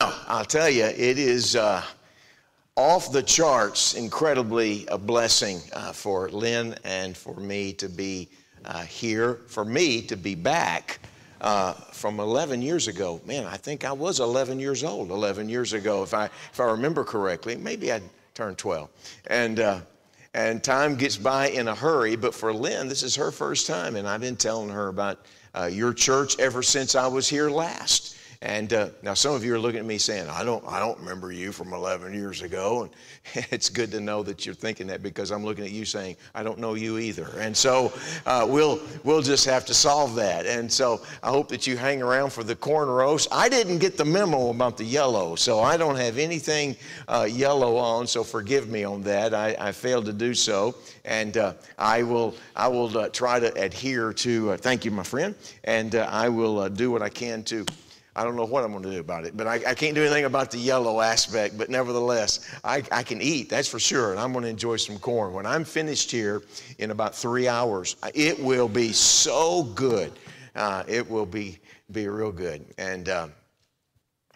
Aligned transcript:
I'll 0.00 0.44
tell 0.44 0.70
you, 0.70 0.84
it 0.84 1.18
is 1.18 1.56
uh, 1.56 1.82
off 2.76 3.10
the 3.10 3.22
charts, 3.22 3.94
incredibly 3.94 4.86
a 4.86 4.96
blessing 4.96 5.60
uh, 5.72 5.90
for 5.90 6.28
Lynn 6.28 6.76
and 6.84 7.16
for 7.16 7.34
me 7.40 7.72
to 7.72 7.88
be 7.88 8.28
uh, 8.64 8.82
here, 8.82 9.40
for 9.48 9.64
me 9.64 10.00
to 10.02 10.16
be 10.16 10.36
back 10.36 11.00
uh, 11.40 11.72
from 11.72 12.20
11 12.20 12.62
years 12.62 12.86
ago. 12.86 13.20
Man, 13.26 13.44
I 13.44 13.56
think 13.56 13.84
I 13.84 13.90
was 13.90 14.20
11 14.20 14.60
years 14.60 14.84
old 14.84 15.10
11 15.10 15.48
years 15.48 15.72
ago, 15.72 16.04
if 16.04 16.14
I, 16.14 16.26
if 16.26 16.60
I 16.60 16.66
remember 16.66 17.02
correctly. 17.02 17.56
Maybe 17.56 17.92
I 17.92 18.00
turned 18.34 18.56
12. 18.56 18.88
And, 19.26 19.58
uh, 19.58 19.80
and 20.32 20.62
time 20.62 20.94
gets 20.94 21.16
by 21.16 21.48
in 21.48 21.66
a 21.66 21.74
hurry, 21.74 22.14
but 22.14 22.36
for 22.36 22.54
Lynn, 22.54 22.86
this 22.86 23.02
is 23.02 23.16
her 23.16 23.32
first 23.32 23.66
time, 23.66 23.96
and 23.96 24.06
I've 24.06 24.20
been 24.20 24.36
telling 24.36 24.68
her 24.68 24.86
about 24.86 25.26
uh, 25.56 25.64
your 25.64 25.92
church 25.92 26.38
ever 26.38 26.62
since 26.62 26.94
I 26.94 27.08
was 27.08 27.28
here 27.28 27.50
last. 27.50 28.14
And 28.40 28.72
uh, 28.72 28.90
now 29.02 29.14
some 29.14 29.34
of 29.34 29.44
you 29.44 29.52
are 29.56 29.58
looking 29.58 29.80
at 29.80 29.84
me 29.84 29.98
saying, 29.98 30.28
I 30.28 30.44
don't, 30.44 30.64
I 30.64 30.78
don't 30.78 30.96
remember 31.00 31.32
you 31.32 31.50
from 31.50 31.72
11 31.72 32.14
years 32.14 32.42
ago. 32.42 32.88
And 33.34 33.46
it's 33.50 33.68
good 33.68 33.90
to 33.90 34.00
know 34.00 34.22
that 34.22 34.46
you're 34.46 34.54
thinking 34.54 34.86
that 34.86 35.02
because 35.02 35.30
I'm 35.30 35.44
looking 35.44 35.64
at 35.64 35.70
you 35.70 35.84
saying, 35.84 36.16
I 36.34 36.42
don't 36.42 36.58
know 36.58 36.74
you 36.74 36.96
either. 36.96 37.28
And 37.38 37.54
so 37.54 37.92
uh, 38.24 38.46
we'll, 38.48 38.80
we'll 39.04 39.20
just 39.20 39.44
have 39.44 39.66
to 39.66 39.74
solve 39.74 40.14
that. 40.14 40.46
And 40.46 40.72
so 40.72 41.02
I 41.22 41.28
hope 41.28 41.48
that 41.48 41.66
you 41.66 41.76
hang 41.76 42.00
around 42.00 42.32
for 42.32 42.42
the 42.42 42.56
corn 42.56 42.88
roast. 42.88 43.28
I 43.30 43.50
didn't 43.50 43.80
get 43.80 43.98
the 43.98 44.04
memo 44.06 44.48
about 44.48 44.78
the 44.78 44.84
yellow, 44.84 45.34
so 45.34 45.60
I 45.60 45.76
don't 45.76 45.96
have 45.96 46.16
anything 46.16 46.74
uh, 47.06 47.28
yellow 47.30 47.76
on, 47.76 48.06
so 48.06 48.24
forgive 48.24 48.68
me 48.68 48.84
on 48.84 49.02
that. 49.02 49.34
I, 49.34 49.54
I 49.58 49.72
failed 49.72 50.06
to 50.06 50.12
do 50.14 50.32
so. 50.32 50.74
And 51.04 51.36
uh, 51.36 51.52
I 51.76 52.02
will, 52.02 52.34
I 52.56 52.68
will 52.68 52.96
uh, 52.96 53.10
try 53.10 53.40
to 53.40 53.52
adhere 53.62 54.14
to, 54.14 54.52
uh, 54.52 54.56
thank 54.56 54.86
you, 54.86 54.90
my 54.90 55.02
friend, 55.02 55.34
and 55.64 55.94
I 55.94 56.30
will 56.30 56.66
do 56.70 56.90
what 56.90 57.02
I 57.02 57.10
can 57.10 57.42
to 57.44 57.66
I 58.18 58.24
don't 58.24 58.34
know 58.34 58.44
what 58.44 58.64
I'm 58.64 58.72
going 58.72 58.82
to 58.82 58.90
do 58.90 58.98
about 58.98 59.26
it, 59.26 59.36
but 59.36 59.46
I, 59.46 59.60
I, 59.64 59.74
can't 59.74 59.94
do 59.94 60.02
anything 60.02 60.24
about 60.24 60.50
the 60.50 60.58
yellow 60.58 61.00
aspect. 61.00 61.56
But 61.56 61.70
nevertheless, 61.70 62.52
I, 62.64 62.82
I, 62.90 63.04
can 63.04 63.22
eat, 63.22 63.48
that's 63.48 63.68
for 63.68 63.78
sure, 63.78 64.10
and 64.10 64.18
I'm 64.18 64.32
going 64.32 64.42
to 64.42 64.50
enjoy 64.50 64.74
some 64.74 64.98
corn. 64.98 65.32
When 65.32 65.46
I'm 65.46 65.64
finished 65.64 66.10
here 66.10 66.42
in 66.80 66.90
about 66.90 67.14
three 67.14 67.46
hours, 67.46 67.94
it 68.14 68.36
will 68.42 68.66
be 68.66 68.92
so 68.92 69.62
good. 69.62 70.10
Uh, 70.56 70.82
it 70.88 71.08
will 71.08 71.26
be, 71.26 71.60
be 71.92 72.08
real 72.08 72.32
good. 72.32 72.64
And 72.76 73.08
uh, 73.08 73.28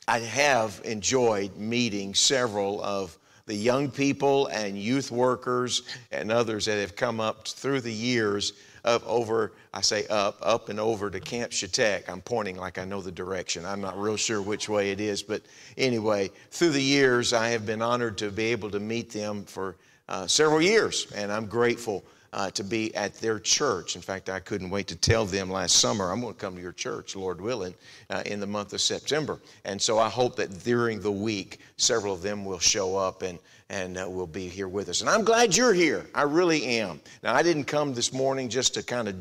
I 0.06 0.20
have 0.20 0.80
enjoyed 0.84 1.56
meeting 1.56 2.14
several 2.14 2.80
of 2.84 3.18
the 3.46 3.54
young 3.54 3.90
people 3.90 4.46
and 4.46 4.78
youth 4.78 5.10
workers 5.10 5.82
and 6.12 6.30
others 6.30 6.66
that 6.66 6.78
have 6.78 6.94
come 6.94 7.18
up 7.18 7.48
through 7.48 7.80
the 7.80 7.92
years 7.92 8.52
up 8.84 9.06
over, 9.06 9.52
I 9.72 9.80
say 9.80 10.06
up, 10.08 10.38
up 10.42 10.68
and 10.68 10.80
over 10.80 11.10
to 11.10 11.20
Camp 11.20 11.52
Shetek. 11.52 12.08
I'm 12.08 12.20
pointing 12.20 12.56
like 12.56 12.78
I 12.78 12.84
know 12.84 13.00
the 13.00 13.12
direction. 13.12 13.64
I'm 13.64 13.80
not 13.80 13.98
real 13.98 14.16
sure 14.16 14.42
which 14.42 14.68
way 14.68 14.90
it 14.90 15.00
is, 15.00 15.22
but 15.22 15.42
anyway, 15.78 16.30
through 16.50 16.70
the 16.70 16.82
years, 16.82 17.32
I 17.32 17.48
have 17.48 17.64
been 17.64 17.82
honored 17.82 18.18
to 18.18 18.30
be 18.30 18.44
able 18.46 18.70
to 18.70 18.80
meet 18.80 19.10
them 19.10 19.44
for 19.44 19.76
uh, 20.08 20.26
several 20.26 20.60
years, 20.60 21.10
and 21.14 21.32
I'm 21.32 21.46
grateful 21.46 22.04
uh, 22.32 22.50
to 22.50 22.64
be 22.64 22.94
at 22.94 23.14
their 23.16 23.38
church. 23.38 23.94
In 23.94 24.02
fact, 24.02 24.28
I 24.28 24.40
couldn't 24.40 24.70
wait 24.70 24.86
to 24.88 24.96
tell 24.96 25.24
them 25.24 25.50
last 25.50 25.76
summer, 25.76 26.10
I'm 26.10 26.20
going 26.20 26.34
to 26.34 26.40
come 26.40 26.54
to 26.54 26.62
your 26.62 26.72
church, 26.72 27.14
Lord 27.14 27.40
willing, 27.40 27.74
uh, 28.10 28.22
in 28.26 28.40
the 28.40 28.46
month 28.46 28.72
of 28.72 28.80
September. 28.80 29.38
And 29.64 29.80
so 29.80 29.98
I 29.98 30.08
hope 30.08 30.36
that 30.36 30.64
during 30.64 31.00
the 31.00 31.12
week, 31.12 31.60
several 31.76 32.14
of 32.14 32.22
them 32.22 32.44
will 32.44 32.58
show 32.58 32.96
up 32.96 33.22
and, 33.22 33.38
and 33.68 33.98
uh, 33.98 34.08
will 34.08 34.26
be 34.26 34.48
here 34.48 34.68
with 34.68 34.88
us. 34.88 35.00
And 35.00 35.10
I'm 35.10 35.24
glad 35.24 35.56
you're 35.56 35.74
here. 35.74 36.06
I 36.14 36.22
really 36.22 36.64
am. 36.64 37.00
Now, 37.22 37.34
I 37.34 37.42
didn't 37.42 37.64
come 37.64 37.92
this 37.92 38.12
morning 38.12 38.48
just 38.48 38.74
to 38.74 38.82
kind 38.82 39.08
of 39.08 39.16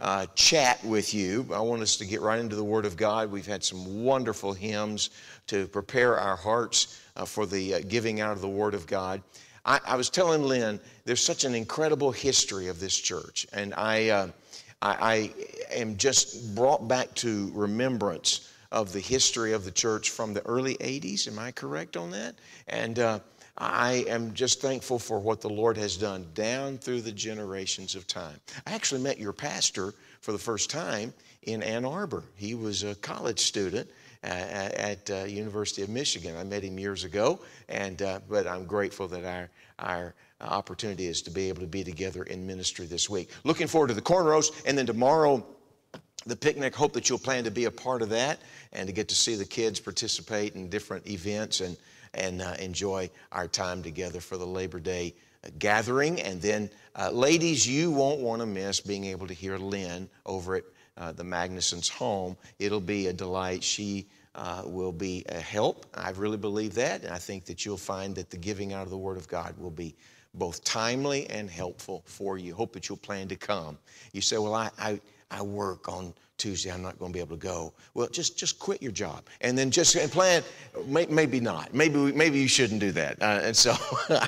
uh, 0.00 0.26
chat 0.34 0.82
with 0.84 1.14
you. 1.14 1.46
I 1.52 1.60
want 1.60 1.82
us 1.82 1.96
to 1.96 2.06
get 2.06 2.20
right 2.20 2.38
into 2.38 2.56
the 2.56 2.64
Word 2.64 2.84
of 2.84 2.96
God. 2.96 3.30
We've 3.30 3.46
had 3.46 3.62
some 3.62 4.02
wonderful 4.02 4.52
hymns 4.52 5.10
to 5.46 5.66
prepare 5.68 6.18
our 6.18 6.36
hearts 6.36 7.00
uh, 7.16 7.24
for 7.24 7.46
the 7.46 7.74
uh, 7.74 7.80
giving 7.88 8.20
out 8.20 8.32
of 8.32 8.40
the 8.40 8.48
Word 8.48 8.74
of 8.74 8.86
God. 8.86 9.22
I, 9.64 9.80
I, 9.86 9.96
was 9.96 10.10
telling 10.10 10.42
Lynn, 10.42 10.78
there's 11.04 11.22
such 11.22 11.44
an 11.44 11.54
incredible 11.54 12.12
history 12.12 12.68
of 12.68 12.80
this 12.80 12.98
church, 12.98 13.46
and 13.52 13.72
I, 13.74 14.08
uh, 14.10 14.28
I, 14.82 15.32
I 15.70 15.74
am 15.74 15.96
just 15.96 16.54
brought 16.54 16.86
back 16.86 17.14
to 17.16 17.50
remembrance 17.54 18.50
of 18.72 18.92
the 18.92 19.00
history 19.00 19.52
of 19.52 19.64
the 19.64 19.70
church 19.70 20.10
from 20.10 20.34
the 20.34 20.44
early 20.46 20.74
80s. 20.76 21.28
Am 21.28 21.38
I 21.38 21.52
correct 21.52 21.96
on 21.96 22.10
that? 22.10 22.34
And 22.66 22.98
uh, 22.98 23.20
I 23.56 24.04
am 24.08 24.34
just 24.34 24.60
thankful 24.60 24.98
for 24.98 25.20
what 25.20 25.40
the 25.40 25.48
Lord 25.48 25.76
has 25.76 25.96
done 25.96 26.26
down 26.34 26.78
through 26.78 27.02
the 27.02 27.12
generations 27.12 27.94
of 27.94 28.06
time. 28.06 28.38
I 28.66 28.74
actually 28.74 29.00
met 29.00 29.18
your 29.18 29.32
pastor 29.32 29.94
for 30.20 30.32
the 30.32 30.38
first 30.38 30.70
time 30.70 31.14
in 31.44 31.62
Ann 31.62 31.84
Arbor. 31.84 32.24
He 32.34 32.54
was 32.54 32.82
a 32.82 32.96
college 32.96 33.40
student 33.40 33.88
at 34.24 35.10
uh, 35.10 35.24
University 35.24 35.82
of 35.82 35.88
Michigan. 35.88 36.36
I 36.36 36.44
met 36.44 36.62
him 36.62 36.78
years 36.78 37.04
ago, 37.04 37.40
and 37.68 38.00
uh, 38.02 38.20
but 38.28 38.46
I'm 38.46 38.64
grateful 38.64 39.08
that 39.08 39.24
our 39.24 39.50
our 39.78 40.14
opportunity 40.40 41.06
is 41.06 41.22
to 41.22 41.30
be 41.30 41.48
able 41.48 41.60
to 41.60 41.66
be 41.66 41.84
together 41.84 42.22
in 42.24 42.46
ministry 42.46 42.86
this 42.86 43.08
week. 43.08 43.30
Looking 43.44 43.66
forward 43.66 43.88
to 43.88 43.94
the 43.94 44.02
corn 44.02 44.26
roast, 44.26 44.54
and 44.66 44.76
then 44.76 44.86
tomorrow 44.86 45.44
the 46.26 46.36
picnic. 46.36 46.74
Hope 46.74 46.92
that 46.94 47.08
you'll 47.08 47.18
plan 47.18 47.44
to 47.44 47.50
be 47.50 47.66
a 47.66 47.70
part 47.70 48.02
of 48.02 48.08
that 48.10 48.40
and 48.72 48.86
to 48.86 48.92
get 48.92 49.08
to 49.08 49.14
see 49.14 49.34
the 49.34 49.44
kids 49.44 49.78
participate 49.78 50.54
in 50.54 50.68
different 50.68 51.06
events 51.06 51.60
and 51.60 51.76
and 52.14 52.42
uh, 52.42 52.54
enjoy 52.60 53.10
our 53.32 53.48
time 53.48 53.82
together 53.82 54.20
for 54.20 54.36
the 54.36 54.46
Labor 54.46 54.78
Day 54.78 55.14
gathering. 55.58 56.20
And 56.20 56.40
then, 56.40 56.70
uh, 56.96 57.10
ladies, 57.10 57.66
you 57.66 57.90
won't 57.90 58.20
want 58.20 58.40
to 58.40 58.46
miss 58.46 58.80
being 58.80 59.04
able 59.04 59.26
to 59.26 59.34
hear 59.34 59.58
Lynn 59.58 60.08
over 60.24 60.56
at 60.56 60.64
uh, 60.96 61.12
the 61.12 61.24
Magnuson's 61.24 61.88
home. 61.88 62.36
It'll 62.58 62.80
be 62.80 63.08
a 63.08 63.12
delight. 63.12 63.62
She 63.62 64.06
uh, 64.34 64.62
will 64.64 64.92
be 64.92 65.24
a 65.28 65.40
help. 65.40 65.86
I 65.94 66.10
really 66.10 66.36
believe 66.36 66.74
that. 66.74 67.02
And 67.02 67.12
I 67.12 67.18
think 67.18 67.44
that 67.46 67.64
you'll 67.64 67.76
find 67.76 68.14
that 68.16 68.30
the 68.30 68.36
giving 68.36 68.72
out 68.72 68.82
of 68.82 68.90
the 68.90 68.98
Word 68.98 69.16
of 69.16 69.28
God 69.28 69.56
will 69.58 69.70
be 69.70 69.94
both 70.34 70.64
timely 70.64 71.28
and 71.30 71.48
helpful 71.48 72.02
for 72.06 72.38
you. 72.38 72.54
Hope 72.54 72.72
that 72.72 72.88
you'll 72.88 72.98
plan 72.98 73.28
to 73.28 73.36
come. 73.36 73.78
You 74.12 74.20
say, 74.20 74.38
Well, 74.38 74.54
I, 74.54 74.70
I, 74.78 75.00
I 75.30 75.42
work 75.42 75.88
on 75.88 76.12
Tuesday, 76.36 76.70
I'm 76.70 76.82
not 76.82 76.98
going 76.98 77.12
to 77.12 77.16
be 77.16 77.20
able 77.20 77.36
to 77.36 77.42
go. 77.42 77.72
Well, 77.94 78.08
just, 78.08 78.36
just 78.36 78.58
quit 78.58 78.82
your 78.82 78.92
job 78.92 79.24
and 79.40 79.56
then 79.56 79.70
just 79.70 79.94
and 79.94 80.10
plan. 80.10 80.42
May, 80.86 81.06
maybe 81.06 81.38
not. 81.38 81.72
Maybe, 81.72 82.12
maybe 82.12 82.40
you 82.40 82.48
shouldn't 82.48 82.80
do 82.80 82.90
that. 82.92 83.22
Uh, 83.22 83.40
and 83.42 83.56
so 83.56 83.74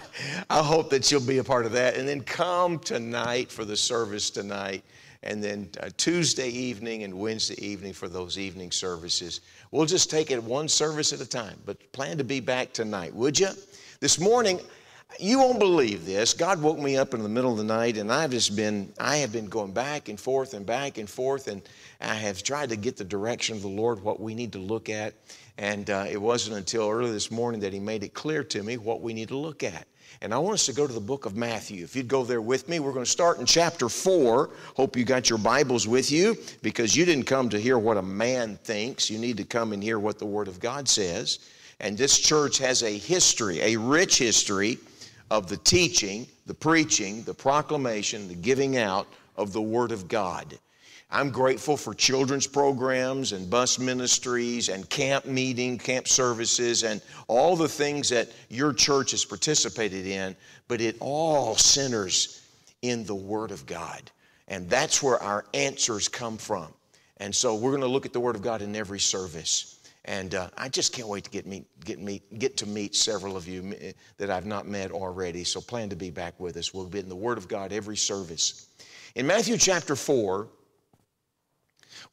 I 0.50 0.62
hope 0.62 0.90
that 0.90 1.10
you'll 1.10 1.20
be 1.20 1.38
a 1.38 1.44
part 1.44 1.66
of 1.66 1.72
that. 1.72 1.96
And 1.96 2.06
then 2.08 2.20
come 2.20 2.78
tonight 2.78 3.50
for 3.50 3.64
the 3.64 3.76
service 3.76 4.30
tonight 4.30 4.84
and 5.26 5.42
then 5.42 5.68
uh, 5.82 5.90
Tuesday 5.96 6.48
evening 6.48 7.02
and 7.02 7.12
Wednesday 7.12 7.60
evening 7.64 7.92
for 7.92 8.08
those 8.08 8.38
evening 8.38 8.70
services. 8.70 9.40
We'll 9.72 9.86
just 9.86 10.08
take 10.08 10.30
it 10.30 10.42
one 10.42 10.68
service 10.68 11.12
at 11.12 11.20
a 11.20 11.26
time, 11.26 11.58
but 11.66 11.92
plan 11.92 12.16
to 12.18 12.24
be 12.24 12.38
back 12.38 12.72
tonight, 12.72 13.12
would 13.12 13.38
you? 13.38 13.48
This 14.00 14.20
morning, 14.20 14.60
you 15.18 15.40
won't 15.40 15.58
believe 15.58 16.06
this. 16.06 16.32
God 16.32 16.62
woke 16.62 16.78
me 16.78 16.96
up 16.96 17.12
in 17.12 17.22
the 17.22 17.28
middle 17.28 17.50
of 17.50 17.58
the 17.58 17.64
night, 17.64 17.96
and 17.96 18.12
I've 18.12 18.30
just 18.30 18.54
been, 18.54 18.92
I 19.00 19.16
have 19.18 19.32
been 19.32 19.46
going 19.46 19.72
back 19.72 20.08
and 20.08 20.18
forth 20.18 20.54
and 20.54 20.64
back 20.64 20.98
and 20.98 21.10
forth, 21.10 21.48
and 21.48 21.60
I 22.00 22.14
have 22.14 22.42
tried 22.42 22.68
to 22.68 22.76
get 22.76 22.96
the 22.96 23.04
direction 23.04 23.56
of 23.56 23.62
the 23.62 23.68
Lord, 23.68 24.02
what 24.02 24.20
we 24.20 24.34
need 24.34 24.52
to 24.52 24.58
look 24.58 24.88
at. 24.88 25.14
And 25.58 25.90
uh, 25.90 26.04
it 26.08 26.20
wasn't 26.20 26.56
until 26.56 26.88
early 26.88 27.10
this 27.10 27.30
morning 27.32 27.60
that 27.62 27.72
He 27.72 27.80
made 27.80 28.04
it 28.04 28.14
clear 28.14 28.44
to 28.44 28.62
me 28.62 28.76
what 28.76 29.00
we 29.00 29.12
need 29.12 29.28
to 29.28 29.36
look 29.36 29.64
at. 29.64 29.88
And 30.22 30.32
I 30.32 30.38
want 30.38 30.54
us 30.54 30.66
to 30.66 30.72
go 30.72 30.86
to 30.86 30.92
the 30.92 31.00
book 31.00 31.26
of 31.26 31.36
Matthew. 31.36 31.84
If 31.84 31.94
you'd 31.94 32.08
go 32.08 32.24
there 32.24 32.40
with 32.40 32.68
me, 32.68 32.80
we're 32.80 32.92
going 32.92 33.04
to 33.04 33.10
start 33.10 33.38
in 33.38 33.46
chapter 33.46 33.88
4. 33.88 34.50
Hope 34.74 34.96
you 34.96 35.04
got 35.04 35.28
your 35.28 35.38
Bibles 35.38 35.86
with 35.86 36.10
you 36.10 36.36
because 36.62 36.96
you 36.96 37.04
didn't 37.04 37.24
come 37.24 37.48
to 37.50 37.60
hear 37.60 37.78
what 37.78 37.96
a 37.96 38.02
man 38.02 38.56
thinks. 38.64 39.10
You 39.10 39.18
need 39.18 39.36
to 39.36 39.44
come 39.44 39.72
and 39.72 39.82
hear 39.82 39.98
what 39.98 40.18
the 40.18 40.26
Word 40.26 40.48
of 40.48 40.58
God 40.58 40.88
says. 40.88 41.40
And 41.80 41.98
this 41.98 42.18
church 42.18 42.58
has 42.58 42.82
a 42.82 42.96
history, 42.96 43.60
a 43.60 43.76
rich 43.76 44.18
history 44.18 44.78
of 45.30 45.48
the 45.48 45.58
teaching, 45.58 46.26
the 46.46 46.54
preaching, 46.54 47.22
the 47.24 47.34
proclamation, 47.34 48.28
the 48.28 48.34
giving 48.34 48.78
out 48.78 49.06
of 49.36 49.52
the 49.52 49.62
Word 49.62 49.92
of 49.92 50.08
God. 50.08 50.58
I'm 51.10 51.30
grateful 51.30 51.76
for 51.76 51.94
children's 51.94 52.48
programs 52.48 53.32
and 53.32 53.48
bus 53.48 53.78
ministries 53.78 54.68
and 54.68 54.88
camp 54.90 55.24
meeting, 55.24 55.78
camp 55.78 56.08
services, 56.08 56.82
and 56.82 57.00
all 57.28 57.54
the 57.54 57.68
things 57.68 58.08
that 58.08 58.28
your 58.48 58.72
church 58.72 59.12
has 59.12 59.24
participated 59.24 60.04
in, 60.04 60.34
but 60.66 60.80
it 60.80 60.96
all 60.98 61.54
centers 61.54 62.42
in 62.82 63.04
the 63.04 63.14
Word 63.14 63.52
of 63.52 63.64
God. 63.66 64.10
And 64.48 64.68
that's 64.68 65.00
where 65.02 65.22
our 65.22 65.44
answers 65.54 66.08
come 66.08 66.36
from. 66.38 66.66
And 67.18 67.34
so 67.34 67.54
we're 67.54 67.70
going 67.70 67.82
to 67.82 67.88
look 67.88 68.04
at 68.04 68.12
the 68.12 68.20
Word 68.20 68.34
of 68.34 68.42
God 68.42 68.60
in 68.60 68.74
every 68.74 69.00
service. 69.00 69.80
And 70.06 70.34
uh, 70.34 70.50
I 70.58 70.68
just 70.68 70.92
can't 70.92 71.08
wait 71.08 71.24
to 71.24 71.30
get, 71.30 71.46
meet, 71.46 71.66
get, 71.84 72.00
meet, 72.00 72.38
get 72.38 72.56
to 72.58 72.66
meet 72.66 72.94
several 72.94 73.36
of 73.36 73.46
you 73.48 73.74
that 74.18 74.30
I've 74.30 74.46
not 74.46 74.66
met 74.66 74.90
already. 74.90 75.44
So 75.44 75.60
plan 75.60 75.88
to 75.88 75.96
be 75.96 76.10
back 76.10 76.38
with 76.38 76.56
us. 76.56 76.74
We'll 76.74 76.86
be 76.86 76.98
in 76.98 77.08
the 77.08 77.16
Word 77.16 77.38
of 77.38 77.48
God 77.48 77.72
every 77.72 77.96
service. 77.96 78.68
In 79.14 79.26
Matthew 79.26 79.56
chapter 79.56 79.96
4, 79.96 80.48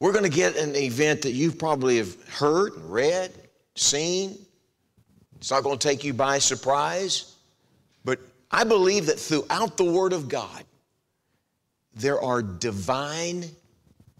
we're 0.00 0.12
going 0.12 0.24
to 0.24 0.30
get 0.30 0.56
an 0.56 0.74
event 0.76 1.22
that 1.22 1.32
you 1.32 1.52
probably 1.52 1.98
have 1.98 2.22
heard, 2.28 2.72
read, 2.82 3.32
seen. 3.74 4.38
It's 5.36 5.50
not 5.50 5.62
going 5.62 5.78
to 5.78 5.88
take 5.88 6.04
you 6.04 6.12
by 6.12 6.38
surprise. 6.38 7.34
But 8.04 8.20
I 8.50 8.64
believe 8.64 9.06
that 9.06 9.18
throughout 9.18 9.76
the 9.76 9.84
Word 9.84 10.12
of 10.12 10.28
God, 10.28 10.64
there 11.94 12.20
are 12.20 12.42
divine 12.42 13.44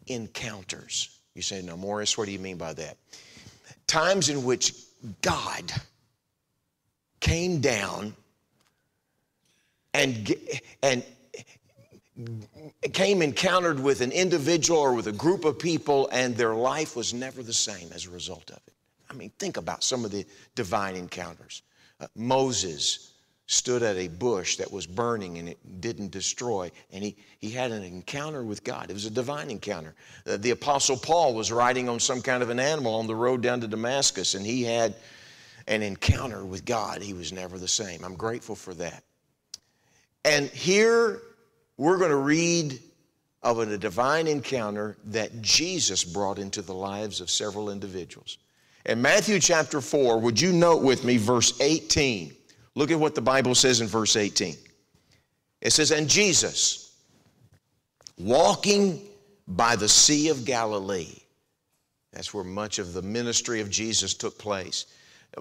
encounters. 0.06 1.18
You 1.34 1.42
say, 1.42 1.62
now, 1.62 1.76
Morris, 1.76 2.16
what 2.16 2.26
do 2.26 2.32
you 2.32 2.38
mean 2.38 2.56
by 2.56 2.72
that? 2.74 2.96
Times 3.86 4.28
in 4.28 4.44
which 4.44 4.74
God 5.22 5.72
came 7.20 7.60
down 7.60 8.14
and, 9.92 10.34
and 10.82 11.04
came 12.93 13.22
encountered 13.22 13.81
with 13.81 14.00
an 14.00 14.12
individual 14.12 14.78
or 14.78 14.94
with 14.94 15.08
a 15.08 15.12
group 15.12 15.44
of 15.44 15.58
people, 15.58 16.08
and 16.12 16.37
their 16.37 16.55
life 16.55 16.94
was 16.94 17.12
never 17.12 17.43
the 17.43 17.52
same 17.52 17.90
as 17.93 18.06
a 18.06 18.11
result 18.11 18.50
of 18.50 18.58
it. 18.66 18.72
I 19.11 19.14
mean, 19.14 19.31
think 19.38 19.56
about 19.56 19.82
some 19.82 20.05
of 20.05 20.11
the 20.11 20.25
divine 20.55 20.96
encounters. 20.96 21.62
Uh, 22.00 22.06
Moses 22.14 23.12
stood 23.46 23.82
at 23.82 23.96
a 23.96 24.08
bush 24.08 24.56
that 24.56 24.72
was 24.72 24.87
burning 24.87 25.37
and 25.38 25.49
it 25.49 25.58
didn't 25.81 26.11
destroy, 26.11 26.70
and 26.93 27.05
he, 27.05 27.16
he 27.38 27.50
had 27.50 27.72
an 27.72 27.82
encounter 27.82 28.43
with 28.43 28.64
God. 28.64 28.90
It 28.90 28.94
was 28.94 29.05
a 29.05 29.10
divine 29.10 29.50
encounter. 29.50 29.94
Uh, 30.26 30.37
the 30.38 30.50
Apostle 30.50 30.96
Paul 30.96 31.34
was 31.34 31.52
riding 31.52 31.88
on 31.88 32.00
some 32.00 32.22
kind 32.22 32.43
of 32.43 32.50
an 32.50 32.60
animal 32.60 32.94
on 32.94 33.06
the 33.06 33.14
road 33.14 33.43
down 33.43 33.60
to 33.60 33.69
Damascus, 33.69 34.34
and 34.34 34.46
he 34.46 34.62
had 34.62 34.94
an 35.67 35.82
encounter 35.82 36.44
with 36.44 36.64
God. 36.64 37.02
He 37.02 37.12
was 37.12 37.32
never 37.32 37.58
the 37.58 37.69
same. 37.69 38.05
I'm 38.05 38.17
grateful 38.17 38.55
for 38.55 38.72
that. 38.75 39.02
And 40.25 40.49
here 40.49 41.20
we're 41.76 41.98
going 41.98 42.10
to 42.10 42.16
read 42.16 42.78
of 43.42 43.58
a 43.58 43.76
divine 43.76 44.26
encounter 44.26 44.96
that 45.04 45.42
Jesus 45.42 46.02
brought 46.02 46.38
into 46.38 46.62
the 46.62 46.74
lives 46.74 47.20
of 47.20 47.30
several 47.30 47.70
individuals. 47.70 48.38
In 48.86 49.00
Matthew 49.00 49.38
chapter 49.38 49.80
4, 49.80 50.18
would 50.20 50.40
you 50.40 50.52
note 50.52 50.82
with 50.82 51.04
me 51.04 51.16
verse 51.16 51.60
18? 51.60 52.34
Look 52.74 52.90
at 52.90 52.98
what 52.98 53.14
the 53.14 53.20
Bible 53.20 53.54
says 53.54 53.80
in 53.80 53.86
verse 53.86 54.16
18. 54.16 54.56
It 55.60 55.72
says, 55.72 55.90
And 55.90 56.08
Jesus, 56.08 56.96
walking 58.18 59.00
by 59.46 59.76
the 59.76 59.88
Sea 59.88 60.28
of 60.28 60.44
Galilee, 60.44 61.14
that's 62.12 62.32
where 62.32 62.44
much 62.44 62.78
of 62.78 62.92
the 62.92 63.02
ministry 63.02 63.60
of 63.60 63.70
Jesus 63.70 64.14
took 64.14 64.38
place. 64.38 64.86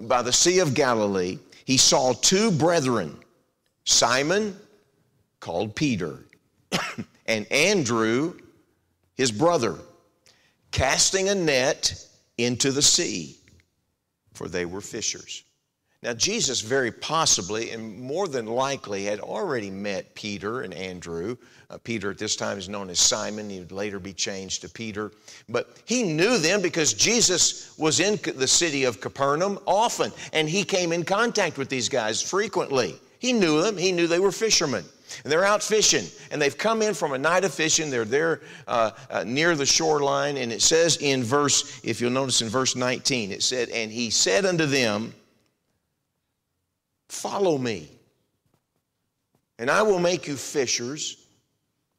By 0.02 0.22
the 0.22 0.32
Sea 0.32 0.58
of 0.58 0.74
Galilee, 0.74 1.38
he 1.64 1.76
saw 1.76 2.12
two 2.12 2.50
brethren, 2.50 3.16
Simon 3.84 4.56
called 5.44 5.76
Peter, 5.76 6.20
and 7.26 7.46
Andrew, 7.52 8.32
his 9.14 9.30
brother, 9.30 9.76
casting 10.70 11.28
a 11.28 11.34
net 11.34 12.02
into 12.38 12.72
the 12.72 12.80
sea, 12.80 13.36
for 14.32 14.48
they 14.48 14.64
were 14.64 14.80
fishers. 14.80 15.44
Now, 16.02 16.14
Jesus 16.14 16.62
very 16.62 16.90
possibly 16.90 17.72
and 17.72 18.00
more 18.00 18.26
than 18.26 18.46
likely 18.46 19.04
had 19.04 19.20
already 19.20 19.70
met 19.70 20.14
Peter 20.14 20.62
and 20.62 20.72
Andrew. 20.72 21.36
Uh, 21.68 21.76
Peter 21.76 22.10
at 22.10 22.18
this 22.18 22.36
time 22.36 22.56
is 22.56 22.70
known 22.70 22.88
as 22.88 22.98
Simon. 22.98 23.50
He 23.50 23.58
would 23.58 23.72
later 23.72 23.98
be 23.98 24.14
changed 24.14 24.62
to 24.62 24.70
Peter. 24.70 25.12
But 25.46 25.76
he 25.84 26.02
knew 26.04 26.38
them 26.38 26.62
because 26.62 26.94
Jesus 26.94 27.76
was 27.78 28.00
in 28.00 28.18
the 28.36 28.48
city 28.48 28.84
of 28.84 29.02
Capernaum 29.02 29.58
often, 29.66 30.10
and 30.32 30.48
he 30.48 30.64
came 30.64 30.90
in 30.92 31.04
contact 31.04 31.58
with 31.58 31.68
these 31.68 31.90
guys 31.90 32.22
frequently. 32.22 32.96
He 33.18 33.34
knew 33.34 33.60
them, 33.60 33.76
he 33.76 33.92
knew 33.92 34.06
they 34.06 34.20
were 34.20 34.32
fishermen. 34.32 34.84
And 35.22 35.32
they're 35.32 35.44
out 35.44 35.62
fishing, 35.62 36.04
and 36.30 36.40
they've 36.40 36.56
come 36.56 36.82
in 36.82 36.94
from 36.94 37.12
a 37.12 37.18
night 37.18 37.44
of 37.44 37.52
fishing. 37.52 37.90
They're 37.90 38.04
there 38.04 38.40
uh, 38.66 38.90
uh, 39.10 39.24
near 39.24 39.54
the 39.54 39.66
shoreline, 39.66 40.36
and 40.36 40.52
it 40.52 40.62
says 40.62 40.96
in 41.00 41.22
verse, 41.22 41.80
if 41.84 42.00
you'll 42.00 42.10
notice 42.10 42.42
in 42.42 42.48
verse 42.48 42.76
19, 42.76 43.30
it 43.30 43.42
said, 43.42 43.68
And 43.68 43.90
he 43.90 44.10
said 44.10 44.44
unto 44.44 44.66
them, 44.66 45.14
Follow 47.08 47.58
me, 47.58 47.88
and 49.58 49.70
I 49.70 49.82
will 49.82 50.00
make 50.00 50.26
you 50.26 50.36
fishers 50.36 51.24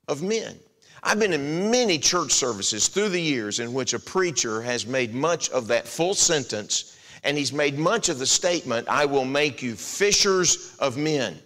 of 0.07 0.21
men. 0.21 0.57
I've 1.03 1.19
been 1.19 1.33
in 1.33 1.69
many 1.69 1.99
church 1.99 2.31
services 2.31 2.87
through 2.87 3.09
the 3.09 3.21
years 3.21 3.59
in 3.59 3.73
which 3.73 3.93
a 3.93 3.99
preacher 3.99 4.61
has 4.63 4.87
made 4.87 5.13
much 5.13 5.49
of 5.51 5.67
that 5.67 5.87
full 5.87 6.15
sentence, 6.15 6.97
and 7.23 7.37
he's 7.37 7.53
made 7.53 7.77
much 7.77 8.09
of 8.09 8.17
the 8.17 8.25
statement, 8.25 8.87
I 8.87 9.05
will 9.05 9.25
make 9.25 9.61
you 9.61 9.75
fishers 9.75 10.75
of 10.79 10.97
men. 10.97 11.39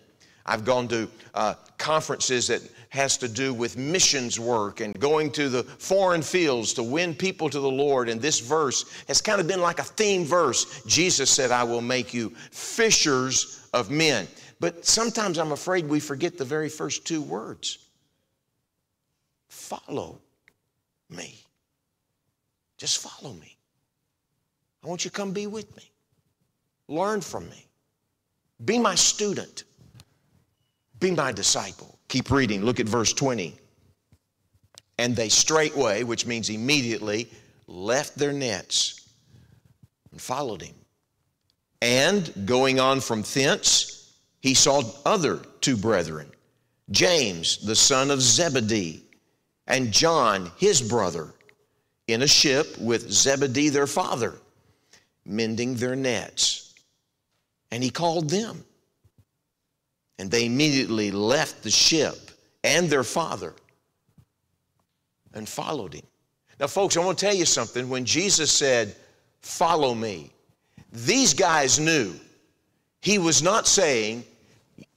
I've 0.50 0.66
gone 0.66 0.88
to 0.88 1.07
uh, 1.36 1.54
conferences 1.78 2.48
that 2.48 2.62
has 2.90 3.18
to 3.18 3.28
do 3.28 3.54
with 3.54 3.78
missions 3.78 4.40
work 4.40 4.80
and 4.80 5.00
going 5.00 5.31
to 5.34 5.48
the 5.48 5.63
foreign 5.63 6.24
fields 6.24 6.74
to 6.74 6.84
win 6.84 7.13
people 7.13 7.51
to 7.51 7.60
the 7.60 7.69
Lord. 7.69 8.10
And 8.10 8.19
this 8.19 8.40
verse 8.40 9.04
has 9.07 9.22
kind 9.22 9.40
of 9.40 9.48
been 9.48 9.62
like 9.62 9.78
a 9.78 9.84
theme 9.84 10.25
verse. 10.25 10.84
Jesus 10.86 11.30
said, 11.30 11.51
I 11.51 11.63
will 11.63 11.81
make 11.81 12.16
you 12.16 12.31
fishers 12.50 13.68
of 13.75 13.92
men. 13.92 14.28
But 14.60 14.88
sometimes 14.88 15.38
I'm 15.38 15.51
afraid 15.51 15.88
we 15.88 16.00
forget 16.00 16.38
the 16.38 16.46
very 16.46 16.68
first 16.68 17.06
two 17.06 17.22
words 17.22 17.78
follow 19.50 20.19
me. 21.10 21.36
Just 22.78 22.98
follow 22.98 23.34
me. 23.34 23.56
I 24.84 24.88
want 24.88 25.06
you 25.06 25.12
to 25.12 25.16
come 25.16 25.31
be 25.31 25.46
with 25.46 25.75
me. 25.78 25.84
Learn 26.88 27.22
from 27.22 27.48
me. 27.50 27.68
Be 28.66 28.80
my 28.80 28.96
student. 28.96 29.63
Be 31.00 31.12
my 31.12 31.31
disciple. 31.31 31.98
Keep 32.07 32.31
reading. 32.31 32.63
Look 32.63 32.80
at 32.80 32.88
verse 32.88 33.13
20. 33.13 33.56
And 34.98 35.16
they 35.16 35.30
straightway, 35.30 36.04
which 36.04 36.25
means 36.25 36.50
immediately, 36.50 37.30
left 37.68 38.18
their 38.18 38.34
nets 38.34 39.07
and 40.12 40.19
followed 40.19 40.62
him. 40.62 40.75
And 41.81 42.46
going 42.46 42.80
on 42.80 43.00
from 43.00 43.22
thence, 43.22 44.13
he 44.42 44.54
saw 44.54 44.81
other 45.06 45.40
two 45.62 45.78
brethren, 45.78 46.30
James, 46.92 47.57
the 47.57 47.75
son 47.75 48.12
of 48.12 48.22
Zebedee, 48.22 49.04
and 49.68 49.92
John, 49.92 50.51
his 50.57 50.81
brother, 50.81 51.34
in 52.07 52.24
a 52.24 52.28
ship 52.28 52.78
with 52.80 53.10
Zebedee, 53.10 53.69
their 53.69 53.88
father, 53.88 54.36
mending 55.25 55.75
their 55.75 55.96
nets. 55.96 56.74
And 57.72 57.84
he 57.84 57.92
called 57.92 58.30
them. 58.30 58.66
And 60.19 60.30
they 60.30 60.45
immediately 60.45 61.10
left 61.10 61.63
the 61.63 61.71
ship 61.71 62.30
and 62.63 62.89
their 62.89 63.04
father 63.04 63.56
and 65.33 65.48
followed 65.48 65.94
him. 65.94 66.06
Now, 66.60 66.68
folks, 66.68 66.98
I 66.98 67.00
want 67.00 67.18
to 67.18 67.25
tell 67.25 67.33
you 67.33 67.45
something. 67.45 67.89
When 67.89 68.06
Jesus 68.06 68.51
said, 68.51 68.95
Follow 69.42 69.95
me, 69.95 70.33
these 70.92 71.33
guys 71.33 71.80
knew 71.80 72.13
he 73.01 73.18
was 73.18 73.42
not 73.42 73.66
saying, 73.66 74.25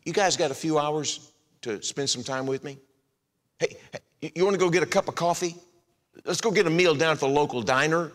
You 0.04 0.12
guys 0.12 0.36
got 0.36 0.50
a 0.50 0.54
few 0.54 0.78
hours 0.78 1.30
to 1.62 1.80
spend 1.80 2.10
some 2.10 2.25
time 2.25 2.46
with 2.46 2.64
me? 2.64 2.76
Hey, 3.60 3.76
you 4.20 4.44
want 4.44 4.54
to 4.54 4.58
go 4.58 4.68
get 4.68 4.82
a 4.82 4.86
cup 4.86 5.06
of 5.06 5.14
coffee? 5.14 5.54
Let's 6.25 6.40
go 6.40 6.50
get 6.50 6.66
a 6.66 6.70
meal 6.70 6.96
down 6.96 7.12
at 7.12 7.20
the 7.20 7.28
local 7.28 7.62
diner. 7.62 8.10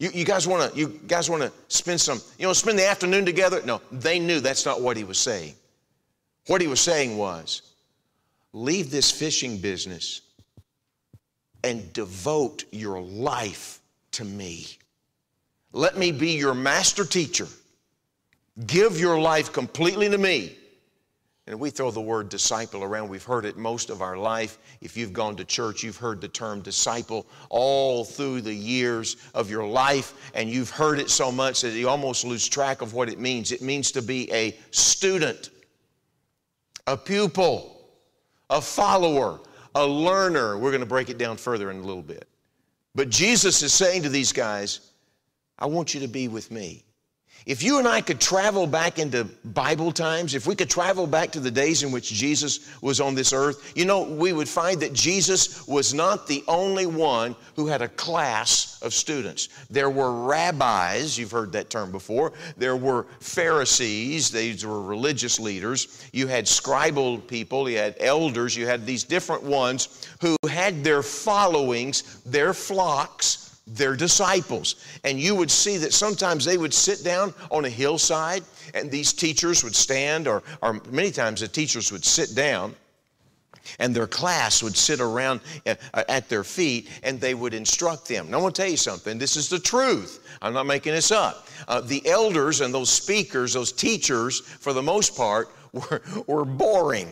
You, 0.00 0.10
you 0.12 0.24
guys 0.24 0.48
want 0.48 0.72
to 0.72 0.76
you 0.78 1.00
guys 1.06 1.30
want 1.30 1.42
to 1.42 1.52
spend 1.68 2.00
some, 2.00 2.20
you 2.36 2.46
know, 2.46 2.52
spend 2.52 2.76
the 2.76 2.86
afternoon 2.86 3.24
together? 3.24 3.62
No, 3.64 3.80
they 3.92 4.18
knew 4.18 4.40
that's 4.40 4.66
not 4.66 4.80
what 4.80 4.96
he 4.96 5.04
was 5.04 5.18
saying. 5.18 5.54
What 6.46 6.60
he 6.60 6.66
was 6.66 6.80
saying 6.80 7.16
was 7.16 7.62
leave 8.52 8.90
this 8.90 9.10
fishing 9.10 9.58
business 9.58 10.22
and 11.64 11.92
devote 11.92 12.64
your 12.72 13.00
life 13.00 13.80
to 14.12 14.24
me. 14.24 14.66
Let 15.72 15.96
me 15.96 16.12
be 16.12 16.32
your 16.32 16.54
master 16.54 17.04
teacher. 17.04 17.46
Give 18.66 18.98
your 18.98 19.18
life 19.18 19.52
completely 19.52 20.08
to 20.08 20.18
me. 20.18 20.56
And 21.46 21.58
we 21.58 21.70
throw 21.70 21.90
the 21.90 22.00
word 22.00 22.28
disciple 22.28 22.84
around. 22.84 23.08
We've 23.08 23.22
heard 23.22 23.44
it 23.44 23.56
most 23.56 23.90
of 23.90 24.00
our 24.00 24.16
life. 24.16 24.58
If 24.80 24.96
you've 24.96 25.12
gone 25.12 25.34
to 25.36 25.44
church, 25.44 25.82
you've 25.82 25.96
heard 25.96 26.20
the 26.20 26.28
term 26.28 26.60
disciple 26.60 27.26
all 27.48 28.04
through 28.04 28.42
the 28.42 28.54
years 28.54 29.16
of 29.34 29.50
your 29.50 29.66
life, 29.66 30.30
and 30.34 30.48
you've 30.48 30.70
heard 30.70 31.00
it 31.00 31.10
so 31.10 31.32
much 31.32 31.62
that 31.62 31.72
you 31.72 31.88
almost 31.88 32.24
lose 32.24 32.46
track 32.48 32.80
of 32.80 32.94
what 32.94 33.08
it 33.08 33.18
means. 33.18 33.50
It 33.50 33.60
means 33.60 33.90
to 33.92 34.02
be 34.02 34.32
a 34.32 34.56
student 34.70 35.50
a 36.86 36.96
pupil, 36.96 37.88
a 38.50 38.60
follower, 38.60 39.40
a 39.74 39.86
learner. 39.86 40.58
We're 40.58 40.70
going 40.70 40.80
to 40.80 40.86
break 40.86 41.10
it 41.10 41.18
down 41.18 41.36
further 41.36 41.70
in 41.70 41.78
a 41.78 41.82
little 41.82 42.02
bit. 42.02 42.28
But 42.94 43.08
Jesus 43.08 43.62
is 43.62 43.72
saying 43.72 44.02
to 44.02 44.08
these 44.08 44.32
guys, 44.32 44.92
I 45.58 45.66
want 45.66 45.94
you 45.94 46.00
to 46.00 46.08
be 46.08 46.28
with 46.28 46.50
me. 46.50 46.84
If 47.44 47.62
you 47.62 47.78
and 47.78 47.88
I 47.88 48.00
could 48.00 48.20
travel 48.20 48.66
back 48.66 48.98
into 48.98 49.24
Bible 49.44 49.90
times, 49.90 50.34
if 50.34 50.46
we 50.46 50.54
could 50.54 50.70
travel 50.70 51.06
back 51.06 51.32
to 51.32 51.40
the 51.40 51.50
days 51.50 51.82
in 51.82 51.90
which 51.90 52.12
Jesus 52.12 52.80
was 52.80 53.00
on 53.00 53.14
this 53.14 53.32
earth, 53.32 53.72
you 53.74 53.84
know, 53.84 54.02
we 54.02 54.32
would 54.32 54.48
find 54.48 54.80
that 54.80 54.92
Jesus 54.92 55.66
was 55.66 55.92
not 55.92 56.26
the 56.26 56.44
only 56.46 56.86
one 56.86 57.34
who 57.56 57.66
had 57.66 57.82
a 57.82 57.88
class 57.88 58.80
of 58.82 58.94
students. 58.94 59.48
There 59.70 59.90
were 59.90 60.24
rabbis, 60.24 61.18
you've 61.18 61.32
heard 61.32 61.52
that 61.52 61.68
term 61.68 61.90
before. 61.90 62.32
There 62.56 62.76
were 62.76 63.06
Pharisees, 63.20 64.30
these 64.30 64.64
were 64.64 64.80
religious 64.80 65.40
leaders. 65.40 66.06
You 66.12 66.28
had 66.28 66.44
scribal 66.44 67.26
people, 67.26 67.68
you 67.68 67.78
had 67.78 67.96
elders, 67.98 68.56
you 68.56 68.66
had 68.66 68.86
these 68.86 69.02
different 69.02 69.42
ones 69.42 70.06
who 70.20 70.36
had 70.48 70.84
their 70.84 71.02
followings, 71.02 72.20
their 72.24 72.54
flocks 72.54 73.51
their 73.66 73.94
disciples. 73.96 74.84
And 75.04 75.20
you 75.20 75.34
would 75.34 75.50
see 75.50 75.76
that 75.78 75.92
sometimes 75.92 76.44
they 76.44 76.58
would 76.58 76.74
sit 76.74 77.04
down 77.04 77.32
on 77.50 77.64
a 77.64 77.70
hillside 77.70 78.42
and 78.74 78.90
these 78.90 79.12
teachers 79.12 79.62
would 79.62 79.74
stand, 79.74 80.26
or, 80.26 80.42
or 80.62 80.80
many 80.90 81.10
times 81.10 81.40
the 81.40 81.48
teachers 81.48 81.92
would 81.92 82.04
sit 82.04 82.34
down 82.34 82.74
And 83.78 83.94
their 83.94 84.06
class 84.06 84.62
would 84.62 84.76
sit 84.76 85.00
around 85.00 85.40
uh, 85.66 85.74
at 86.08 86.28
their 86.28 86.44
feet 86.44 86.88
and 87.02 87.20
they 87.20 87.34
would 87.34 87.54
instruct 87.54 88.08
them. 88.08 88.30
Now, 88.30 88.38
I 88.38 88.42
want 88.42 88.54
to 88.54 88.62
tell 88.62 88.70
you 88.70 88.76
something. 88.76 89.18
This 89.18 89.36
is 89.36 89.48
the 89.48 89.58
truth. 89.58 90.26
I'm 90.40 90.52
not 90.52 90.66
making 90.66 90.92
this 90.92 91.10
up. 91.10 91.48
Uh, 91.68 91.80
the 91.80 92.06
elders 92.06 92.60
and 92.60 92.72
those 92.74 92.90
speakers, 92.90 93.52
those 93.54 93.72
teachers, 93.72 94.40
for 94.40 94.72
the 94.72 94.82
most 94.82 95.16
part, 95.16 95.50
were, 95.72 96.02
were 96.26 96.44
boring. 96.44 97.08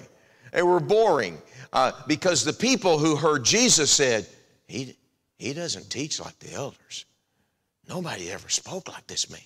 They 0.52 0.62
were 0.62 0.80
boring 0.80 1.38
uh, 1.73 1.92
because 2.07 2.45
the 2.45 2.52
people 2.52 2.99
who 2.99 3.16
heard 3.16 3.45
Jesus 3.45 3.90
said, 3.90 4.26
he, 4.66 4.97
he 5.40 5.54
doesn't 5.54 5.88
teach 5.88 6.20
like 6.20 6.38
the 6.38 6.52
elders. 6.52 7.06
Nobody 7.88 8.30
ever 8.30 8.50
spoke 8.50 8.88
like 8.88 9.06
this 9.06 9.30
man. 9.30 9.40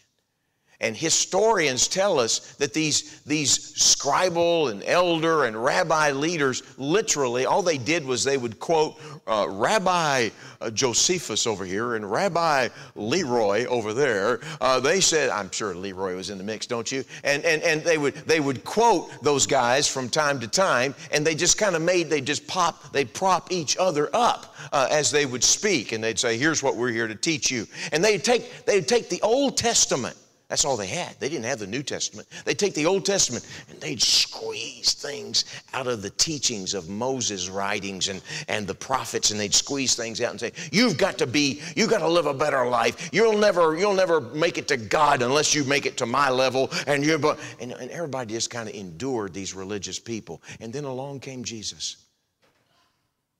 And 0.84 0.94
historians 0.94 1.88
tell 1.88 2.20
us 2.20 2.56
that 2.56 2.74
these, 2.74 3.22
these 3.22 3.72
scribal 3.72 4.70
and 4.70 4.84
elder 4.84 5.44
and 5.44 5.56
rabbi 5.64 6.10
leaders, 6.10 6.62
literally, 6.76 7.46
all 7.46 7.62
they 7.62 7.78
did 7.78 8.04
was 8.04 8.22
they 8.22 8.36
would 8.36 8.60
quote 8.60 9.00
uh, 9.26 9.46
Rabbi 9.48 10.28
uh, 10.60 10.70
Josephus 10.70 11.46
over 11.46 11.64
here 11.64 11.94
and 11.94 12.10
Rabbi 12.10 12.68
Leroy 12.96 13.64
over 13.64 13.94
there. 13.94 14.40
Uh, 14.60 14.78
they 14.78 15.00
said, 15.00 15.30
I'm 15.30 15.50
sure 15.50 15.74
Leroy 15.74 16.16
was 16.16 16.28
in 16.28 16.36
the 16.36 16.44
mix, 16.44 16.66
don't 16.66 16.92
you? 16.92 17.02
And, 17.24 17.42
and, 17.46 17.62
and 17.62 17.80
they, 17.82 17.96
would, 17.96 18.16
they 18.16 18.40
would 18.40 18.62
quote 18.62 19.10
those 19.22 19.46
guys 19.46 19.88
from 19.88 20.10
time 20.10 20.38
to 20.40 20.46
time, 20.46 20.94
and 21.12 21.26
they 21.26 21.34
just 21.34 21.56
kind 21.56 21.74
of 21.74 21.80
made, 21.80 22.10
they 22.10 22.20
just 22.20 22.46
pop, 22.46 22.92
they 22.92 23.06
prop 23.06 23.50
each 23.50 23.78
other 23.78 24.10
up 24.12 24.54
uh, 24.70 24.86
as 24.90 25.10
they 25.10 25.24
would 25.24 25.44
speak. 25.44 25.92
And 25.92 26.04
they'd 26.04 26.18
say, 26.18 26.36
Here's 26.36 26.62
what 26.62 26.76
we're 26.76 26.92
here 26.92 27.08
to 27.08 27.14
teach 27.14 27.50
you. 27.50 27.66
And 27.90 28.04
they'd 28.04 28.22
take, 28.22 28.66
they'd 28.66 28.86
take 28.86 29.08
the 29.08 29.22
Old 29.22 29.56
Testament 29.56 30.18
that's 30.54 30.64
all 30.64 30.76
they 30.76 30.86
had. 30.86 31.18
They 31.18 31.28
didn't 31.28 31.46
have 31.46 31.58
the 31.58 31.66
New 31.66 31.82
Testament. 31.82 32.28
They'd 32.44 32.60
take 32.60 32.74
the 32.74 32.86
Old 32.86 33.04
Testament 33.04 33.44
and 33.68 33.80
they'd 33.80 34.00
squeeze 34.00 34.92
things 34.92 35.46
out 35.72 35.88
of 35.88 36.00
the 36.00 36.10
teachings 36.10 36.74
of 36.74 36.88
Moses' 36.88 37.48
writings 37.48 38.06
and, 38.06 38.22
and 38.46 38.64
the 38.64 38.74
prophets, 38.74 39.32
and 39.32 39.40
they'd 39.40 39.52
squeeze 39.52 39.96
things 39.96 40.20
out 40.20 40.30
and 40.30 40.38
say, 40.38 40.52
You've 40.70 40.96
got 40.96 41.18
to 41.18 41.26
be, 41.26 41.60
you've 41.74 41.90
got 41.90 41.98
to 41.98 42.08
live 42.08 42.26
a 42.26 42.34
better 42.34 42.68
life. 42.68 43.10
You'll 43.12 43.36
never, 43.36 43.76
you'll 43.76 43.94
never 43.94 44.20
make 44.20 44.56
it 44.56 44.68
to 44.68 44.76
God 44.76 45.22
unless 45.22 45.56
you 45.56 45.64
make 45.64 45.86
it 45.86 45.96
to 45.96 46.06
my 46.06 46.30
level. 46.30 46.70
And 46.86 47.04
you 47.04 47.16
and, 47.58 47.72
and 47.72 47.90
everybody 47.90 48.34
just 48.34 48.48
kind 48.48 48.68
of 48.68 48.76
endured 48.76 49.34
these 49.34 49.54
religious 49.54 49.98
people. 49.98 50.40
And 50.60 50.72
then 50.72 50.84
along 50.84 51.18
came 51.18 51.42
Jesus. 51.42 51.96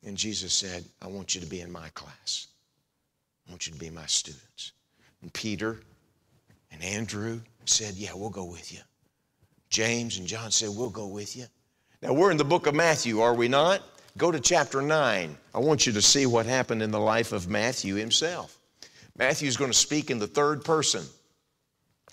And 0.04 0.16
Jesus 0.16 0.52
said, 0.52 0.84
I 1.00 1.06
want 1.06 1.36
you 1.36 1.40
to 1.40 1.46
be 1.46 1.60
in 1.60 1.70
my 1.70 1.90
class. 1.90 2.48
I 3.46 3.52
want 3.52 3.68
you 3.68 3.72
to 3.72 3.78
be 3.78 3.88
my 3.88 4.06
students. 4.06 4.72
And 5.22 5.32
Peter 5.32 5.78
and 6.74 6.82
Andrew 6.84 7.40
said, 7.64 7.94
Yeah, 7.94 8.10
we'll 8.14 8.30
go 8.30 8.44
with 8.44 8.72
you. 8.72 8.80
James 9.70 10.18
and 10.18 10.26
John 10.26 10.50
said, 10.50 10.70
We'll 10.72 10.90
go 10.90 11.06
with 11.06 11.36
you. 11.36 11.46
Now, 12.02 12.12
we're 12.12 12.30
in 12.30 12.36
the 12.36 12.44
book 12.44 12.66
of 12.66 12.74
Matthew, 12.74 13.20
are 13.20 13.34
we 13.34 13.48
not? 13.48 13.82
Go 14.18 14.30
to 14.30 14.38
chapter 14.38 14.82
9. 14.82 15.36
I 15.54 15.58
want 15.58 15.86
you 15.86 15.92
to 15.92 16.02
see 16.02 16.26
what 16.26 16.46
happened 16.46 16.82
in 16.82 16.90
the 16.90 17.00
life 17.00 17.32
of 17.32 17.48
Matthew 17.48 17.94
himself. 17.94 18.58
Matthew's 19.16 19.56
going 19.56 19.70
to 19.70 19.76
speak 19.76 20.10
in 20.10 20.18
the 20.18 20.26
third 20.26 20.64
person. 20.64 21.02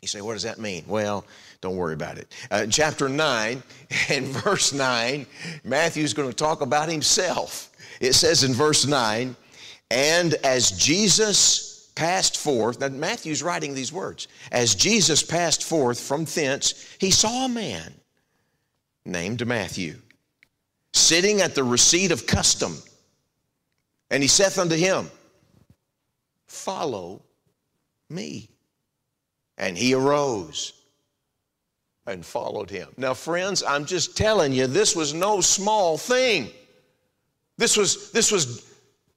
You 0.02 0.08
say, 0.08 0.22
what 0.22 0.34
does 0.34 0.44
that 0.44 0.60
mean? 0.60 0.84
Well, 0.88 1.26
don't 1.60 1.76
worry 1.76 1.94
about 1.94 2.18
it. 2.18 2.34
Uh, 2.50 2.66
chapter 2.68 3.08
9 3.10 3.62
and 4.10 4.26
verse 4.28 4.74
9, 4.74 5.26
Matthew's 5.64 6.14
going 6.14 6.30
to 6.30 6.36
talk 6.36 6.62
about 6.62 6.90
himself. 6.90 7.72
It 8.00 8.14
says 8.14 8.44
in 8.44 8.54
verse 8.54 8.88
9, 8.88 9.36
and 9.92 10.34
as 10.44 10.72
Jesus 10.72 11.71
passed 11.96 12.38
forth, 12.38 12.80
now 12.80 12.90
Matthew's 12.90 13.44
writing 13.44 13.74
these 13.74 13.94
words. 13.94 14.28
As 14.52 14.76
Jesus 14.76 15.24
passed 15.24 15.64
forth 15.64 16.00
from 16.00 16.26
thence, 16.26 16.96
he 17.00 17.12
saw 17.12 17.46
a 17.46 17.50
man 17.50 17.94
named 19.06 19.46
Matthew 19.46 19.96
sitting 20.94 21.42
at 21.42 21.56
the 21.56 21.64
receipt 21.64 22.12
of 22.12 22.28
custom. 22.28 22.78
And 24.10 24.22
he 24.22 24.28
saith 24.28 24.58
unto 24.58 24.76
him, 24.76 25.10
Follow 26.48 27.22
me. 28.10 28.50
And 29.58 29.78
he 29.78 29.94
arose 29.94 30.74
and 32.08 32.26
followed 32.26 32.70
him. 32.70 32.90
Now, 32.98 33.14
friends, 33.14 33.64
I'm 33.64 33.86
just 33.86 34.18
telling 34.18 34.54
you, 34.54 34.68
this 34.68 34.96
was 34.96 35.14
no 35.14 35.40
small 35.40 35.98
thing. 35.98 36.50
This 37.58 37.78
was, 37.78 38.12
this 38.12 38.32
was, 38.32 38.66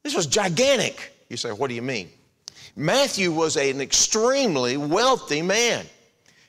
this 0.03 0.15
was 0.15 0.27
gigantic. 0.27 1.13
You 1.29 1.37
say, 1.37 1.51
what 1.51 1.69
do 1.69 1.75
you 1.75 1.83
mean? 1.83 2.11
Matthew 2.77 3.33
was 3.33 3.57
an 3.57 3.81
extremely 3.81 4.77
wealthy 4.77 5.43
man. 5.43 5.87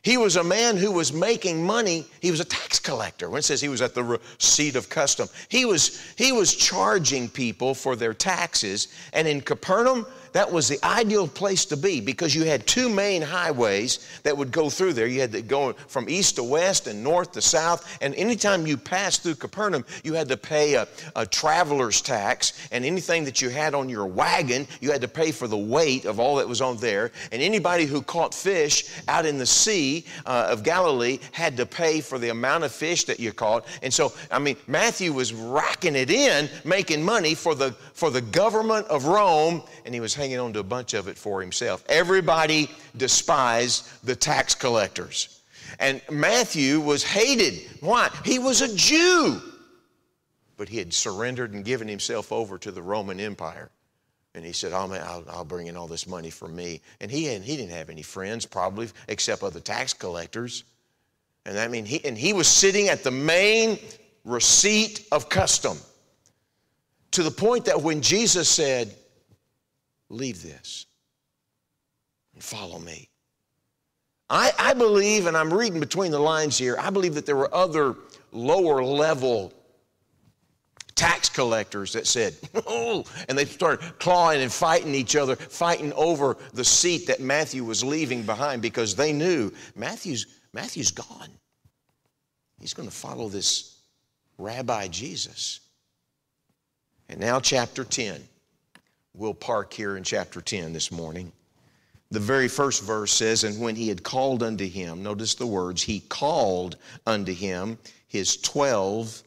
He 0.02 0.18
was 0.18 0.36
a 0.36 0.44
man 0.44 0.78
who 0.78 0.92
was 0.92 1.12
making 1.12 1.66
money. 1.66 2.06
He 2.20 2.30
was 2.30 2.40
a 2.40 2.46
tax 2.46 2.80
collector. 2.80 3.28
When 3.28 3.40
it 3.40 3.44
says 3.44 3.60
he 3.60 3.70
was 3.70 3.82
at 3.82 3.96
the 3.96 4.04
receipt 4.04 4.76
of 4.76 4.88
custom, 4.88 5.28
he 5.50 5.66
was, 5.66 6.00
he 6.16 6.32
was 6.32 6.54
charging 6.54 7.28
people 7.28 7.74
for 7.74 7.96
their 7.96 8.14
taxes. 8.14 8.90
And 9.14 9.28
in 9.28 9.42
Capernaum, 9.42 10.06
that 10.36 10.52
was 10.52 10.68
the 10.68 10.84
ideal 10.86 11.30
place 11.30 11.64
to 11.64 11.78
be 11.78 12.02
because 12.02 12.36
you 12.36 12.44
had 12.44 12.68
two 12.68 12.90
main 12.90 13.22
highways 13.22 14.06
that 14.24 14.36
would 14.36 14.52
go 14.52 14.70
through 14.70 14.92
there. 14.92 15.08
You 15.08 15.22
had 15.22 15.32
to 15.32 15.42
go 15.42 15.72
from 15.88 16.10
east 16.10 16.36
to 16.36 16.44
west 16.44 16.88
and 16.88 17.02
north 17.02 17.32
to 17.32 17.42
south. 17.42 17.98
And 18.02 18.14
anytime 18.16 18.68
you 18.68 18.76
passed 18.76 19.24
through 19.24 19.36
Capernaum, 19.36 19.86
you 20.04 20.14
had 20.14 20.28
to 20.28 20.36
pay 20.36 20.74
a, 20.74 20.90
a 21.16 21.26
traveler's 21.26 22.02
tax. 22.02 22.68
And 22.74 22.84
anything 22.84 23.24
that 23.24 23.42
you 23.42 23.48
had 23.48 23.74
on 23.74 23.88
your 23.88 24.06
wagon, 24.08 24.68
you 24.82 24.92
had 24.92 25.00
to 25.04 25.08
pay 25.08 25.32
for 25.32 25.48
the 25.48 25.58
weight 25.58 26.04
of 26.04 26.20
all 26.20 26.36
that 26.36 26.50
was 26.50 26.60
on 26.60 26.76
there. 26.78 27.14
And 27.32 27.42
anybody 27.42 27.86
who 27.86 28.02
caught 28.02 28.34
fish 28.34 28.90
out 29.08 29.26
in 29.26 29.38
the 29.38 29.46
sea 29.46 30.04
uh, 30.26 30.50
of 30.50 30.64
Galilee 30.64 31.20
had 31.32 31.56
to 31.56 31.66
pay 31.66 32.02
for 32.02 32.20
the 32.20 32.28
amount 32.28 32.66
of 32.66 32.74
fish 32.74 33.06
that 33.06 33.22
you 33.22 33.32
caught. 33.32 33.66
And 33.82 33.94
so, 33.94 34.12
I 34.30 34.40
mean, 34.40 34.58
Matthew 34.68 35.14
was 35.14 35.34
racking 35.34 35.96
it 35.96 36.12
in, 36.12 36.50
making 36.66 37.02
money 37.02 37.36
for 37.36 37.56
the, 37.56 37.72
for 37.94 38.10
the 38.10 38.20
government 38.20 38.86
of 38.88 39.06
Rome, 39.06 39.64
and 39.86 39.94
he 39.94 40.02
was 40.02 40.14
hanging 40.14 40.25
on 40.34 40.54
to 40.54 40.60
a 40.60 40.64
bunch 40.64 40.94
of 40.94 41.08
it 41.08 41.18
for 41.18 41.42
himself. 41.42 41.84
Everybody 41.88 42.70
despised 42.98 43.88
the 44.04 44.16
tax 44.16 44.56
collectors. 44.56 45.42
And 45.80 46.02
Matthew 46.10 46.80
was 46.80 47.04
hated. 47.04 47.70
Why? 47.82 48.10
He 48.24 48.40
was 48.40 48.62
a 48.62 48.76
Jew. 48.76 49.42
But 50.58 50.70
he 50.70 50.78
had 50.78 50.94
surrendered 50.94 51.54
and 51.54 51.66
given 51.66 51.88
himself 51.88 52.32
over 52.32 52.58
to 52.60 52.72
the 52.72 52.82
Roman 52.82 53.20
Empire. 53.20 53.70
And 54.34 54.46
he 54.46 54.52
said, 54.52 54.74
oh, 54.74 54.92
I'll, 54.92 55.24
I'll, 55.30 55.46
bring 55.46 55.68
in 55.68 55.78
all 55.78 55.88
this 55.88 56.08
money 56.08 56.30
for 56.30 56.48
me. 56.48 56.82
And 57.00 57.10
he, 57.10 57.26
had, 57.26 57.42
he 57.42 57.56
didn't 57.56 57.72
have 57.72 57.90
any 57.90 58.02
friends, 58.02 58.46
probably, 58.46 58.90
except 59.08 59.44
other 59.44 59.62
tax 59.62 59.94
collectors. 59.94 60.66
And 61.46 61.58
I 61.58 61.68
mean, 61.68 61.86
he, 61.86 62.04
and 62.04 62.18
he 62.18 62.34
was 62.34 62.48
sitting 62.48 62.90
at 62.90 63.04
the 63.04 63.12
main 63.12 63.80
receipt 64.26 65.08
of 65.12 65.30
custom 65.30 65.78
to 67.12 67.24
the 67.24 67.32
point 67.32 67.66
that 67.66 67.82
when 67.82 68.02
Jesus 68.02 68.50
said, 68.50 68.94
leave 70.16 70.42
this 70.42 70.86
and 72.34 72.44
follow 72.44 72.80
me. 72.80 73.10
I, 74.30 74.52
I 74.58 74.74
believe, 74.74 75.28
and 75.28 75.38
I'm 75.38 75.54
reading 75.54 75.80
between 75.80 76.12
the 76.12 76.20
lines 76.20 76.58
here, 76.58 76.76
I 76.80 76.90
believe 76.90 77.14
that 77.16 77.26
there 77.26 77.36
were 77.36 77.54
other 77.54 77.96
lower 78.32 78.84
level 78.84 79.54
tax 80.96 81.30
collectors 81.30 81.94
that 81.94 82.08
said, 82.08 82.36
oh, 82.68 83.06
and 83.30 83.38
they 83.38 83.46
started 83.46 84.00
clawing 84.00 84.42
and 84.42 84.52
fighting 84.52 84.96
each 84.96 85.16
other, 85.16 85.36
fighting 85.36 85.94
over 85.94 86.38
the 86.54 86.66
seat 86.66 87.08
that 87.08 87.20
Matthew 87.20 87.64
was 87.64 87.84
leaving 87.84 88.24
behind 88.24 88.62
because 88.62 88.96
they 88.96 89.14
knew 89.14 89.52
Matthew's, 89.76 90.26
Matthew's 90.54 90.92
gone. 90.92 91.30
He's 92.60 92.74
going 92.74 92.90
to 92.90 92.96
follow 92.96 93.28
this 93.28 93.78
rabbi 94.38 94.88
Jesus. 94.88 95.60
And 97.10 97.20
now, 97.20 97.40
chapter 97.40 97.84
10. 97.84 98.24
We'll 99.18 99.34
park 99.34 99.74
here 99.74 99.96
in 99.96 100.04
chapter 100.04 100.42
10 100.42 100.74
this 100.74 100.92
morning. 100.92 101.32
The 102.12 102.20
very 102.20 102.50
first 102.50 102.84
verse 102.84 103.14
says, 103.14 103.46
And 103.46 103.60
when 103.62 103.76
he 103.76 103.88
had 103.88 104.04
called 104.04 104.44
unto 104.44 104.68
him, 104.68 105.02
notice 105.02 105.36
the 105.36 105.48
words, 105.48 105.82
he 105.82 106.02
called 106.02 106.76
unto 107.08 107.34
him 107.34 107.78
his 108.08 108.38
12 108.38 109.24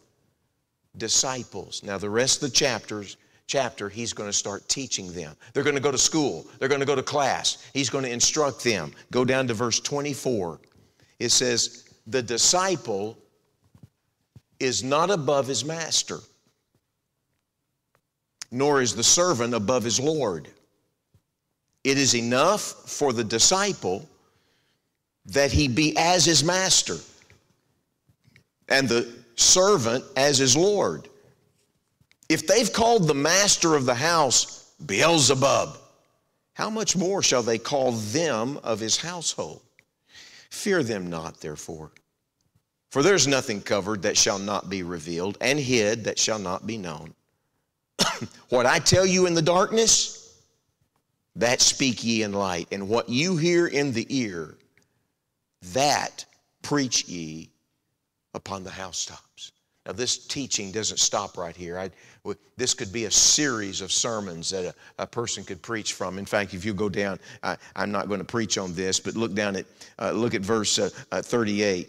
disciples. 0.99 1.83
Now, 1.83 1.97
the 1.97 2.11
rest 2.11 2.43
of 2.43 2.51
the 2.51 2.55
chapters, 2.55 3.17
chapter, 3.47 3.89
he's 3.89 4.13
going 4.13 4.29
to 4.29 4.37
start 4.37 4.69
teaching 4.69 5.11
them. 5.13 5.35
They're 5.55 5.65
going 5.65 5.77
to 5.77 5.83
go 5.83 5.91
to 5.91 5.99
school, 5.99 6.47
they're 6.59 6.69
going 6.69 6.81
to 6.81 6.87
go 6.87 6.95
to 6.95 7.03
class. 7.03 7.67
He's 7.73 7.89
going 7.89 8.05
to 8.05 8.13
instruct 8.13 8.63
them. 8.63 8.93
Go 9.11 9.25
down 9.25 9.47
to 9.49 9.55
verse 9.55 9.81
24. 9.81 10.61
It 11.19 11.31
says, 11.31 11.89
The 12.07 12.23
disciple 12.23 13.19
is 14.61 14.85
not 14.85 15.11
above 15.11 15.47
his 15.47 15.65
master 15.65 16.19
nor 18.59 18.83
is 18.83 18.95
the 18.95 19.05
servant 19.05 19.55
above 19.55 19.85
his 19.85 20.01
Lord. 20.01 20.49
It 21.85 21.97
is 21.97 22.15
enough 22.15 22.63
for 22.63 23.13
the 23.13 23.25
disciple 23.25 24.09
that 25.27 25.53
he 25.53 25.69
be 25.69 25.97
as 25.97 26.25
his 26.25 26.43
master 26.43 26.97
and 28.69 28.89
the 28.89 29.09
servant 29.37 30.05
as 30.17 30.39
his 30.39 30.57
Lord. 30.57 31.09
If 32.29 32.47
they've 32.47 32.73
called 32.73 33.07
the 33.07 33.15
master 33.15 33.75
of 33.75 33.87
the 33.87 33.95
house 33.95 34.73
Beelzebub, 34.85 35.79
how 36.55 36.69
much 36.69 36.97
more 36.97 37.23
shall 37.23 37.43
they 37.43 37.59
call 37.59 37.93
them 37.93 38.59
of 38.65 38.81
his 38.81 38.97
household? 38.97 39.63
Fear 40.51 40.83
them 40.83 41.09
not, 41.09 41.41
therefore. 41.41 41.93
For 42.91 43.03
there's 43.03 43.29
nothing 43.29 43.61
covered 43.61 44.03
that 44.03 44.17
shall 44.17 44.39
not 44.39 44.69
be 44.69 44.83
revealed, 44.83 45.39
and 45.41 45.59
hid 45.59 46.05
that 46.05 46.19
shall 46.19 46.39
not 46.39 46.67
be 46.67 46.77
known. 46.77 47.15
what 48.49 48.67
I 48.67 48.79
tell 48.79 49.07
you 49.07 49.27
in 49.27 49.35
the 49.35 49.43
darkness, 49.43 50.19
that 51.37 51.61
speak 51.61 52.03
ye 52.05 52.23
in 52.23 52.33
light. 52.33 52.69
And 52.73 52.89
what 52.89 53.09
you 53.09 53.37
hear 53.37 53.67
in 53.67 53.93
the 53.93 54.07
ear, 54.09 54.57
that 55.73 56.25
preach 56.63 57.09
ye 57.09 57.51
upon 58.35 58.65
the 58.65 58.71
housetops. 58.71 59.53
Now, 59.87 59.93
this 59.93 60.27
teaching 60.27 60.71
doesn't 60.71 60.99
stop 60.99 61.39
right 61.39 61.57
here. 61.57 61.79
I, 61.79 61.91
this 62.59 62.75
could 62.75 62.93
be 62.93 63.07
a 63.07 63.11
series 63.11 63.81
of 63.81 63.91
sermons 63.91 64.51
that 64.51 64.67
a, 64.99 65.03
a, 65.03 65.07
person 65.07 65.45
could 65.45 65.63
preach 65.63 65.95
from. 65.95 66.19
In 66.19 66.27
fact, 66.27 66.53
if 66.53 66.63
you 66.63 66.75
go 66.75 66.91
down, 66.91 67.19
I, 67.43 67.57
am 67.75 67.91
not 67.91 68.07
going 68.07 68.21
to 68.21 68.25
preach 68.25 68.59
on 68.59 68.75
this, 68.75 69.01
but 69.01 69.15
look 69.15 69.35
down 69.35 69.57
at, 69.57 69.65
uh, 69.99 70.11
look 70.11 70.35
at 70.35 70.43
verse 70.43 70.79
uh, 70.79 70.91
uh, 71.11 71.23
38. 71.23 71.89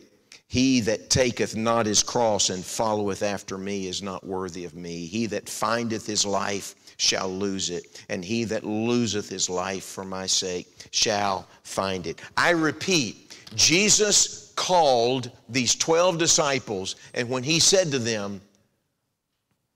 He 0.50 0.80
that 0.82 1.12
taketh 1.12 1.56
not 1.56 1.86
his 1.86 2.02
cross 2.02 2.50
and 2.50 2.66
followeth 2.66 3.22
after 3.22 3.56
me 3.56 3.86
is 3.86 4.02
not 4.02 4.26
worthy 4.26 4.66
of 4.66 4.74
me. 4.74 5.06
He 5.06 5.28
that 5.28 5.48
findeth 5.48 6.08
his 6.08 6.26
life 6.26 6.74
shall 6.98 7.30
lose 7.30 7.70
it, 7.70 8.04
and 8.10 8.26
he 8.26 8.46
that 8.46 8.64
loseth 8.64 9.30
his 9.30 9.48
life 9.48 9.84
for 9.84 10.04
my 10.04 10.26
sake 10.26 10.68
shall 10.90 11.48
find 11.62 12.08
it. 12.08 12.20
I 12.36 12.50
repeat, 12.50 13.38
Jesus 13.54 14.52
called 14.56 15.32
these 15.50 15.76
12 15.76 16.18
disciples, 16.18 16.96
and 17.14 17.30
when 17.30 17.44
he 17.44 17.60
said 17.60 17.92
to 17.92 18.00
them, 18.00 18.42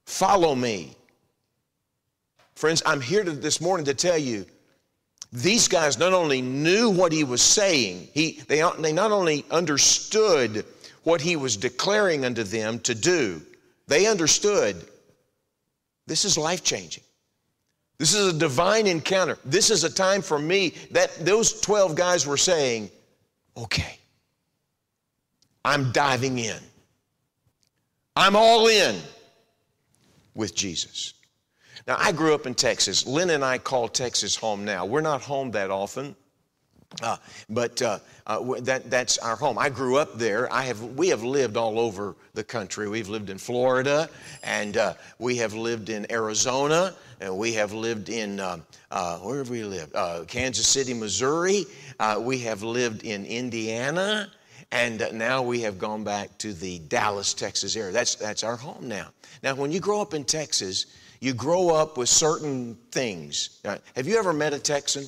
Follow 0.08 0.56
me. 0.56 0.98
Friends, 2.56 2.82
I'm 2.84 3.00
here 3.00 3.24
to, 3.24 3.32
this 3.32 3.62
morning 3.62 3.86
to 3.86 3.94
tell 3.94 4.18
you 4.18 4.44
these 5.34 5.68
guys 5.68 5.98
not 5.98 6.14
only 6.14 6.44
knew 6.44 6.92
what 6.92 7.12
he 7.12 7.24
was 7.24 7.42
saying, 7.42 8.08
he, 8.14 8.40
they, 8.48 8.64
they 8.80 8.94
not 8.94 9.12
only 9.12 9.44
understood 9.50 10.64
what 11.02 11.22
he 11.22 11.36
was 11.36 11.58
declaring 11.58 12.24
unto 12.24 12.44
them 12.44 12.80
to 12.82 12.94
do, 12.94 13.42
they 13.88 14.06
understood 14.06 14.76
this 16.06 16.24
is 16.24 16.38
life 16.38 16.64
changing. 16.64 17.04
This 17.98 18.14
is 18.14 18.36
a 18.36 18.38
divine 18.38 18.86
encounter. 18.86 19.40
This 19.44 19.72
is 19.72 19.84
a 19.84 19.90
time 19.90 20.22
for 20.22 20.38
me 20.38 20.76
that 20.92 21.14
those 21.26 21.60
12 21.62 21.96
guys 21.96 22.28
were 22.28 22.38
saying, 22.38 22.92
okay, 23.58 23.98
I'm 25.66 25.92
diving 25.92 26.38
in. 26.38 26.60
I'm 28.16 28.36
all 28.36 28.68
in 28.68 29.00
with 30.36 30.54
Jesus. 30.54 31.16
Now, 31.86 31.98
I 32.00 32.12
grew 32.12 32.34
up 32.34 32.46
in 32.46 32.56
Texas. 32.56 33.06
Lynn 33.06 33.30
and 33.30 33.44
I 33.44 33.58
call 33.58 33.88
Texas 33.88 34.36
home 34.36 34.64
now. 34.64 34.86
We're 34.86 35.02
not 35.02 35.22
home 35.22 35.52
that 35.52 35.70
often. 35.70 36.16
Uh, 37.02 37.18
but 37.50 37.82
uh, 37.82 38.00
uh, 38.28 38.60
that, 38.62 38.90
that's 38.90 39.18
our 39.18 39.36
home. 39.36 39.58
I 39.58 39.70
grew 39.70 39.98
up 39.98 40.18
there. 40.18 40.52
I 40.54 40.64
have, 40.64 40.82
we 40.82 41.10
have 41.10 41.24
lived 41.24 41.58
all 41.58 41.80
over 41.80 42.16
the 42.34 42.44
country. 42.44 42.88
We've 42.88 43.10
lived 43.10 43.30
in 43.30 43.38
Florida, 43.38 44.10
and 44.44 44.78
uh, 44.78 44.94
we 45.18 45.38
have 45.38 45.54
lived 45.54 45.90
in 45.90 46.10
Arizona, 46.12 46.94
and 47.20 47.36
we 47.38 47.54
have 47.54 47.74
lived 47.74 48.10
in, 48.10 48.40
uh, 48.40 48.60
uh, 48.92 49.18
where 49.20 49.40
have 49.40 49.50
we 49.50 49.64
lived? 49.64 49.94
Kansas 50.28 50.68
City, 50.68 50.94
Missouri. 50.94 51.66
we 52.20 52.40
have 52.40 52.62
lived 52.62 53.04
in 53.04 53.26
Indiana, 53.26 54.32
and 54.72 55.04
now 55.14 55.42
we 55.42 55.62
have 55.62 55.80
gone 55.80 56.04
back 56.04 56.38
to 56.40 56.54
the 56.54 56.80
Dallas, 56.80 57.34
Texas 57.34 57.76
area. 57.76 57.92
That's, 57.92 58.16
that's 58.16 58.44
our 58.44 58.56
home 58.56 58.88
now. 58.88 59.08
Now, 59.42 59.56
when 59.56 59.72
you 59.72 59.80
grow 59.80 60.00
up 60.02 60.14
in 60.14 60.24
Texas, 60.24 60.86
you 61.24 61.34
grow 61.34 61.70
up 61.70 61.98
with 61.98 62.10
certain 62.10 62.78
things. 62.92 63.62
Have 63.96 64.08
you 64.08 64.20
ever 64.20 64.34
met 64.34 64.54
a 64.54 64.60
Texan? 64.60 65.06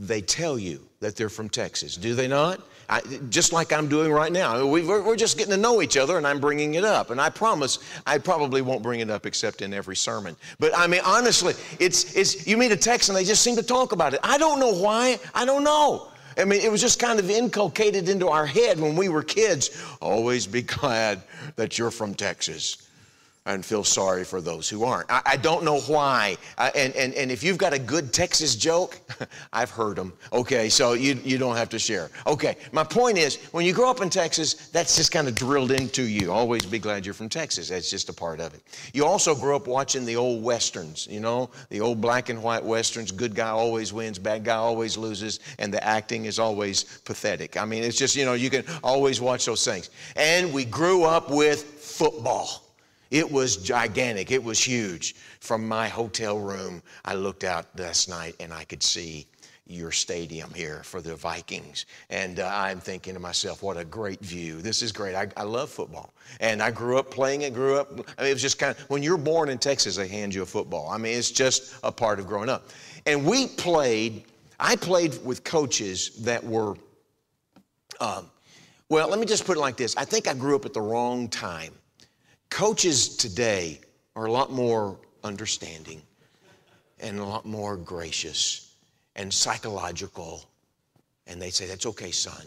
They 0.00 0.20
tell 0.20 0.58
you 0.58 0.80
that 0.98 1.14
they're 1.14 1.28
from 1.28 1.48
Texas, 1.48 1.96
do 1.96 2.16
they 2.16 2.26
not? 2.26 2.60
I, 2.88 3.00
just 3.30 3.52
like 3.52 3.72
I'm 3.72 3.88
doing 3.88 4.10
right 4.12 4.32
now. 4.32 4.66
we 4.66 4.88
are 4.90 5.14
just 5.14 5.38
getting 5.38 5.52
to 5.52 5.56
know 5.56 5.80
each 5.80 5.96
other, 5.96 6.18
and 6.18 6.26
I'm 6.26 6.40
bringing 6.40 6.74
it 6.74 6.84
up. 6.84 7.10
And 7.10 7.20
I 7.20 7.30
promise 7.30 7.78
I 8.04 8.18
probably 8.18 8.62
won't 8.62 8.82
bring 8.82 8.98
it 8.98 9.08
up 9.08 9.26
except 9.26 9.62
in 9.62 9.72
every 9.72 9.94
sermon. 9.94 10.36
But 10.58 10.76
I 10.76 10.88
mean, 10.88 11.02
honestly, 11.04 11.54
it's, 11.78 12.16
it's 12.16 12.44
you 12.44 12.56
meet 12.56 12.72
a 12.72 12.76
Texan, 12.76 13.14
they 13.14 13.24
just 13.24 13.42
seem 13.42 13.54
to 13.56 13.62
talk 13.62 13.92
about 13.92 14.12
it. 14.12 14.20
I 14.24 14.38
don't 14.38 14.58
know 14.58 14.72
why. 14.72 15.20
I 15.34 15.44
don't 15.44 15.62
know. 15.62 16.08
I 16.36 16.44
mean, 16.44 16.60
it 16.60 16.70
was 16.70 16.80
just 16.80 16.98
kind 16.98 17.20
of 17.20 17.30
inculcated 17.30 18.08
into 18.08 18.28
our 18.28 18.44
head 18.44 18.80
when 18.80 18.96
we 18.96 19.08
were 19.08 19.22
kids. 19.22 19.84
Always 20.02 20.48
be 20.48 20.62
glad 20.62 21.22
that 21.54 21.78
you're 21.78 21.92
from 21.92 22.14
Texas 22.14 22.85
and 23.46 23.64
feel 23.64 23.84
sorry 23.84 24.24
for 24.24 24.40
those 24.40 24.68
who 24.68 24.84
aren't. 24.84 25.10
I, 25.10 25.22
I 25.24 25.36
don't 25.36 25.64
know 25.64 25.80
why. 25.80 26.36
And, 26.58 26.94
and, 26.94 27.14
and 27.14 27.30
if 27.30 27.42
you've 27.42 27.58
got 27.58 27.72
a 27.72 27.78
good 27.78 28.12
Texas 28.12 28.56
joke, 28.56 29.00
I've 29.52 29.70
heard 29.70 29.96
them. 29.96 30.12
Okay, 30.32 30.68
so 30.68 30.92
you, 30.92 31.18
you 31.24 31.38
don't 31.38 31.56
have 31.56 31.68
to 31.70 31.78
share. 31.78 32.10
Okay, 32.26 32.56
my 32.72 32.82
point 32.84 33.18
is 33.18 33.36
when 33.52 33.64
you 33.64 33.72
grow 33.72 33.88
up 33.88 34.00
in 34.00 34.10
Texas, 34.10 34.68
that's 34.68 34.96
just 34.96 35.12
kind 35.12 35.28
of 35.28 35.34
drilled 35.36 35.70
into 35.70 36.02
you. 36.02 36.32
Always 36.32 36.66
be 36.66 36.78
glad 36.78 37.06
you're 37.06 37.14
from 37.14 37.28
Texas. 37.28 37.68
That's 37.68 37.88
just 37.88 38.08
a 38.08 38.12
part 38.12 38.40
of 38.40 38.52
it. 38.52 38.62
You 38.92 39.06
also 39.06 39.34
grew 39.34 39.54
up 39.54 39.68
watching 39.68 40.04
the 40.04 40.16
old 40.16 40.42
Westerns, 40.42 41.06
you 41.08 41.20
know, 41.20 41.50
the 41.70 41.80
old 41.80 42.00
black 42.00 42.28
and 42.28 42.42
white 42.42 42.64
Westerns. 42.64 43.12
Good 43.12 43.34
guy 43.34 43.48
always 43.48 43.92
wins, 43.92 44.18
bad 44.18 44.44
guy 44.44 44.56
always 44.56 44.98
loses, 44.98 45.38
and 45.60 45.72
the 45.72 45.82
acting 45.84 46.24
is 46.24 46.40
always 46.40 46.82
pathetic. 47.04 47.56
I 47.56 47.64
mean, 47.64 47.84
it's 47.84 47.96
just, 47.96 48.16
you 48.16 48.24
know, 48.24 48.34
you 48.34 48.50
can 48.50 48.64
always 48.82 49.20
watch 49.20 49.46
those 49.46 49.64
things. 49.64 49.90
And 50.16 50.52
we 50.52 50.64
grew 50.64 51.04
up 51.04 51.30
with 51.30 51.62
football. 51.62 52.65
It 53.10 53.30
was 53.30 53.56
gigantic, 53.56 54.30
it 54.30 54.42
was 54.42 54.62
huge. 54.62 55.14
From 55.40 55.66
my 55.66 55.88
hotel 55.88 56.38
room, 56.38 56.82
I 57.04 57.14
looked 57.14 57.44
out 57.44 57.66
last 57.78 58.08
night 58.08 58.34
and 58.40 58.52
I 58.52 58.64
could 58.64 58.82
see 58.82 59.26
your 59.68 59.90
stadium 59.90 60.52
here 60.54 60.82
for 60.84 61.00
the 61.00 61.16
Vikings. 61.16 61.86
And 62.08 62.38
uh, 62.38 62.48
I'm 62.52 62.78
thinking 62.78 63.14
to 63.14 63.20
myself, 63.20 63.62
what 63.62 63.76
a 63.76 63.84
great 63.84 64.20
view. 64.20 64.62
This 64.62 64.80
is 64.80 64.92
great. 64.92 65.16
I, 65.16 65.26
I 65.36 65.42
love 65.42 65.70
football. 65.70 66.14
And 66.38 66.62
I 66.62 66.70
grew 66.70 66.98
up 66.98 67.10
playing 67.10 67.42
it, 67.42 67.52
grew 67.52 67.76
up. 67.76 67.90
I 68.16 68.22
mean, 68.22 68.30
it 68.30 68.34
was 68.34 68.42
just 68.42 68.58
kind 68.58 68.76
of, 68.76 68.80
when 68.88 69.02
you're 69.02 69.16
born 69.16 69.48
in 69.48 69.58
Texas, 69.58 69.96
they 69.96 70.06
hand 70.06 70.34
you 70.34 70.42
a 70.42 70.46
football. 70.46 70.88
I 70.88 70.98
mean, 70.98 71.18
it's 71.18 71.32
just 71.32 71.74
a 71.82 71.90
part 71.90 72.20
of 72.20 72.28
growing 72.28 72.48
up. 72.48 72.68
And 73.06 73.24
we 73.24 73.48
played, 73.48 74.24
I 74.60 74.76
played 74.76 75.18
with 75.24 75.42
coaches 75.42 76.10
that 76.22 76.44
were, 76.44 76.76
um, 78.00 78.30
well, 78.88 79.08
let 79.08 79.18
me 79.18 79.26
just 79.26 79.44
put 79.44 79.56
it 79.56 79.60
like 79.60 79.76
this 79.76 79.96
I 79.96 80.04
think 80.04 80.28
I 80.28 80.34
grew 80.34 80.54
up 80.54 80.64
at 80.64 80.74
the 80.74 80.80
wrong 80.80 81.28
time. 81.28 81.72
Coaches 82.50 83.16
today 83.16 83.80
are 84.14 84.26
a 84.26 84.32
lot 84.32 84.50
more 84.50 84.98
understanding 85.24 86.00
and 87.00 87.18
a 87.18 87.24
lot 87.24 87.44
more 87.44 87.76
gracious 87.76 88.74
and 89.16 89.32
psychological. 89.32 90.44
And 91.26 91.40
they 91.40 91.50
say, 91.50 91.66
That's 91.66 91.86
okay, 91.86 92.10
son. 92.10 92.46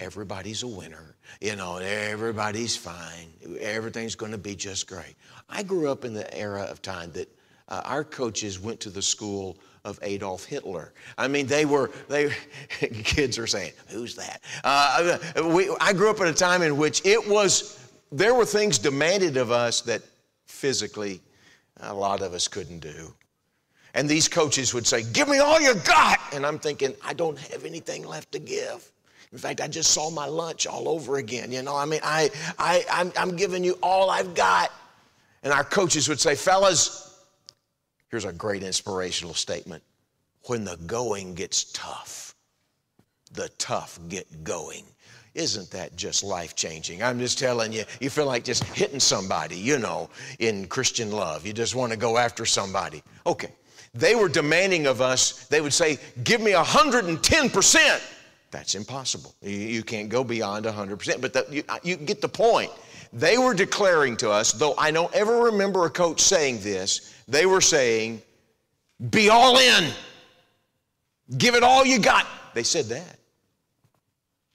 Everybody's 0.00 0.64
a 0.64 0.66
winner. 0.66 1.14
You 1.40 1.54
know, 1.54 1.76
everybody's 1.76 2.76
fine. 2.76 3.32
Everything's 3.60 4.16
going 4.16 4.32
to 4.32 4.38
be 4.38 4.56
just 4.56 4.88
great. 4.88 5.14
I 5.48 5.62
grew 5.62 5.88
up 5.88 6.04
in 6.04 6.14
the 6.14 6.36
era 6.36 6.62
of 6.62 6.82
time 6.82 7.12
that 7.12 7.28
uh, 7.68 7.82
our 7.84 8.02
coaches 8.02 8.58
went 8.58 8.80
to 8.80 8.90
the 8.90 9.00
school 9.00 9.56
of 9.84 9.98
Adolf 10.02 10.44
Hitler. 10.44 10.92
I 11.16 11.28
mean, 11.28 11.46
they 11.46 11.64
were, 11.64 11.90
they, 12.08 12.32
kids 12.80 13.38
are 13.38 13.46
saying, 13.46 13.72
who's 13.88 14.16
that? 14.16 14.40
Uh, 14.64 15.18
we, 15.44 15.74
I 15.80 15.92
grew 15.92 16.10
up 16.10 16.20
at 16.20 16.26
a 16.26 16.34
time 16.34 16.62
in 16.62 16.76
which 16.76 17.04
it 17.04 17.28
was 17.28 17.83
there 18.12 18.34
were 18.34 18.46
things 18.46 18.78
demanded 18.78 19.36
of 19.36 19.50
us 19.50 19.80
that 19.82 20.02
physically 20.46 21.20
a 21.80 21.94
lot 21.94 22.22
of 22.22 22.34
us 22.34 22.48
couldn't 22.48 22.80
do. 22.80 23.12
And 23.94 24.08
these 24.08 24.28
coaches 24.28 24.74
would 24.74 24.86
say, 24.86 25.02
Give 25.12 25.28
me 25.28 25.38
all 25.38 25.60
you 25.60 25.74
got. 25.74 26.18
And 26.32 26.44
I'm 26.44 26.58
thinking, 26.58 26.94
I 27.04 27.14
don't 27.14 27.38
have 27.38 27.64
anything 27.64 28.04
left 28.04 28.32
to 28.32 28.38
give. 28.38 28.90
In 29.32 29.38
fact, 29.38 29.60
I 29.60 29.68
just 29.68 29.90
saw 29.92 30.10
my 30.10 30.26
lunch 30.26 30.66
all 30.66 30.88
over 30.88 31.16
again. 31.16 31.50
You 31.50 31.62
know, 31.62 31.76
I 31.76 31.86
mean, 31.86 32.00
I, 32.04 32.30
I, 32.58 32.84
I'm, 32.90 33.12
I'm 33.16 33.36
giving 33.36 33.64
you 33.64 33.78
all 33.82 34.10
I've 34.10 34.34
got. 34.34 34.70
And 35.42 35.52
our 35.52 35.64
coaches 35.64 36.08
would 36.08 36.20
say, 36.20 36.34
Fellas, 36.34 37.18
here's 38.08 38.24
a 38.24 38.32
great 38.32 38.62
inspirational 38.62 39.34
statement. 39.34 39.82
When 40.46 40.64
the 40.64 40.76
going 40.86 41.34
gets 41.34 41.72
tough, 41.72 42.34
the 43.32 43.48
tough 43.58 43.98
get 44.08 44.44
going. 44.44 44.84
Isn't 45.34 45.70
that 45.72 45.96
just 45.96 46.22
life 46.22 46.54
changing? 46.54 47.02
I'm 47.02 47.18
just 47.18 47.38
telling 47.38 47.72
you, 47.72 47.84
you 48.00 48.08
feel 48.08 48.26
like 48.26 48.44
just 48.44 48.62
hitting 48.64 49.00
somebody, 49.00 49.56
you 49.56 49.78
know, 49.78 50.08
in 50.38 50.66
Christian 50.66 51.10
love. 51.10 51.44
You 51.44 51.52
just 51.52 51.74
want 51.74 51.92
to 51.92 51.98
go 51.98 52.16
after 52.16 52.46
somebody. 52.46 53.02
Okay. 53.26 53.50
They 53.94 54.14
were 54.14 54.28
demanding 54.28 54.86
of 54.86 55.00
us, 55.00 55.46
they 55.46 55.60
would 55.60 55.72
say, 55.72 55.98
Give 56.24 56.40
me 56.40 56.52
110%. 56.52 58.00
That's 58.50 58.74
impossible. 58.76 59.34
You, 59.42 59.50
you 59.50 59.82
can't 59.82 60.08
go 60.08 60.22
beyond 60.22 60.66
100%, 60.66 61.20
but 61.20 61.32
the, 61.32 61.46
you, 61.50 61.64
you 61.82 61.96
get 61.96 62.20
the 62.20 62.28
point. 62.28 62.70
They 63.12 63.38
were 63.38 63.54
declaring 63.54 64.16
to 64.18 64.30
us, 64.30 64.52
though 64.52 64.74
I 64.76 64.90
don't 64.90 65.12
ever 65.14 65.42
remember 65.42 65.86
a 65.86 65.90
coach 65.90 66.20
saying 66.20 66.60
this, 66.60 67.14
they 67.26 67.46
were 67.46 67.60
saying, 67.60 68.22
Be 69.10 69.28
all 69.28 69.58
in. 69.58 69.90
Give 71.38 71.54
it 71.54 71.62
all 71.62 71.84
you 71.84 71.98
got. 71.98 72.26
They 72.54 72.62
said 72.62 72.86
that. 72.86 73.18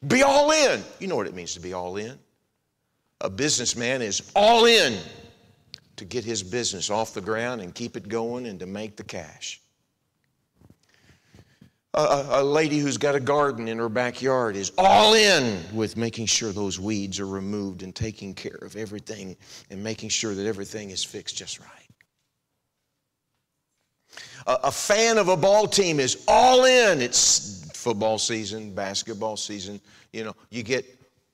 Be 0.07 0.23
all 0.23 0.51
in. 0.51 0.83
You 0.99 1.07
know 1.07 1.15
what 1.15 1.27
it 1.27 1.35
means 1.35 1.53
to 1.55 1.59
be 1.59 1.73
all 1.73 1.97
in. 1.97 2.17
A 3.21 3.29
businessman 3.29 4.01
is 4.01 4.31
all 4.35 4.65
in 4.65 4.97
to 5.97 6.05
get 6.05 6.23
his 6.23 6.41
business 6.41 6.89
off 6.89 7.13
the 7.13 7.21
ground 7.21 7.59
and 7.61 7.75
keep 7.75 7.97
it 7.97 8.07
going 8.07 8.45
and 8.45 8.59
to 8.61 8.65
make 8.65 8.95
the 8.95 9.03
cash. 9.03 9.61
A, 11.95 12.25
a, 12.29 12.43
lady 12.43 12.77
who's 12.77 12.97
got 12.97 13.15
a 13.15 13.19
garden 13.19 13.67
in 13.67 13.79
her 13.79 13.89
backyard 13.89 14.55
is 14.55 14.71
all 14.77 15.15
in 15.15 15.59
with 15.73 15.97
making 15.97 16.27
sure 16.27 16.51
those 16.51 16.79
weeds 16.79 17.19
are 17.19 17.27
removed 17.27 17.81
and 17.81 17.95
taking 17.95 18.35
care 18.35 18.59
of 18.61 18.75
everything 18.75 19.35
and 19.71 19.83
making 19.83 20.09
sure 20.09 20.35
that 20.35 20.45
everything 20.45 20.91
is 20.91 21.03
fixed 21.03 21.35
just 21.35 21.59
right. 21.59 21.67
A, 24.45 24.67
a 24.67 24.71
fan 24.71 25.17
of 25.17 25.29
a 25.29 25.35
ball 25.35 25.67
team 25.67 25.99
is 25.99 26.23
all 26.27 26.63
in. 26.65 27.01
It's 27.01 27.68
football 27.79 28.17
season, 28.19 28.73
basketball 28.73 29.37
season. 29.37 29.79
You 30.11 30.25
know, 30.25 30.35
you 30.49 30.63
get 30.63 30.85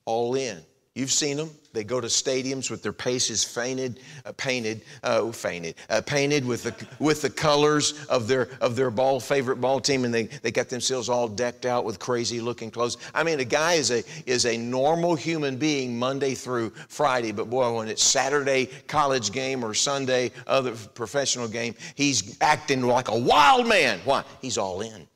all 0.04 0.36
in. 0.36 0.62
You've 0.94 1.12
seen 1.12 1.36
them. 1.36 1.50
They 1.74 1.84
go 1.84 2.00
to 2.00 2.06
stadiums 2.06 2.70
with 2.70 2.82
their 2.82 2.94
paces 2.94 3.44
fainted, 3.44 4.00
uh, 4.24 4.32
painted, 4.32 4.80
uh, 5.02 5.30
fainted, 5.30 5.74
uh, 5.90 6.00
painted 6.00 6.42
with 6.42 6.62
the 6.62 6.74
with 6.98 7.20
the 7.20 7.28
colors 7.28 8.06
of 8.06 8.26
their 8.26 8.48
of 8.62 8.76
their 8.76 8.90
ball 8.90 9.20
favorite 9.20 9.60
ball 9.60 9.78
team, 9.78 10.06
and 10.06 10.14
they, 10.14 10.22
they 10.22 10.50
got 10.50 10.70
themselves 10.70 11.10
all 11.10 11.28
decked 11.28 11.66
out 11.66 11.84
with 11.84 11.98
crazy 11.98 12.40
looking 12.40 12.70
clothes. 12.70 12.96
I 13.14 13.24
mean, 13.24 13.40
a 13.40 13.44
guy 13.44 13.74
is 13.74 13.90
a 13.90 14.02
is 14.24 14.46
a 14.46 14.56
normal 14.56 15.14
human 15.14 15.58
being 15.58 15.98
Monday 15.98 16.34
through 16.34 16.70
Friday, 16.88 17.30
but 17.30 17.50
boy, 17.50 17.76
when 17.76 17.88
it's 17.88 18.02
Saturday 18.02 18.70
college 18.86 19.32
game 19.32 19.62
or 19.62 19.74
Sunday 19.74 20.32
other 20.46 20.72
professional 20.72 21.46
game, 21.46 21.74
he's 21.94 22.38
acting 22.40 22.80
like 22.80 23.08
a 23.08 23.18
wild 23.18 23.66
man. 23.68 24.00
Why? 24.06 24.24
He's 24.40 24.56
all 24.56 24.80
in. 24.80 25.06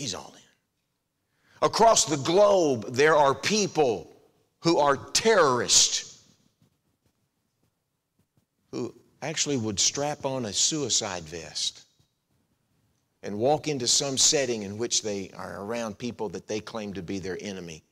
He's 0.00 0.14
all 0.14 0.32
in. 0.34 1.66
Across 1.66 2.06
the 2.06 2.16
globe, 2.16 2.86
there 2.94 3.14
are 3.14 3.34
people 3.34 4.10
who 4.60 4.78
are 4.78 4.96
terrorists 4.96 6.24
who 8.70 8.94
actually 9.20 9.58
would 9.58 9.78
strap 9.78 10.24
on 10.24 10.46
a 10.46 10.52
suicide 10.54 11.22
vest 11.24 11.82
and 13.22 13.38
walk 13.38 13.68
into 13.68 13.86
some 13.86 14.16
setting 14.16 14.62
in 14.62 14.78
which 14.78 15.02
they 15.02 15.30
are 15.36 15.62
around 15.62 15.98
people 15.98 16.30
that 16.30 16.48
they 16.48 16.60
claim 16.60 16.94
to 16.94 17.02
be 17.02 17.18
their 17.18 17.36
enemy 17.42 17.82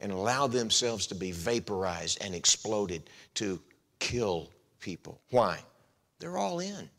and 0.00 0.12
allow 0.12 0.46
themselves 0.46 1.06
to 1.06 1.14
be 1.14 1.32
vaporized 1.32 2.22
and 2.22 2.34
exploded 2.34 3.08
to 3.32 3.58
kill 3.98 4.50
people. 4.78 5.22
Why? 5.30 5.60
They're 6.18 6.36
all 6.36 6.60
in. 6.60 6.90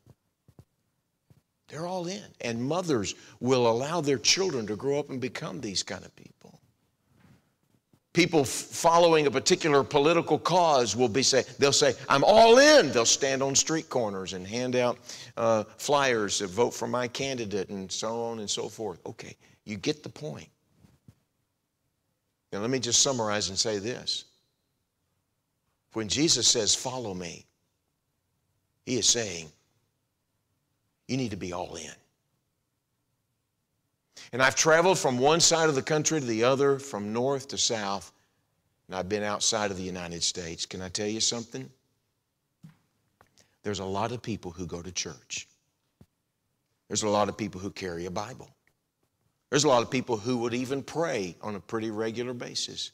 They're 1.67 1.87
all 1.87 2.07
in. 2.07 2.23
And 2.41 2.61
mothers 2.63 3.15
will 3.39 3.67
allow 3.67 4.01
their 4.01 4.17
children 4.17 4.65
to 4.67 4.75
grow 4.75 4.99
up 4.99 5.09
and 5.09 5.19
become 5.19 5.59
these 5.59 5.83
kind 5.83 6.05
of 6.05 6.15
people. 6.15 6.59
People 8.13 8.43
following 8.45 9.27
a 9.27 9.31
particular 9.31 9.83
political 9.83 10.39
cause 10.39 10.95
will 10.95 11.09
be 11.09 11.21
say 11.21 11.43
they'll 11.59 11.71
say 11.71 11.93
i'm 12.09 12.23
all 12.23 12.57
in. 12.57 12.91
They'll 12.91 13.05
stand 13.05 13.43
on 13.43 13.53
street 13.53 13.89
corners 13.89 14.33
and 14.33 14.47
hand 14.47 14.75
out 14.75 14.97
uh, 15.35 15.65
flyers 15.77 16.39
to 16.39 16.47
vote 16.47 16.73
for 16.73 16.87
my 16.87 17.07
candidate 17.07 17.69
and 17.69 17.91
so 17.91 18.23
on 18.23 18.39
and 18.39 18.49
so 18.49 18.69
forth. 18.69 18.99
Okay 19.05 19.35
you 19.67 19.75
get 19.75 20.01
the 20.01 20.09
point. 20.09 20.47
Now 22.53 22.59
let 22.59 22.69
me 22.69 22.79
just 22.79 23.01
summarize 23.01 23.49
and 23.49 23.57
say 23.57 23.79
this. 23.79 24.25
When 25.93 26.07
jesus 26.07 26.47
says 26.47 26.73
follow 26.73 27.13
me 27.13 27.45
he 28.85 28.97
is 28.97 29.09
saying 29.09 29.49
you 31.07 31.17
need 31.17 31.31
to 31.31 31.37
be 31.37 31.53
all 31.53 31.75
in 31.75 31.91
and 34.33 34.41
I've 34.41 34.55
traveled 34.55 34.99
from 34.99 35.17
one 35.17 35.39
side 35.39 35.69
of 35.69 35.75
the 35.75 35.81
country 35.81 36.19
to 36.19 36.25
the 36.25 36.43
other, 36.43 36.79
from 36.79 37.13
north 37.13 37.47
to 37.49 37.57
south, 37.57 38.11
and 38.87 38.95
I've 38.95 39.09
been 39.09 39.23
outside 39.23 39.71
of 39.71 39.77
the 39.77 39.83
United 39.83 40.23
States. 40.23 40.65
Can 40.65 40.81
I 40.81 40.89
tell 40.89 41.07
you 41.07 41.19
something? 41.19 41.69
There's 43.63 43.79
a 43.79 43.85
lot 43.85 44.11
of 44.11 44.21
people 44.21 44.51
who 44.51 44.65
go 44.65 44.81
to 44.81 44.91
church. 44.91 45.47
There's 46.87 47.03
a 47.03 47.09
lot 47.09 47.27
of 47.27 47.37
people 47.37 47.59
who 47.59 47.69
carry 47.69 48.05
a 48.05 48.11
Bible. 48.11 48.49
There's 49.49 49.65
a 49.65 49.67
lot 49.67 49.81
of 49.81 49.89
people 49.89 50.17
who 50.17 50.37
would 50.37 50.53
even 50.53 50.81
pray 50.81 51.35
on 51.41 51.55
a 51.55 51.59
pretty 51.59 51.91
regular 51.91 52.33
basis. 52.33 52.91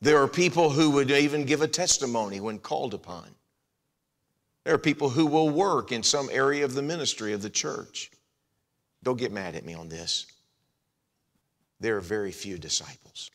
There 0.00 0.20
are 0.20 0.28
people 0.28 0.70
who 0.70 0.90
would 0.90 1.10
even 1.10 1.44
give 1.44 1.62
a 1.62 1.68
testimony 1.68 2.40
when 2.40 2.58
called 2.58 2.94
upon. 2.94 3.28
There 4.64 4.74
are 4.74 4.78
people 4.78 5.10
who 5.10 5.26
will 5.26 5.50
work 5.50 5.92
in 5.92 6.02
some 6.02 6.28
area 6.30 6.64
of 6.64 6.74
the 6.74 6.82
ministry 6.82 7.32
of 7.32 7.42
the 7.42 7.50
church. 7.50 8.10
Don't 9.02 9.18
get 9.18 9.32
mad 9.32 9.56
at 9.56 9.64
me 9.64 9.74
on 9.74 9.88
this. 9.88 10.26
There 11.80 11.96
are 11.96 12.00
very 12.00 12.30
few 12.30 12.58
disciples. 12.58 13.30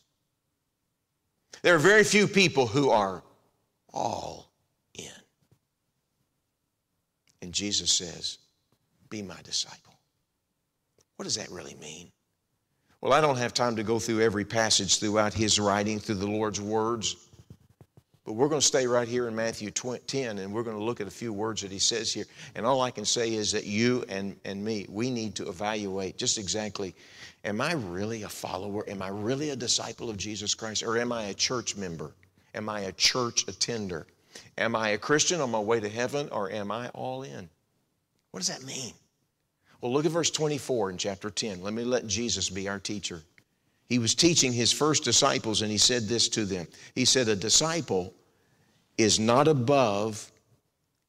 There 1.61 1.75
are 1.75 1.79
very 1.79 2.05
few 2.05 2.27
people 2.27 2.65
who 2.65 2.91
are 2.91 3.23
all 3.93 4.51
in. 4.93 5.11
And 7.41 7.51
Jesus 7.51 7.91
says, 7.91 8.37
Be 9.09 9.21
my 9.21 9.41
disciple. 9.43 9.93
What 11.17 11.23
does 11.23 11.35
that 11.35 11.51
really 11.51 11.75
mean? 11.81 12.11
Well, 13.01 13.11
I 13.11 13.21
don't 13.21 13.37
have 13.37 13.53
time 13.53 13.75
to 13.75 13.83
go 13.83 13.99
through 13.99 14.21
every 14.21 14.45
passage 14.45 14.99
throughout 14.99 15.33
his 15.33 15.59
writing, 15.59 15.99
through 15.99 16.15
the 16.15 16.27
Lord's 16.27 16.61
words. 16.61 17.26
But 18.27 18.33
we're 18.33 18.49
going 18.49 18.59
to 18.59 18.67
stay 18.67 18.85
right 18.85 19.07
here 19.07 19.29
in 19.29 19.35
Matthew 19.37 19.71
10 19.71 20.39
and 20.39 20.51
we're 20.51 20.63
going 20.63 20.75
to 20.75 20.83
look 20.83 20.99
at 20.99 21.07
a 21.07 21.11
few 21.11 21.31
words 21.31 21.61
that 21.61 21.71
he 21.71 21.79
says 21.79 22.11
here. 22.11 22.25
And 22.55 22.65
all 22.65 22.81
I 22.81 22.91
can 22.91 23.05
say 23.05 23.33
is 23.33 23.53
that 23.53 23.65
you 23.65 24.03
and, 24.09 24.35
and 24.43 24.61
me, 24.61 24.85
we 24.89 25.09
need 25.09 25.33
to 25.35 25.47
evaluate 25.47 26.17
just 26.17 26.37
exactly 26.37 26.93
am 27.45 27.61
I 27.61 27.71
really 27.71 28.23
a 28.23 28.29
follower? 28.29 28.83
Am 28.89 29.01
I 29.01 29.07
really 29.07 29.51
a 29.51 29.55
disciple 29.55 30.09
of 30.09 30.17
Jesus 30.17 30.53
Christ? 30.53 30.83
Or 30.83 30.97
am 30.97 31.13
I 31.13 31.27
a 31.27 31.33
church 31.33 31.77
member? 31.77 32.11
Am 32.53 32.67
I 32.67 32.81
a 32.81 32.91
church 32.91 33.47
attender? 33.47 34.05
Am 34.57 34.75
I 34.75 34.89
a 34.89 34.97
Christian 34.97 35.39
on 35.39 35.49
my 35.49 35.59
way 35.59 35.79
to 35.79 35.87
heaven 35.87 36.27
or 36.33 36.51
am 36.51 36.69
I 36.69 36.89
all 36.89 37.23
in? 37.23 37.47
What 38.31 38.41
does 38.41 38.49
that 38.49 38.61
mean? 38.63 38.91
Well, 39.79 39.93
look 39.93 40.05
at 40.05 40.11
verse 40.11 40.31
24 40.31 40.89
in 40.89 40.97
chapter 40.97 41.29
10. 41.29 41.61
Let 41.61 41.73
me 41.73 41.85
let 41.85 42.07
Jesus 42.07 42.49
be 42.49 42.67
our 42.67 42.79
teacher. 42.79 43.21
He 43.87 43.99
was 43.99 44.13
teaching 44.13 44.51
his 44.51 44.73
first 44.73 45.05
disciples 45.05 45.61
and 45.61 45.71
he 45.71 45.77
said 45.77 46.09
this 46.09 46.27
to 46.29 46.43
them. 46.43 46.67
He 46.93 47.05
said, 47.05 47.29
A 47.29 47.35
disciple 47.37 48.13
is 48.97 49.19
not 49.19 49.47
above 49.47 50.31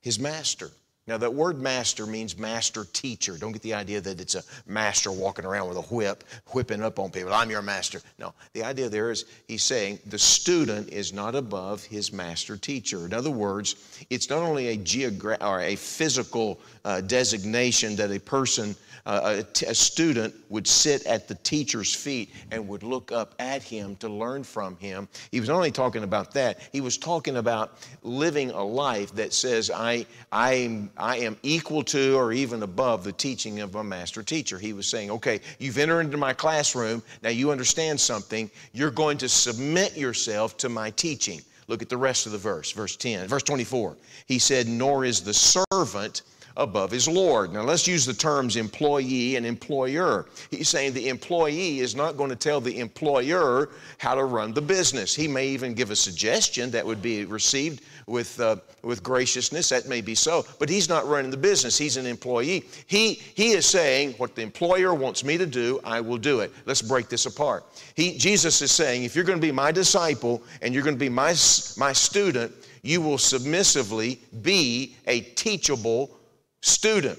his 0.01 0.19
master. 0.19 0.71
Now, 1.09 1.17
that 1.17 1.33
word 1.33 1.63
master 1.63 2.05
means 2.05 2.37
master 2.37 2.85
teacher. 2.93 3.39
Don't 3.39 3.53
get 3.53 3.63
the 3.63 3.73
idea 3.73 3.99
that 4.03 4.21
it's 4.21 4.35
a 4.35 4.43
master 4.67 5.11
walking 5.11 5.47
around 5.47 5.69
with 5.69 5.79
a 5.79 5.95
whip, 5.95 6.23
whipping 6.49 6.83
up 6.83 6.99
on 6.99 7.11
people. 7.11 7.33
I'm 7.33 7.49
your 7.49 7.63
master. 7.63 8.03
No, 8.19 8.35
the 8.53 8.63
idea 8.63 8.91
there 8.91 9.11
is 9.11 9.25
he's 9.49 9.63
saying 9.63 10.01
the 10.05 10.19
student 10.19 10.91
is 10.91 11.15
not 11.15 11.35
above 11.35 11.83
his 11.83 12.13
master 12.13 12.59
teacher. 12.59 13.07
In 13.07 13.15
other 13.15 13.31
words, 13.31 13.77
it's 14.11 14.29
not 14.29 14.41
only 14.41 14.69
a 14.69 14.77
geogra- 14.77 15.43
or 15.43 15.63
a 15.63 15.77
physical 15.77 16.61
uh, 16.85 17.01
designation 17.01 17.97
that 17.97 18.11
a 18.11 18.21
person 18.21 18.77
a, 19.09 19.75
student 19.75 20.35
would 20.51 20.67
sit 20.67 21.05
at 21.07 21.29
the 21.29 21.35
teacher's 21.37 21.95
feet 21.95 22.31
and 22.51 22.69
would 22.69 22.83
look 22.83 23.11
up 23.11 23.35
at 23.39 23.63
him 23.63 23.97
to 23.97 24.09
learn 24.09 24.45
from 24.45 24.77
him. 24.77 25.09
He 25.33 25.41
was 25.41 25.49
not 25.49 25.57
only 25.57 25.71
talking 25.71 26.05
about 26.05 26.33
that, 26.35 26.61
he 26.73 26.83
was 26.83 26.99
talking 26.99 27.39
about 27.39 27.79
living 28.03 28.51
a 28.51 28.63
life 28.63 29.15
that 29.15 29.33
says, 29.33 29.71
I, 29.75 30.05
I, 30.31 30.89
I 30.99 31.17
am 31.19 31.39
equal 31.43 31.83
to 31.85 32.17
or 32.17 32.33
even 32.33 32.63
above 32.63 33.03
the 33.03 33.13
teaching 33.13 33.61
of 33.61 33.75
a 33.77 33.85
master 33.85 34.23
teacher. 34.23 34.59
He 34.59 34.75
was 34.75 34.87
saying, 34.87 35.11
okay, 35.11 35.41
you've 35.59 35.79
entered 35.79 36.01
into 36.01 36.19
my 36.19 36.35
classroom, 36.35 37.03
now 37.23 37.31
you 37.31 37.51
understand 37.51 37.99
something, 37.99 38.51
you're 38.75 38.91
going 38.91 39.17
to 39.19 39.29
submit 39.29 39.97
yourself 39.97 40.59
to 40.59 40.69
my 40.69 40.91
teaching. 40.91 41.41
Look 41.67 41.81
at 41.83 41.89
the 41.89 41.97
rest 41.97 42.27
of 42.27 42.33
the 42.33 42.39
verse, 42.39 42.73
verse 42.73 42.97
10, 42.97 43.29
verse 43.29 43.43
24. 43.43 43.97
He 44.27 44.39
said, 44.39 44.67
Nor 44.69 45.05
is 45.05 45.21
the 45.21 45.35
servant 45.35 46.23
above 46.59 46.91
his 46.91 47.09
Lord. 47.09 47.53
Now 47.53 47.63
let's 47.63 47.87
use 47.87 48.05
the 48.05 48.13
terms 48.13 48.57
employee 48.57 49.37
and 49.37 49.47
employer. 49.47 50.27
He's 50.51 50.69
saying 50.69 50.93
the 50.93 51.09
employee 51.09 51.79
is 51.79 51.95
not 51.95 52.17
going 52.17 52.31
to 52.31 52.37
tell 52.37 52.61
the 52.61 52.81
employer 52.81 53.71
how 53.99 54.17
to 54.17 54.25
run 54.25 54.53
the 54.53 54.61
business. 54.61 55.15
He 55.15 55.29
may 55.29 55.47
even 55.49 55.73
give 55.73 55.91
a 55.91 55.97
suggestion 55.97 56.71
that 56.73 56.85
would 56.85 57.01
be 57.01 57.25
received 57.25 57.83
with, 58.07 58.39
uh, 58.41 58.57
with 58.83 59.03
graciousness. 59.03 59.69
That 59.69 59.89
may 59.89 60.01
be 60.01 60.17
so. 60.17 60.45
But 60.59 60.69
he's 60.69 60.89
not 60.89 61.07
running 61.07 61.31
the 61.31 61.37
business. 61.37 61.79
He's 61.79 61.97
an 61.97 62.07
employee. 62.07 62.65
He, 62.87 63.15
he 63.15 63.51
is 63.51 63.65
saying, 63.65 64.15
what 64.15 64.35
the 64.35 64.43
employer 64.43 64.93
wants 64.95 65.25
me 65.25 65.39
to 65.39 65.47
do, 65.47 65.81
I 65.85 66.01
will 66.01 66.19
do 66.19 66.41
it. 66.41 66.53
Let's 66.67 66.83
break 66.83 67.09
this 67.09 67.27
apart. 67.27 67.65
He, 67.95 68.19
Jesus 68.19 68.61
is 68.63 68.73
saying, 68.73 69.05
if 69.05 69.15
you're 69.15 69.25
going 69.25 69.41
to 69.41 69.47
be 69.47 69.53
my 69.53 69.71
disciple 69.71 70.43
and 70.61 70.75
you're 70.75 70.83
going 70.83 70.97
to 70.97 71.01
be 71.01 71.09
my, 71.09 71.35
my 71.77 71.93
student, 71.93 72.53
you 72.83 73.01
will 73.01 73.19
submissively 73.19 74.21
be 74.43 74.97
a 75.07 75.21
teachable 75.21 76.18
student. 76.61 77.19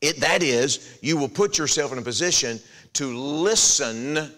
It, 0.00 0.20
that 0.20 0.42
is, 0.42 0.98
you 1.00 1.16
will 1.16 1.28
put 1.28 1.56
yourself 1.58 1.92
in 1.92 1.98
a 1.98 2.02
position 2.02 2.60
to 2.94 3.16
listen 3.16 4.32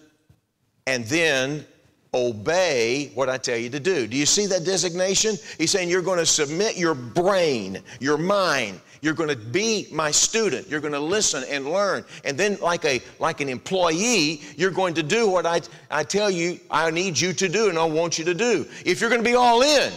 and 0.85 1.03
then 1.05 1.65
obey 2.13 3.11
what 3.13 3.29
I 3.29 3.37
tell 3.37 3.57
you 3.57 3.69
to 3.69 3.79
do. 3.79 4.07
Do 4.07 4.17
you 4.17 4.25
see 4.25 4.45
that 4.47 4.63
designation? 4.63 5.35
He's 5.57 5.71
saying 5.71 5.89
you're 5.89 6.01
going 6.01 6.19
to 6.19 6.25
submit 6.25 6.77
your 6.77 6.95
brain, 6.95 7.79
your 7.99 8.17
mind. 8.17 8.79
You're 9.01 9.13
going 9.13 9.29
to 9.29 9.35
be 9.35 9.87
my 9.91 10.09
student. 10.09 10.67
You're 10.67 10.79
going 10.79 10.93
to 10.93 10.99
listen 10.99 11.43
and 11.49 11.71
learn. 11.71 12.03
And 12.23 12.37
then, 12.37 12.57
like, 12.61 12.85
a, 12.85 13.01
like 13.19 13.41
an 13.41 13.49
employee, 13.49 14.41
you're 14.55 14.71
going 14.71 14.95
to 14.95 15.03
do 15.03 15.29
what 15.29 15.45
I, 15.45 15.61
I 15.91 16.03
tell 16.03 16.31
you 16.31 16.59
I 16.71 16.89
need 16.89 17.19
you 17.19 17.33
to 17.33 17.47
do 17.47 17.69
and 17.69 17.77
I 17.77 17.83
want 17.83 18.17
you 18.17 18.25
to 18.25 18.33
do. 18.33 18.65
If 18.85 19.01
you're 19.01 19.09
going 19.09 19.23
to 19.23 19.29
be 19.29 19.35
all 19.35 19.61
in, 19.61 19.91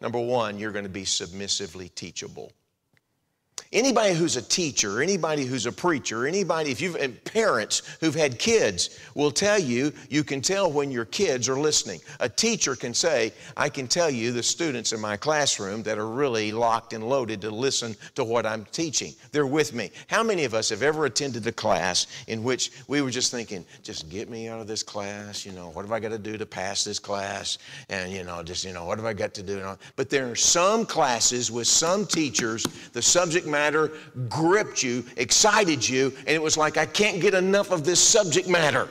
number 0.00 0.20
one, 0.20 0.58
you're 0.58 0.72
going 0.72 0.84
to 0.84 0.90
be 0.90 1.04
submissively 1.04 1.88
teachable. 1.88 2.52
Anybody 3.74 4.14
who's 4.14 4.36
a 4.36 4.42
teacher, 4.42 5.02
anybody 5.02 5.44
who's 5.44 5.66
a 5.66 5.72
preacher, 5.72 6.28
anybody, 6.28 6.70
if 6.70 6.80
you've, 6.80 6.94
and 6.94 7.22
parents 7.24 7.82
who've 7.98 8.14
had 8.14 8.38
kids 8.38 9.00
will 9.16 9.32
tell 9.32 9.58
you, 9.58 9.92
you 10.08 10.22
can 10.22 10.40
tell 10.40 10.70
when 10.70 10.92
your 10.92 11.06
kids 11.06 11.48
are 11.48 11.58
listening. 11.58 11.98
A 12.20 12.28
teacher 12.28 12.76
can 12.76 12.94
say, 12.94 13.32
I 13.56 13.68
can 13.68 13.88
tell 13.88 14.08
you 14.08 14.30
the 14.30 14.44
students 14.44 14.92
in 14.92 15.00
my 15.00 15.16
classroom 15.16 15.82
that 15.82 15.98
are 15.98 16.06
really 16.06 16.52
locked 16.52 16.92
and 16.92 17.08
loaded 17.08 17.40
to 17.40 17.50
listen 17.50 17.96
to 18.14 18.22
what 18.22 18.46
I'm 18.46 18.64
teaching. 18.66 19.12
They're 19.32 19.44
with 19.44 19.74
me. 19.74 19.90
How 20.06 20.22
many 20.22 20.44
of 20.44 20.54
us 20.54 20.68
have 20.68 20.84
ever 20.84 21.06
attended 21.06 21.44
a 21.48 21.52
class 21.52 22.06
in 22.28 22.44
which 22.44 22.70
we 22.86 23.02
were 23.02 23.10
just 23.10 23.32
thinking, 23.32 23.64
just 23.82 24.08
get 24.08 24.30
me 24.30 24.46
out 24.46 24.60
of 24.60 24.68
this 24.68 24.84
class, 24.84 25.44
you 25.44 25.50
know, 25.50 25.70
what 25.70 25.82
have 25.84 25.90
I 25.90 25.98
got 25.98 26.10
to 26.10 26.18
do 26.18 26.38
to 26.38 26.46
pass 26.46 26.84
this 26.84 27.00
class? 27.00 27.58
And, 27.88 28.12
you 28.12 28.22
know, 28.22 28.40
just, 28.44 28.64
you 28.64 28.72
know, 28.72 28.84
what 28.84 28.98
have 28.98 29.06
I 29.06 29.14
got 29.14 29.34
to 29.34 29.42
do? 29.42 29.76
But 29.96 30.10
there 30.10 30.30
are 30.30 30.36
some 30.36 30.86
classes 30.86 31.50
with 31.50 31.66
some 31.66 32.06
teachers, 32.06 32.64
the 32.92 33.02
subject 33.02 33.43
matter 33.46 33.74
matter 33.74 33.92
gripped 34.28 34.82
you, 34.82 35.04
excited 35.16 35.86
you, 35.88 36.12
and 36.18 36.30
it 36.30 36.42
was 36.42 36.56
like, 36.56 36.76
I 36.76 36.86
can't 36.86 37.20
get 37.20 37.34
enough 37.34 37.70
of 37.70 37.84
this 37.84 38.00
subject 38.00 38.48
matter. 38.48 38.88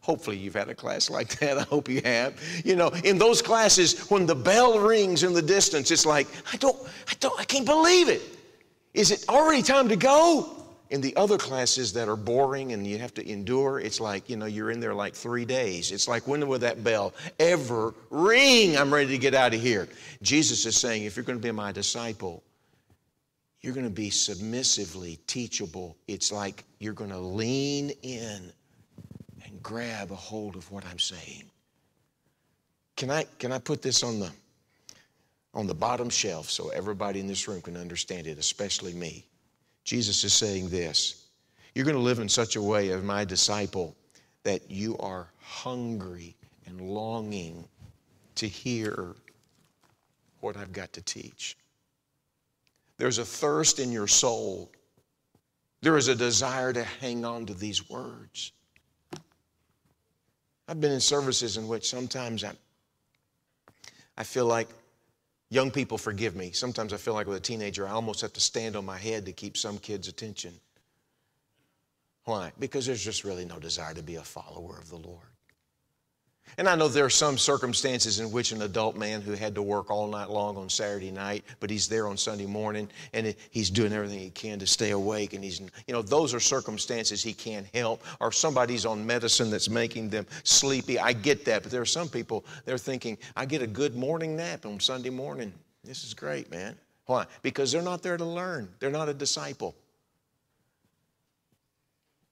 Hopefully, 0.00 0.36
you've 0.36 0.54
had 0.54 0.68
a 0.68 0.74
class 0.74 1.10
like 1.16 1.38
that. 1.38 1.58
I 1.58 1.62
hope 1.62 1.88
you 1.88 2.00
have. 2.04 2.40
You 2.64 2.76
know, 2.76 2.88
in 3.04 3.18
those 3.18 3.42
classes, 3.42 4.08
when 4.10 4.26
the 4.26 4.34
bell 4.34 4.78
rings 4.78 5.22
in 5.22 5.32
the 5.32 5.42
distance, 5.42 5.90
it's 5.90 6.06
like, 6.06 6.26
I 6.52 6.56
don't, 6.56 6.76
I 7.08 7.12
don't, 7.20 7.38
I 7.40 7.44
can't 7.44 7.66
believe 7.66 8.08
it. 8.08 8.22
Is 8.94 9.10
it 9.10 9.24
already 9.28 9.62
time 9.62 9.88
to 9.88 9.96
go? 9.96 10.52
In 10.88 11.00
the 11.00 11.16
other 11.16 11.36
classes 11.36 11.92
that 11.94 12.08
are 12.08 12.16
boring 12.16 12.72
and 12.72 12.86
you 12.86 12.98
have 12.98 13.12
to 13.14 13.28
endure, 13.28 13.80
it's 13.80 13.98
like, 13.98 14.30
you 14.30 14.36
know, 14.36 14.46
you're 14.46 14.70
in 14.70 14.78
there 14.78 14.94
like 14.94 15.14
three 15.14 15.44
days. 15.44 15.90
It's 15.90 16.06
like, 16.06 16.28
when 16.28 16.46
will 16.46 16.60
that 16.60 16.84
bell 16.84 17.12
ever 17.40 17.92
ring? 18.10 18.76
I'm 18.76 18.94
ready 18.94 19.08
to 19.08 19.18
get 19.18 19.34
out 19.34 19.52
of 19.52 19.60
here. 19.60 19.88
Jesus 20.22 20.64
is 20.64 20.76
saying, 20.76 21.02
if 21.02 21.16
you're 21.16 21.24
going 21.24 21.38
to 21.38 21.42
be 21.42 21.50
my 21.50 21.72
disciple, 21.72 22.44
you're 23.60 23.74
going 23.74 23.86
to 23.86 23.90
be 23.90 24.10
submissively 24.10 25.18
teachable. 25.26 25.96
It's 26.06 26.30
like 26.30 26.64
you're 26.78 26.92
going 26.92 27.10
to 27.10 27.18
lean 27.18 27.90
in 28.02 28.52
and 29.44 29.62
grab 29.62 30.10
a 30.10 30.16
hold 30.16 30.56
of 30.56 30.70
what 30.70 30.84
I'm 30.86 30.98
saying. 30.98 31.50
Can 32.96 33.10
I, 33.10 33.24
can 33.38 33.52
I 33.52 33.58
put 33.58 33.82
this 33.82 34.02
on 34.02 34.20
the, 34.20 34.30
on 35.52 35.66
the 35.66 35.74
bottom 35.74 36.08
shelf 36.08 36.50
so 36.50 36.68
everybody 36.70 37.20
in 37.20 37.26
this 37.26 37.46
room 37.48 37.60
can 37.60 37.76
understand 37.76 38.26
it, 38.26 38.38
especially 38.38 38.94
me? 38.94 39.26
Jesus 39.84 40.24
is 40.24 40.32
saying 40.32 40.68
this 40.68 41.28
You're 41.74 41.84
going 41.84 41.96
to 41.96 42.02
live 42.02 42.18
in 42.18 42.28
such 42.28 42.56
a 42.56 42.62
way 42.62 42.90
as 42.90 43.02
my 43.02 43.24
disciple 43.24 43.96
that 44.42 44.70
you 44.70 44.96
are 44.98 45.28
hungry 45.40 46.36
and 46.66 46.80
longing 46.80 47.64
to 48.36 48.46
hear 48.46 49.14
what 50.40 50.56
I've 50.56 50.72
got 50.72 50.92
to 50.92 51.02
teach. 51.02 51.56
There's 52.98 53.18
a 53.18 53.24
thirst 53.24 53.78
in 53.78 53.92
your 53.92 54.06
soul. 54.06 54.70
There 55.82 55.96
is 55.96 56.08
a 56.08 56.14
desire 56.14 56.72
to 56.72 56.82
hang 56.82 57.24
on 57.24 57.46
to 57.46 57.54
these 57.54 57.88
words. 57.88 58.52
I've 60.68 60.80
been 60.80 60.92
in 60.92 61.00
services 61.00 61.56
in 61.56 61.68
which 61.68 61.88
sometimes 61.88 62.42
I, 62.42 62.52
I 64.16 64.24
feel 64.24 64.46
like 64.46 64.68
young 65.50 65.70
people 65.70 65.98
forgive 65.98 66.34
me. 66.34 66.50
Sometimes 66.52 66.92
I 66.92 66.96
feel 66.96 67.14
like 67.14 67.26
with 67.26 67.36
a 67.36 67.40
teenager, 67.40 67.86
I 67.86 67.92
almost 67.92 68.20
have 68.22 68.32
to 68.32 68.40
stand 68.40 68.74
on 68.74 68.84
my 68.84 68.98
head 68.98 69.26
to 69.26 69.32
keep 69.32 69.56
some 69.56 69.78
kids' 69.78 70.08
attention. 70.08 70.54
Why? 72.24 72.50
Because 72.58 72.86
there's 72.86 73.04
just 73.04 73.22
really 73.22 73.44
no 73.44 73.60
desire 73.60 73.94
to 73.94 74.02
be 74.02 74.16
a 74.16 74.22
follower 74.22 74.78
of 74.78 74.90
the 74.90 74.96
Lord. 74.96 75.35
And 76.58 76.68
I 76.68 76.74
know 76.74 76.88
there 76.88 77.04
are 77.04 77.10
some 77.10 77.36
circumstances 77.36 78.18
in 78.18 78.30
which 78.30 78.52
an 78.52 78.62
adult 78.62 78.96
man 78.96 79.20
who 79.20 79.32
had 79.32 79.54
to 79.56 79.62
work 79.62 79.90
all 79.90 80.06
night 80.06 80.30
long 80.30 80.56
on 80.56 80.70
Saturday 80.70 81.10
night, 81.10 81.44
but 81.60 81.68
he's 81.68 81.86
there 81.86 82.08
on 82.08 82.16
Sunday 82.16 82.46
morning 82.46 82.88
and 83.12 83.34
he's 83.50 83.68
doing 83.68 83.92
everything 83.92 84.20
he 84.20 84.30
can 84.30 84.58
to 84.60 84.66
stay 84.66 84.92
awake. 84.92 85.34
And 85.34 85.44
he's, 85.44 85.60
you 85.60 85.92
know, 85.92 86.00
those 86.00 86.32
are 86.32 86.40
circumstances 86.40 87.22
he 87.22 87.34
can't 87.34 87.66
help. 87.74 88.02
Or 88.20 88.32
somebody's 88.32 88.86
on 88.86 89.04
medicine 89.06 89.50
that's 89.50 89.68
making 89.68 90.08
them 90.08 90.26
sleepy. 90.44 90.98
I 90.98 91.12
get 91.12 91.44
that. 91.44 91.62
But 91.62 91.72
there 91.72 91.82
are 91.82 91.86
some 91.86 92.08
people, 92.08 92.46
they're 92.64 92.78
thinking, 92.78 93.18
I 93.36 93.44
get 93.44 93.60
a 93.60 93.66
good 93.66 93.94
morning 93.94 94.34
nap 94.34 94.64
on 94.64 94.80
Sunday 94.80 95.10
morning. 95.10 95.52
This 95.84 96.04
is 96.04 96.14
great, 96.14 96.50
man. 96.50 96.74
Why? 97.04 97.26
Because 97.42 97.70
they're 97.70 97.82
not 97.82 98.02
there 98.02 98.16
to 98.16 98.24
learn, 98.24 98.68
they're 98.80 98.90
not 98.90 99.08
a 99.08 99.14
disciple. 99.14 99.76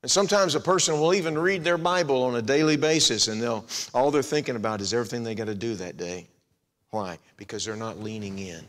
And 0.05 0.11
sometimes 0.11 0.55
a 0.55 0.61
person 0.61 1.01
will 1.01 1.15
even 1.15 1.39
read 1.39 1.65
their 1.65 1.79
Bible 1.79 2.25
on 2.25 2.35
a 2.35 2.43
daily 2.43 2.77
basis 2.77 3.29
and 3.29 3.41
they'll 3.41 3.65
all 3.95 4.11
they're 4.11 4.23
thinking 4.23 4.55
about 4.55 4.83
is 4.83 4.93
everything 4.93 5.25
they 5.25 5.35
got 5.35 5.47
to 5.47 5.55
do 5.55 5.77
that 5.77 5.97
day. 5.97 6.29
Why? 6.91 7.19
Because 7.39 7.65
they're 7.65 7.75
not 7.75 7.99
leaning 8.01 8.39
in. 8.39 8.63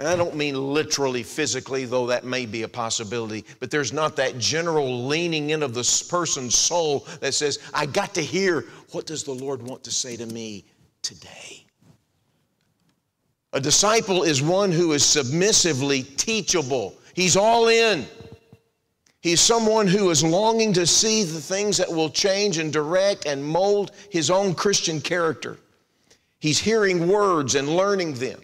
And 0.00 0.08
I 0.08 0.16
don't 0.16 0.34
mean 0.34 0.56
literally 0.56 1.22
physically, 1.22 1.84
though 1.84 2.08
that 2.08 2.24
may 2.24 2.44
be 2.44 2.64
a 2.64 2.68
possibility, 2.68 3.44
but 3.60 3.70
there's 3.70 3.92
not 3.92 4.16
that 4.16 4.36
general 4.38 5.06
leaning 5.06 5.50
in 5.50 5.62
of 5.62 5.74
the 5.74 6.06
person's 6.10 6.56
soul 6.56 7.06
that 7.20 7.34
says, 7.34 7.60
I 7.72 7.86
got 7.86 8.14
to 8.14 8.20
hear 8.20 8.64
what 8.90 9.06
does 9.06 9.22
the 9.22 9.30
Lord 9.30 9.62
want 9.62 9.84
to 9.84 9.92
say 9.92 10.16
to 10.16 10.26
me 10.26 10.64
today? 11.02 11.64
A 13.52 13.60
disciple 13.60 14.24
is 14.24 14.42
one 14.42 14.72
who 14.72 14.90
is 14.90 15.04
submissively 15.04 16.02
teachable. 16.02 16.98
He's 17.14 17.36
all 17.36 17.68
in. 17.68 18.08
He's 19.20 19.40
someone 19.40 19.88
who 19.88 20.10
is 20.10 20.22
longing 20.22 20.72
to 20.74 20.86
see 20.86 21.24
the 21.24 21.40
things 21.40 21.76
that 21.78 21.90
will 21.90 22.10
change 22.10 22.58
and 22.58 22.72
direct 22.72 23.26
and 23.26 23.44
mold 23.44 23.90
his 24.10 24.30
own 24.30 24.54
Christian 24.54 25.00
character. 25.00 25.58
He's 26.38 26.58
hearing 26.58 27.08
words 27.08 27.56
and 27.56 27.68
learning 27.68 28.14
them. 28.14 28.40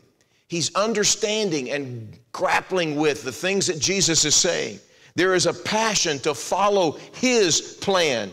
He's 0.48 0.74
understanding 0.74 1.70
and 1.70 2.18
grappling 2.32 2.96
with 2.96 3.22
the 3.22 3.32
things 3.32 3.66
that 3.68 3.78
Jesus 3.78 4.24
is 4.24 4.34
saying. 4.34 4.80
There 5.14 5.34
is 5.34 5.46
a 5.46 5.54
passion 5.54 6.18
to 6.20 6.34
follow 6.34 6.98
his 7.12 7.78
plan 7.80 8.32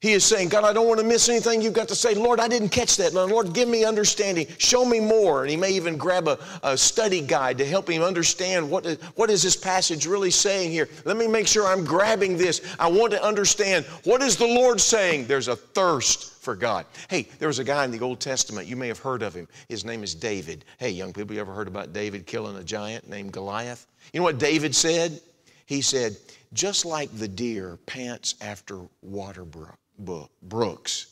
he 0.00 0.12
is 0.12 0.24
saying, 0.24 0.50
God, 0.50 0.62
I 0.62 0.72
don't 0.72 0.86
want 0.86 1.00
to 1.00 1.06
miss 1.06 1.28
anything 1.28 1.60
you've 1.60 1.72
got 1.72 1.88
to 1.88 1.94
say. 1.96 2.14
Lord, 2.14 2.38
I 2.38 2.46
didn't 2.46 2.68
catch 2.68 2.96
that. 2.98 3.14
Lord, 3.14 3.52
give 3.52 3.68
me 3.68 3.84
understanding. 3.84 4.46
Show 4.56 4.84
me 4.84 5.00
more. 5.00 5.42
And 5.42 5.50
he 5.50 5.56
may 5.56 5.72
even 5.72 5.96
grab 5.96 6.28
a, 6.28 6.38
a 6.62 6.78
study 6.78 7.20
guide 7.20 7.58
to 7.58 7.66
help 7.66 7.90
him 7.90 8.02
understand 8.02 8.70
what 8.70 8.86
is, 8.86 9.02
what 9.16 9.28
is 9.28 9.42
this 9.42 9.56
passage 9.56 10.06
really 10.06 10.30
saying 10.30 10.70
here. 10.70 10.88
Let 11.04 11.16
me 11.16 11.26
make 11.26 11.48
sure 11.48 11.66
I'm 11.66 11.84
grabbing 11.84 12.36
this. 12.36 12.76
I 12.78 12.86
want 12.86 13.10
to 13.10 13.24
understand 13.24 13.86
what 14.04 14.22
is 14.22 14.36
the 14.36 14.46
Lord 14.46 14.80
saying. 14.80 15.26
There's 15.26 15.48
a 15.48 15.56
thirst 15.56 16.32
for 16.42 16.54
God. 16.54 16.86
Hey, 17.10 17.22
there 17.40 17.48
was 17.48 17.58
a 17.58 17.64
guy 17.64 17.84
in 17.84 17.90
the 17.90 17.98
Old 17.98 18.20
Testament. 18.20 18.68
You 18.68 18.76
may 18.76 18.86
have 18.86 19.00
heard 19.00 19.24
of 19.24 19.34
him. 19.34 19.48
His 19.68 19.84
name 19.84 20.04
is 20.04 20.14
David. 20.14 20.64
Hey, 20.78 20.90
young 20.90 21.12
people, 21.12 21.34
you 21.34 21.40
ever 21.40 21.52
heard 21.52 21.66
about 21.66 21.92
David 21.92 22.24
killing 22.24 22.56
a 22.56 22.62
giant 22.62 23.08
named 23.08 23.32
Goliath? 23.32 23.88
You 24.12 24.20
know 24.20 24.24
what 24.24 24.38
David 24.38 24.76
said? 24.76 25.20
He 25.66 25.80
said, 25.80 26.16
just 26.52 26.84
like 26.84 27.10
the 27.18 27.26
deer 27.26 27.80
pants 27.84 28.36
after 28.40 28.82
water 29.02 29.44
brook 29.44 29.76
brooks. 29.98 31.06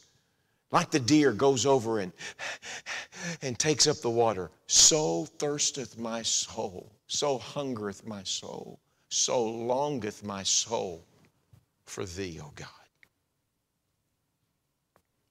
Like 0.72 0.90
the 0.90 1.01
deer 1.01 1.33
goes 1.33 1.64
over 1.64 2.01
and, 2.01 2.12
and 3.42 3.59
takes 3.59 3.87
up 3.87 3.99
the 3.99 4.11
water, 4.11 4.51
so 4.66 5.27
thirsteth 5.38 5.99
my 5.99 6.22
soul, 6.22 6.90
so 7.07 7.38
hungereth 7.38 8.07
my 8.07 8.22
soul, 8.25 8.81
so 9.09 9.42
longeth 9.42 10.25
my 10.25 10.42
soul 10.42 11.05
for 11.85 12.05
thee, 12.05 12.40
O 12.42 12.51
God. 12.57 12.68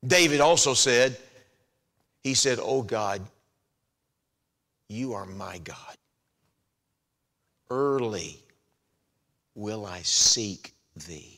David 0.08 0.40
also 0.40 0.74
said, 0.74 1.18
he 2.24 2.34
said, 2.34 2.60
O 2.62 2.82
God, 2.82 3.22
you 4.88 5.14
are 5.14 5.26
my 5.26 5.58
God. 5.60 5.78
Early 7.70 8.40
will 9.56 9.86
I 9.86 10.02
seek 10.02 10.74
thee. 11.08 11.35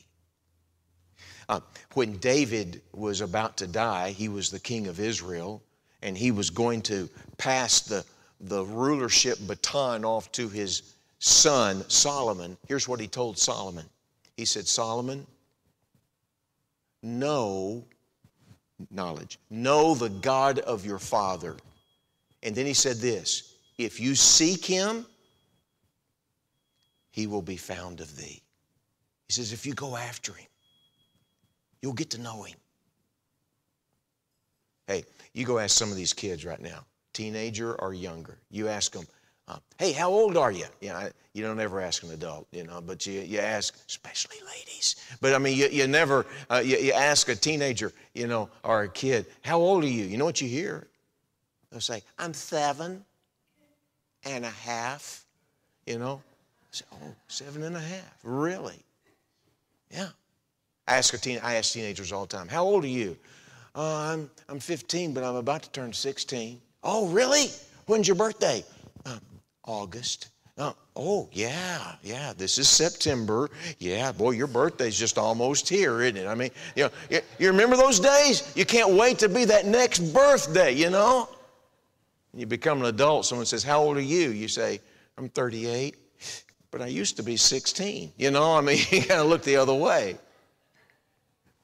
Uh, 1.48 1.60
when 1.94 2.18
David 2.18 2.82
was 2.92 3.20
about 3.20 3.56
to 3.58 3.66
die, 3.66 4.10
he 4.10 4.28
was 4.28 4.50
the 4.50 4.60
king 4.60 4.86
of 4.86 5.00
Israel, 5.00 5.62
and 6.02 6.16
he 6.16 6.30
was 6.30 6.50
going 6.50 6.82
to 6.82 7.08
pass 7.38 7.80
the, 7.80 8.04
the 8.40 8.64
rulership 8.64 9.38
baton 9.46 10.04
off 10.04 10.30
to 10.32 10.48
his 10.48 10.94
son, 11.18 11.88
Solomon. 11.88 12.56
Here's 12.66 12.86
what 12.86 13.00
he 13.00 13.08
told 13.08 13.38
Solomon 13.38 13.86
He 14.36 14.44
said, 14.44 14.66
Solomon, 14.66 15.26
know 17.02 17.84
knowledge, 18.90 19.38
know 19.50 19.94
the 19.94 20.10
God 20.10 20.58
of 20.60 20.84
your 20.84 20.98
father. 20.98 21.56
And 22.42 22.54
then 22.54 22.66
he 22.66 22.74
said 22.74 22.96
this 22.96 23.54
if 23.78 24.00
you 24.00 24.14
seek 24.14 24.64
him, 24.64 25.06
he 27.10 27.26
will 27.26 27.42
be 27.42 27.56
found 27.56 28.00
of 28.00 28.16
thee. 28.16 28.42
He 29.26 29.32
says, 29.32 29.52
if 29.52 29.66
you 29.66 29.74
go 29.74 29.96
after 29.96 30.32
him, 30.32 30.46
You'll 31.82 31.92
get 31.92 32.10
to 32.10 32.20
know 32.20 32.42
Him. 32.42 32.56
Hey, 34.86 35.04
you 35.34 35.44
go 35.44 35.58
ask 35.58 35.76
some 35.76 35.90
of 35.90 35.96
these 35.96 36.12
kids 36.12 36.44
right 36.44 36.60
now, 36.60 36.84
teenager 37.12 37.74
or 37.80 37.92
younger. 37.94 38.38
You 38.50 38.68
ask 38.68 38.92
them, 38.92 39.06
uh, 39.46 39.58
hey, 39.78 39.92
how 39.92 40.10
old 40.10 40.36
are 40.36 40.52
you? 40.52 40.66
You, 40.80 40.88
know, 40.90 41.10
you 41.34 41.42
don't 41.42 41.60
ever 41.60 41.80
ask 41.80 42.02
an 42.02 42.10
adult, 42.10 42.46
you 42.52 42.64
know, 42.64 42.80
but 42.80 43.06
you, 43.06 43.20
you 43.20 43.38
ask, 43.38 43.76
especially 43.88 44.36
ladies. 44.46 44.96
But 45.20 45.34
I 45.34 45.38
mean, 45.38 45.56
you, 45.56 45.68
you 45.68 45.86
never, 45.86 46.26
uh, 46.50 46.62
you, 46.64 46.76
you 46.78 46.92
ask 46.92 47.28
a 47.28 47.34
teenager, 47.34 47.92
you 48.14 48.26
know, 48.26 48.50
or 48.64 48.82
a 48.82 48.88
kid, 48.88 49.26
how 49.42 49.58
old 49.58 49.84
are 49.84 49.88
you? 49.88 50.04
You 50.04 50.16
know 50.16 50.24
what 50.24 50.40
you 50.40 50.48
hear? 50.48 50.88
They'll 51.70 51.80
say, 51.80 52.02
I'm 52.18 52.34
seven 52.34 53.04
and 54.24 54.44
a 54.44 54.50
half. 54.50 55.24
you 55.86 55.98
know. 55.98 56.22
I 56.62 56.66
said, 56.70 56.86
oh, 56.92 57.14
seven 57.28 57.62
and 57.62 57.76
a 57.76 57.80
half. 57.80 58.18
Really? 58.22 58.82
Yeah. 59.90 60.08
I 60.88 60.96
ask, 60.96 61.12
a 61.12 61.18
teen, 61.18 61.38
I 61.42 61.56
ask 61.56 61.74
teenagers 61.74 62.12
all 62.12 62.24
the 62.24 62.34
time, 62.34 62.48
how 62.48 62.64
old 62.64 62.84
are 62.84 62.88
you? 62.88 63.16
Uh, 63.74 64.12
I'm, 64.12 64.30
I'm 64.48 64.58
15, 64.58 65.12
but 65.12 65.22
I'm 65.22 65.36
about 65.36 65.62
to 65.62 65.70
turn 65.70 65.92
16. 65.92 66.60
Oh, 66.82 67.08
really? 67.08 67.48
When's 67.86 68.08
your 68.08 68.14
birthday? 68.16 68.64
Uh, 69.04 69.18
August. 69.66 70.30
Uh, 70.56 70.72
oh, 70.96 71.28
yeah, 71.30 71.94
yeah, 72.02 72.32
this 72.36 72.56
is 72.58 72.68
September. 72.68 73.50
Yeah, 73.78 74.10
boy, 74.12 74.30
your 74.30 74.46
birthday's 74.46 74.98
just 74.98 75.18
almost 75.18 75.68
here, 75.68 76.00
isn't 76.00 76.16
it? 76.16 76.26
I 76.26 76.34
mean, 76.34 76.50
you, 76.74 76.84
know, 76.84 76.90
you, 77.10 77.20
you 77.38 77.48
remember 77.48 77.76
those 77.76 78.00
days? 78.00 78.50
You 78.56 78.64
can't 78.64 78.94
wait 78.94 79.18
to 79.18 79.28
be 79.28 79.44
that 79.44 79.66
next 79.66 80.00
birthday, 80.12 80.72
you 80.72 80.88
know? 80.88 81.28
You 82.34 82.46
become 82.46 82.80
an 82.80 82.86
adult, 82.86 83.26
someone 83.26 83.46
says, 83.46 83.62
How 83.62 83.80
old 83.80 83.98
are 83.98 84.00
you? 84.00 84.30
You 84.30 84.48
say, 84.48 84.80
I'm 85.18 85.28
38, 85.28 85.96
but 86.70 86.80
I 86.80 86.86
used 86.86 87.16
to 87.18 87.22
be 87.22 87.36
16. 87.36 88.12
You 88.16 88.30
know, 88.30 88.56
I 88.56 88.62
mean, 88.62 88.78
you 88.90 89.04
of 89.10 89.26
look 89.26 89.42
the 89.42 89.56
other 89.56 89.74
way. 89.74 90.16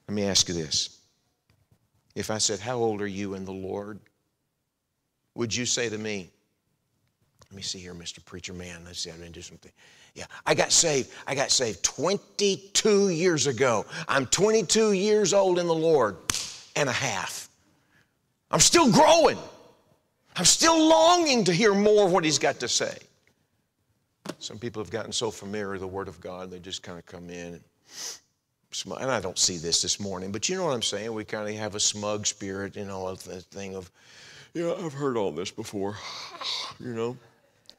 Let 0.07 0.13
me 0.15 0.23
ask 0.23 0.47
you 0.47 0.53
this. 0.53 0.99
If 2.15 2.31
I 2.31 2.37
said, 2.37 2.59
How 2.59 2.77
old 2.77 3.01
are 3.01 3.07
you 3.07 3.33
in 3.33 3.45
the 3.45 3.53
Lord? 3.53 3.99
Would 5.35 5.53
you 5.53 5.65
say 5.65 5.89
to 5.89 5.97
me, 5.97 6.29
let 7.51 7.57
me 7.57 7.61
see 7.61 7.79
here, 7.79 7.93
Mr. 7.93 8.23
Preacher 8.23 8.53
Man. 8.53 8.81
Let's 8.85 8.99
see, 8.99 9.09
I'm 9.09 9.17
going 9.17 9.31
to 9.31 9.33
do 9.33 9.41
something. 9.41 9.71
Yeah, 10.13 10.25
I 10.45 10.55
got 10.55 10.71
saved. 10.71 11.11
I 11.27 11.35
got 11.35 11.51
saved 11.51 11.83
22 11.83 13.09
years 13.09 13.47
ago. 13.47 13.85
I'm 14.07 14.25
22 14.27 14.93
years 14.93 15.33
old 15.33 15.59
in 15.59 15.67
the 15.67 15.73
Lord 15.73 16.17
and 16.75 16.89
a 16.89 16.93
half. 16.93 17.49
I'm 18.49 18.61
still 18.61 18.91
growing. 18.91 19.37
I'm 20.37 20.45
still 20.45 20.87
longing 20.87 21.43
to 21.45 21.53
hear 21.53 21.73
more 21.73 22.05
of 22.05 22.13
what 22.13 22.23
He's 22.23 22.39
got 22.39 22.59
to 22.61 22.67
say. 22.67 22.97
Some 24.39 24.57
people 24.57 24.81
have 24.81 24.91
gotten 24.91 25.11
so 25.11 25.31
familiar 25.31 25.71
with 25.71 25.81
the 25.81 25.87
Word 25.87 26.07
of 26.07 26.19
God, 26.19 26.49
they 26.49 26.59
just 26.59 26.81
kind 26.81 26.97
of 26.97 27.05
come 27.05 27.29
in 27.29 27.61
smug. 28.75 29.01
And 29.01 29.09
I 29.09 29.19
don't 29.19 29.39
see 29.39 29.57
this 29.57 29.81
this 29.81 29.99
morning, 29.99 30.31
but 30.31 30.49
you 30.49 30.55
know 30.57 30.65
what 30.65 30.73
I'm 30.73 30.81
saying? 30.81 31.13
We 31.13 31.23
kind 31.23 31.47
of 31.47 31.55
have 31.55 31.75
a 31.75 31.79
smug 31.79 32.27
spirit, 32.27 32.75
you 32.75 32.85
know, 32.85 33.07
a 33.07 33.15
thing 33.15 33.75
of, 33.75 33.89
yeah, 34.53 34.73
I've 34.73 34.93
heard 34.93 35.17
all 35.17 35.31
this 35.31 35.51
before, 35.51 35.97
you 36.79 36.93
know. 36.93 37.17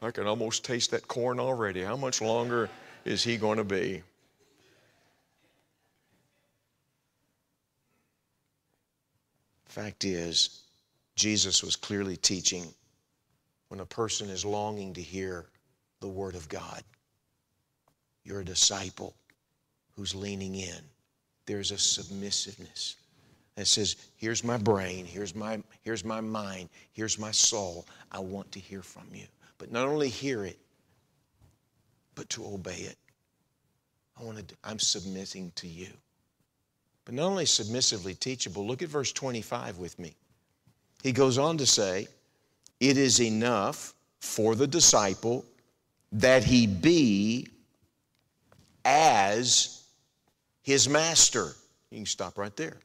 I 0.02 0.10
can 0.10 0.26
almost 0.26 0.64
taste 0.64 0.90
that 0.90 1.08
corn 1.08 1.40
already. 1.40 1.82
How 1.82 1.96
much 1.96 2.20
longer 2.20 2.68
is 3.04 3.24
he 3.24 3.36
going 3.36 3.56
to 3.56 3.64
be? 3.64 4.02
Fact 9.68 10.04
is, 10.04 10.62
Jesus 11.14 11.62
was 11.62 11.76
clearly 11.76 12.16
teaching 12.16 12.66
when 13.68 13.80
a 13.80 13.86
person 13.86 14.28
is 14.28 14.44
longing 14.44 14.94
to 14.94 15.02
hear 15.02 15.46
the 16.00 16.08
Word 16.08 16.34
of 16.34 16.48
God, 16.48 16.82
you're 18.22 18.40
a 18.40 18.44
disciple 18.44 19.14
who's 19.96 20.14
leaning 20.14 20.54
in. 20.54 20.80
There's 21.46 21.70
a 21.70 21.78
submissiveness 21.78 22.96
that 23.56 23.66
says, 23.66 23.96
Here's 24.16 24.44
my 24.44 24.58
brain, 24.58 25.04
here's 25.04 25.34
my, 25.34 25.62
here's 25.82 26.04
my 26.04 26.20
mind, 26.20 26.68
here's 26.92 27.18
my 27.18 27.30
soul. 27.30 27.86
I 28.12 28.18
want 28.18 28.50
to 28.52 28.60
hear 28.60 28.82
from 28.82 29.06
you. 29.12 29.26
But 29.58 29.72
not 29.72 29.88
only 29.88 30.08
hear 30.08 30.44
it, 30.44 30.58
but 32.14 32.28
to 32.30 32.44
obey 32.46 32.76
it. 32.76 32.98
I 34.18 34.24
want 34.24 34.46
to, 34.48 34.54
I'm 34.64 34.78
submitting 34.78 35.52
to 35.56 35.68
you. 35.68 35.88
But 37.04 37.14
not 37.14 37.26
only 37.26 37.46
submissively 37.46 38.14
teachable, 38.14 38.66
look 38.66 38.82
at 38.82 38.88
verse 38.88 39.12
25 39.12 39.78
with 39.78 39.98
me. 39.98 40.16
He 41.02 41.12
goes 41.12 41.38
on 41.38 41.56
to 41.58 41.66
say, 41.66 42.08
It 42.80 42.96
is 42.98 43.20
enough 43.20 43.94
for 44.20 44.54
the 44.54 44.66
disciple 44.66 45.44
that 46.12 46.42
he 46.42 46.66
be 46.66 47.48
as 48.84 49.75
his 50.66 50.88
master. 50.88 51.54
You 51.90 51.98
can 51.98 52.06
stop 52.06 52.36
right 52.36 52.54
there. 52.56 52.76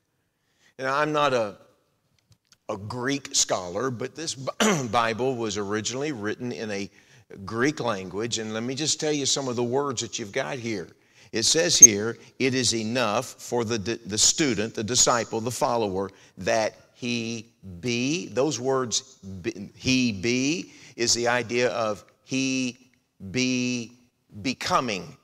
And 0.77 0.87
I'm 0.87 1.11
not 1.11 1.33
a 1.33 1.57
a 2.69 2.77
Greek 2.77 3.35
scholar, 3.35 3.91
but 3.91 4.15
this 4.15 4.35
Bible 4.91 5.35
was 5.35 5.57
originally 5.57 6.13
written 6.13 6.53
in 6.53 6.71
a 6.71 6.89
Greek 7.43 7.81
language. 7.81 8.37
And 8.37 8.53
let 8.53 8.63
me 8.63 8.75
just 8.75 8.97
tell 8.97 9.11
you 9.11 9.25
some 9.25 9.49
of 9.49 9.57
the 9.57 9.63
words 9.63 9.99
that 10.01 10.17
you've 10.17 10.31
got 10.31 10.57
here. 10.57 10.87
It 11.33 11.43
says 11.43 11.77
here, 11.77 12.17
it 12.39 12.53
is 12.53 12.73
enough 12.73 13.25
for 13.25 13.65
the, 13.65 13.77
the 13.77 14.17
student, 14.17 14.73
the 14.73 14.83
disciple, 14.83 15.41
the 15.41 15.51
follower, 15.51 16.11
that 16.37 16.75
he 16.93 17.47
be. 17.81 18.27
Those 18.27 18.57
words, 18.57 19.17
be, 19.41 19.69
he 19.75 20.13
be, 20.13 20.71
is 20.95 21.13
the 21.13 21.27
idea 21.27 21.71
of 21.71 22.05
he 22.23 22.91
be 23.31 23.91
becoming. 24.41 25.17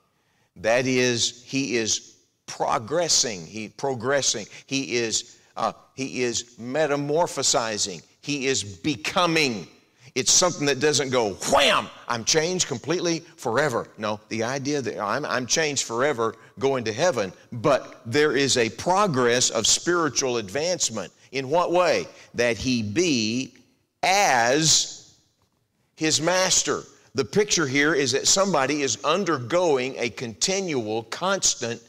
That 0.58 0.86
is, 0.86 1.44
he 1.46 1.78
is 1.78 2.17
progressing. 2.48 3.46
He 3.46 3.70
progressing. 3.70 4.48
He 4.66 4.96
is 4.96 5.38
uh, 5.58 5.74
he 5.96 6.22
is 6.22 6.56
metamorphosizing, 6.60 8.04
he 8.22 8.48
is 8.48 8.64
becoming. 8.64 9.68
It's 10.16 10.32
something 10.32 10.66
that 10.66 10.80
doesn't 10.80 11.12
go 11.12 11.34
wham, 11.52 11.90
I'm 12.08 12.24
changed 12.24 12.68
completely 12.68 13.20
forever. 13.20 13.88
No, 14.00 14.20
the 14.30 14.44
idea 14.44 14.82
that 14.82 15.00
I'm, 15.00 15.26
I'm 15.26 15.46
changed 15.46 15.84
forever 15.84 16.36
going 16.58 16.84
to 16.86 16.94
heaven, 16.94 17.32
but 17.52 18.02
there 18.04 18.36
is 18.36 18.58
a 18.58 18.70
progress 18.70 19.52
of 19.52 19.68
spiritual 19.68 20.38
advancement. 20.38 21.14
In 21.34 21.50
what 21.50 21.72
way? 21.72 22.08
That 22.34 22.58
he 22.58 22.82
be 22.82 23.54
as 24.02 25.20
his 25.96 26.20
master. 26.20 26.82
The 27.14 27.26
picture 27.26 27.68
here 27.68 27.94
is 27.94 28.12
that 28.14 28.28
somebody 28.28 28.82
is 28.82 28.98
undergoing 29.04 29.96
a 29.98 30.10
continual, 30.10 31.04
constant, 31.04 31.82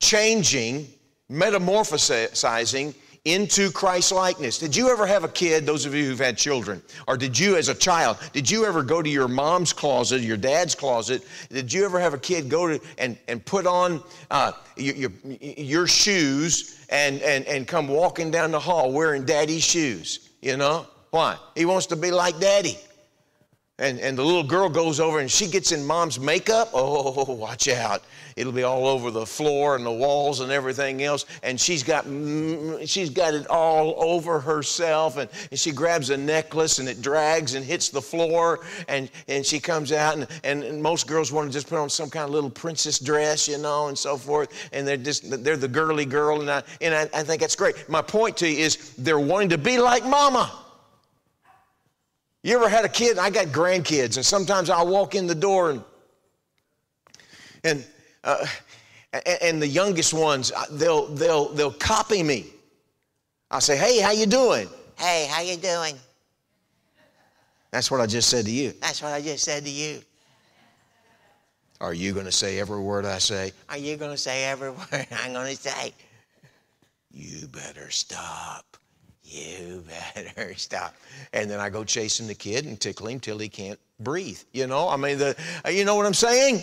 changing, 0.00 0.86
metamorphosizing 1.30 2.94
into 3.26 3.72
Christ 3.72 4.12
likeness. 4.12 4.56
Did 4.56 4.76
you 4.76 4.88
ever 4.88 5.04
have 5.04 5.24
a 5.24 5.28
kid, 5.28 5.66
those 5.66 5.84
of 5.84 5.92
you 5.92 6.04
who've 6.04 6.18
had 6.18 6.38
children, 6.38 6.80
or 7.08 7.16
did 7.16 7.36
you 7.36 7.56
as 7.56 7.68
a 7.68 7.74
child, 7.74 8.18
did 8.32 8.48
you 8.48 8.64
ever 8.64 8.84
go 8.84 9.02
to 9.02 9.10
your 9.10 9.26
mom's 9.26 9.72
closet, 9.72 10.22
your 10.22 10.36
dad's 10.36 10.76
closet? 10.76 11.26
Did 11.50 11.72
you 11.72 11.84
ever 11.84 11.98
have 11.98 12.14
a 12.14 12.18
kid 12.18 12.48
go 12.48 12.68
to 12.68 12.80
and, 12.98 13.18
and 13.26 13.44
put 13.44 13.66
on 13.66 14.00
uh, 14.30 14.52
your, 14.76 14.94
your, 14.94 15.10
your 15.40 15.86
shoes 15.88 16.86
and, 16.88 17.20
and, 17.22 17.44
and 17.46 17.66
come 17.66 17.88
walking 17.88 18.30
down 18.30 18.52
the 18.52 18.60
hall 18.60 18.92
wearing 18.92 19.24
daddy's 19.24 19.64
shoes? 19.64 20.30
You 20.40 20.56
know? 20.56 20.86
Why? 21.10 21.36
He 21.56 21.64
wants 21.64 21.86
to 21.86 21.96
be 21.96 22.12
like 22.12 22.38
daddy. 22.38 22.78
And, 23.78 24.00
and 24.00 24.16
the 24.16 24.24
little 24.24 24.42
girl 24.42 24.70
goes 24.70 25.00
over 25.00 25.18
and 25.18 25.30
she 25.30 25.46
gets 25.46 25.70
in 25.70 25.84
mom's 25.84 26.18
makeup. 26.18 26.70
Oh, 26.72 27.24
watch 27.34 27.68
out. 27.68 28.02
It'll 28.34 28.52
be 28.52 28.62
all 28.62 28.86
over 28.86 29.10
the 29.10 29.26
floor 29.26 29.76
and 29.76 29.84
the 29.84 29.92
walls 29.92 30.40
and 30.40 30.50
everything 30.50 31.02
else. 31.02 31.26
And 31.42 31.60
she's 31.60 31.82
got, 31.82 32.06
mm, 32.06 32.88
she's 32.88 33.10
got 33.10 33.34
it 33.34 33.46
all 33.48 34.02
over 34.02 34.40
herself. 34.40 35.18
And, 35.18 35.28
and 35.50 35.60
she 35.60 35.72
grabs 35.72 36.08
a 36.08 36.16
necklace 36.16 36.78
and 36.78 36.88
it 36.88 37.02
drags 37.02 37.54
and 37.54 37.62
hits 37.62 37.90
the 37.90 38.00
floor. 38.00 38.60
And, 38.88 39.10
and 39.28 39.44
she 39.44 39.60
comes 39.60 39.92
out. 39.92 40.16
And, 40.16 40.26
and, 40.42 40.82
most 40.82 41.06
girls 41.06 41.30
want 41.30 41.48
to 41.48 41.52
just 41.52 41.68
put 41.68 41.78
on 41.78 41.90
some 41.90 42.08
kind 42.08 42.24
of 42.24 42.30
little 42.30 42.48
princess 42.48 42.98
dress, 42.98 43.46
you 43.46 43.58
know, 43.58 43.88
and 43.88 43.98
so 43.98 44.16
forth. 44.16 44.70
And 44.72 44.88
they're 44.88 44.96
just, 44.96 45.44
they're 45.44 45.56
the 45.58 45.68
girly 45.68 46.06
girl. 46.06 46.40
And 46.40 46.50
I, 46.50 46.62
and 46.80 46.94
I, 46.94 47.02
I 47.12 47.22
think 47.22 47.42
that's 47.42 47.56
great. 47.56 47.86
My 47.90 48.00
point 48.00 48.38
to 48.38 48.48
you 48.48 48.58
is 48.58 48.94
they're 48.96 49.20
wanting 49.20 49.50
to 49.50 49.58
be 49.58 49.78
like 49.78 50.02
mama. 50.06 50.65
You 52.46 52.54
ever 52.54 52.68
had 52.68 52.84
a 52.84 52.88
kid? 52.88 53.18
I 53.18 53.28
got 53.28 53.46
grandkids, 53.46 54.14
and 54.14 54.24
sometimes 54.24 54.70
I'll 54.70 54.86
walk 54.86 55.16
in 55.16 55.26
the 55.26 55.34
door 55.34 55.70
and 55.70 55.82
and 57.64 57.84
uh, 58.22 58.46
and 59.42 59.60
the 59.60 59.66
youngest 59.66 60.14
ones 60.14 60.52
uh, 60.52 60.62
they'll 60.70 61.08
they'll 61.08 61.48
they'll 61.54 61.72
copy 61.72 62.22
me. 62.22 62.46
I'll 63.50 63.60
say, 63.60 63.76
"Hey, 63.76 64.00
how 64.00 64.12
you 64.12 64.26
doing?" 64.26 64.68
Hey, 64.96 65.26
how 65.28 65.40
you 65.42 65.56
doing? 65.56 65.96
That's 67.72 67.90
what 67.90 68.00
I 68.00 68.06
just 68.06 68.30
said 68.30 68.44
to 68.44 68.52
you. 68.52 68.74
That's 68.80 69.02
what 69.02 69.12
I 69.12 69.20
just 69.20 69.42
said 69.42 69.64
to 69.64 69.70
you. 69.70 70.00
Are 71.80 71.94
you 71.94 72.12
going 72.12 72.26
to 72.26 72.32
say 72.32 72.60
every 72.60 72.78
word 72.78 73.04
I 73.04 73.18
say? 73.18 73.50
Are 73.68 73.76
you 73.76 73.96
going 73.96 74.12
to 74.12 74.16
say 74.16 74.44
every 74.44 74.70
word 74.92 75.08
I'm 75.10 75.32
going 75.32 75.52
to 75.52 75.60
say? 75.60 75.92
You 77.10 77.48
better 77.48 77.90
stop 77.90 78.76
you 79.26 79.84
better 80.24 80.54
stop. 80.54 80.94
And 81.32 81.50
then 81.50 81.60
I 81.60 81.68
go 81.70 81.84
chasing 81.84 82.26
the 82.26 82.34
kid 82.34 82.64
and 82.64 82.80
tickle 82.80 83.08
him 83.08 83.20
till 83.20 83.38
he 83.38 83.48
can't 83.48 83.78
breathe. 84.00 84.40
You 84.52 84.66
know, 84.66 84.88
I 84.88 84.96
mean, 84.96 85.18
the, 85.18 85.36
you 85.70 85.84
know 85.84 85.96
what 85.96 86.06
I'm 86.06 86.14
saying? 86.14 86.62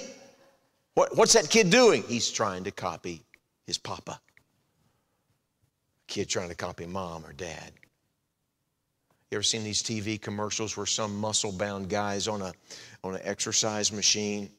What, 0.94 1.16
what's 1.18 1.34
that 1.34 1.50
kid 1.50 1.70
doing? 1.70 2.04
He's 2.04 2.30
trying 2.30 2.64
to 2.66 2.72
copy 2.72 3.24
his 3.66 3.78
papa. 3.78 4.20
Kid 6.08 6.30
trying 6.30 6.50
to 6.50 6.56
copy 6.56 6.86
mom 6.86 7.26
or 7.26 7.34
dad. 7.34 7.72
You 9.32 9.38
ever 9.38 9.44
seen 9.44 9.64
these 9.64 9.82
TV 9.82 10.22
commercials 10.22 10.78
where 10.78 10.86
some 10.86 11.18
muscle-bound 11.18 11.90
guy's 11.90 12.28
on 12.28 12.44
a 12.44 12.54
on 13.04 13.16
an 13.16 13.22
exercise 13.24 13.92
machine 13.92 14.52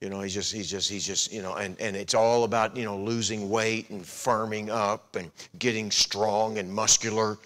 you 0.00 0.08
know, 0.08 0.20
he's 0.20 0.32
just, 0.32 0.52
he's 0.52 0.70
just, 0.70 0.88
he's 0.90 1.06
just, 1.06 1.32
you 1.32 1.42
know, 1.42 1.54
and, 1.54 1.78
and 1.78 1.94
it's 1.94 2.14
all 2.14 2.44
about, 2.44 2.76
you 2.76 2.84
know, 2.84 2.96
losing 2.96 3.50
weight 3.50 3.90
and 3.90 4.02
firming 4.02 4.70
up 4.70 5.16
and 5.16 5.30
getting 5.58 5.90
strong 5.90 6.58
and 6.58 6.72
muscular. 6.72 7.38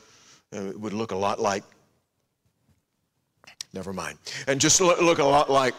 Uh, 0.55 0.67
it 0.67 0.79
would 0.79 0.93
look 0.93 1.11
a 1.11 1.17
lot 1.17 1.41
like, 1.41 1.65
never 3.73 3.93
mind. 3.93 4.19
And 4.47 4.61
just 4.61 4.81
look, 4.81 5.19
a 5.19 5.25
lot 5.25 5.51
like, 5.51 5.75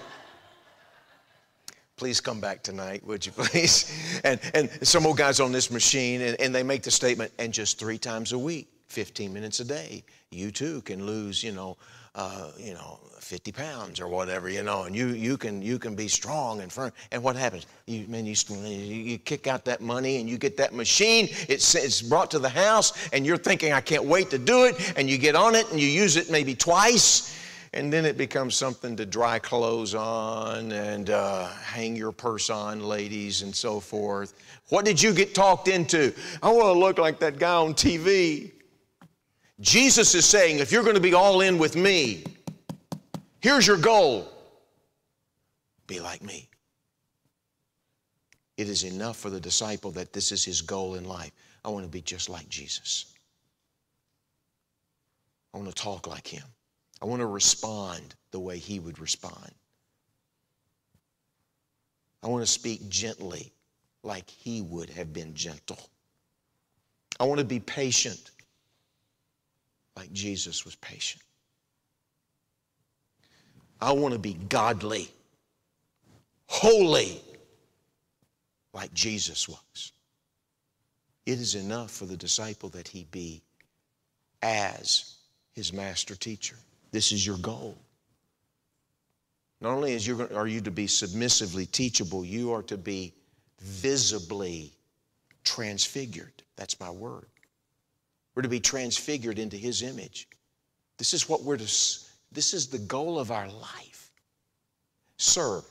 Please 1.98 2.20
come 2.20 2.42
back 2.42 2.62
tonight, 2.62 3.06
would 3.06 3.26
you 3.26 3.32
please? 3.38 4.20
And, 4.26 4.40
and 4.54 4.70
some 4.86 5.06
old 5.06 5.18
guys 5.18 5.40
on 5.40 5.54
this 5.54 5.72
machine, 5.72 6.20
and, 6.22 6.40
and 6.42 6.54
they 6.54 6.62
make 6.64 6.84
the 6.84 6.92
statement, 6.92 7.32
and 7.40 7.54
just 7.54 7.80
three 7.80 7.98
times 7.98 8.34
a 8.34 8.40
week, 8.40 8.68
15 8.90 9.34
minutes 9.34 9.62
a 9.62 9.66
day, 9.66 10.04
you 10.30 10.52
too 10.52 10.82
can 10.82 11.06
lose, 11.06 11.42
you 11.42 11.54
know, 11.54 11.78
uh, 12.16 12.52
you 12.58 12.74
know, 12.74 13.00
50 13.20 13.52
pounds 13.52 14.00
or 14.00 14.08
whatever, 14.08 14.50
you 14.50 14.64
know, 14.64 14.84
and 14.84 14.96
you, 14.96 15.08
you, 15.08 15.36
can, 15.36 15.62
you 15.62 15.78
can 15.78 15.96
be 15.96 16.08
strong 16.08 16.62
and 16.62 16.72
firm. 16.72 16.92
And 17.12 17.22
what 17.22 17.36
happens? 17.36 17.66
You, 17.88 18.08
man, 18.08 18.26
you, 18.26 18.34
you 18.34 19.18
kick 19.18 19.48
out 19.48 19.66
that 19.66 19.82
money 19.82 20.18
and 20.18 20.30
you 20.30 20.38
get 20.38 20.56
that 20.58 20.74
machine, 20.74 21.28
it's, 21.50 21.76
it's 21.76 22.02
brought 22.02 22.32
to 22.32 22.40
the 22.40 22.50
house, 22.50 23.10
and 23.12 23.26
you're 23.26 23.38
thinking, 23.38 23.74
I 23.74 23.82
can't 23.82 24.06
wait 24.06 24.30
to 24.30 24.38
do 24.38 24.66
it, 24.66 24.94
and 24.96 25.10
you 25.10 25.18
get 25.18 25.36
on 25.36 25.56
it 25.56 25.70
and 25.72 25.80
you 25.80 25.88
use 25.88 26.16
it 26.16 26.32
maybe 26.32 26.56
twice, 26.56 27.38
and 27.74 27.92
then 27.92 28.06
it 28.06 28.16
becomes 28.16 28.56
something 28.56 28.96
to 28.96 29.06
dry 29.06 29.40
clothes 29.40 29.94
on 29.94 30.72
and 30.72 31.10
uh, 31.10 31.48
hang 31.48 31.96
your 31.96 32.14
purse 32.14 32.50
on, 32.50 32.80
ladies, 32.80 33.42
and 33.42 33.54
so 33.54 33.80
forth. 33.80 34.34
What 34.70 34.86
did 34.86 35.02
you 35.02 35.14
get 35.14 35.36
talked 35.36 35.68
into? 35.68 36.14
I 36.42 36.50
want 36.50 36.74
to 36.74 36.80
look 36.80 36.98
like 36.98 37.20
that 37.20 37.40
guy 37.40 37.56
on 37.56 37.74
TV. 37.74 38.52
Jesus 39.60 40.16
is 40.16 40.26
saying, 40.26 40.60
if 40.60 40.72
you're 40.72 40.84
going 40.84 40.96
to 40.96 41.02
be 41.02 41.14
all 41.14 41.42
in 41.42 41.58
with 41.58 41.76
me, 41.76 42.24
here's 43.40 43.66
your 43.66 43.78
goal 43.78 44.32
be 45.88 46.00
like 46.00 46.24
me. 46.24 46.50
It 48.58 48.70
is 48.70 48.84
enough 48.84 49.18
for 49.18 49.30
the 49.30 49.40
disciple 49.40 49.92
that 49.92 50.14
this 50.14 50.32
is 50.32 50.44
his 50.44 50.62
goal 50.62 50.96
in 50.96 51.06
life. 51.06 51.32
I 51.64 51.70
want 51.70 51.86
to 51.86 51.92
be 51.92 52.02
just 52.02 52.30
like 52.30 52.50
Jesus. 52.50 53.14
I 55.54 55.58
want 55.58 55.70
to 55.70 55.76
talk 55.76 56.08
like 56.08 56.28
him. 56.28 56.44
I 57.02 57.06
want 57.06 57.22
to 57.22 57.28
respond 57.28 58.16
the 58.32 58.40
way 58.40 58.58
he 58.58 58.80
would 58.80 59.00
respond. 59.00 59.52
I 62.24 62.28
want 62.28 62.44
to 62.44 62.52
speak 62.52 62.90
gently 62.90 63.54
like 64.04 64.30
he 64.30 64.62
would 64.62 64.90
have 64.90 65.14
been 65.14 65.34
gentle. 65.34 65.90
I 67.20 67.26
want 67.26 67.40
to 67.40 67.46
be 67.46 67.60
patient 67.60 68.32
like 69.96 70.12
Jesus 70.12 70.66
was 70.66 70.76
patient. 70.76 71.24
I 73.82 73.92
want 73.92 74.14
to 74.14 74.20
be 74.20 74.34
godly, 74.34 75.10
holy, 76.48 77.22
like 78.74 78.94
Jesus 78.94 79.48
was. 79.48 79.92
It 81.26 81.40
is 81.40 81.56
enough 81.56 81.92
for 81.92 82.06
the 82.06 82.18
disciple 82.18 82.70
that 82.70 82.88
he 82.88 83.06
be 83.12 83.42
as 84.42 85.16
his 85.54 85.74
master 85.74 86.16
teacher. 86.16 86.56
This 86.92 87.12
is 87.12 87.26
your 87.26 87.38
goal. 87.38 87.78
Not 89.62 89.74
only 89.74 89.94
is 89.94 90.06
you, 90.06 90.28
are 90.36 90.48
you 90.48 90.62
to 90.62 90.72
be 90.72 90.88
submissively 90.88 91.66
teachable, 91.66 92.24
you 92.24 92.52
are 92.54 92.64
to 92.64 92.78
be 92.78 93.14
visibly 93.60 94.74
transfigured. 95.44 96.44
That's 96.56 96.80
my 96.80 96.92
word. 96.92 97.28
We're 98.36 98.44
to 98.44 98.50
be 98.50 98.60
transfigured 98.60 99.40
into 99.40 99.56
His 99.56 99.82
image. 99.82 100.28
This 100.98 101.14
is 101.14 101.28
what 101.28 101.44
we're 101.44 101.58
to, 101.58 101.64
this 101.64 102.54
is 102.54 102.68
the 102.68 102.80
goal 102.80 103.18
of 103.18 103.32
our 103.32 103.48
life. 103.48 104.12
Sir, 105.18 105.62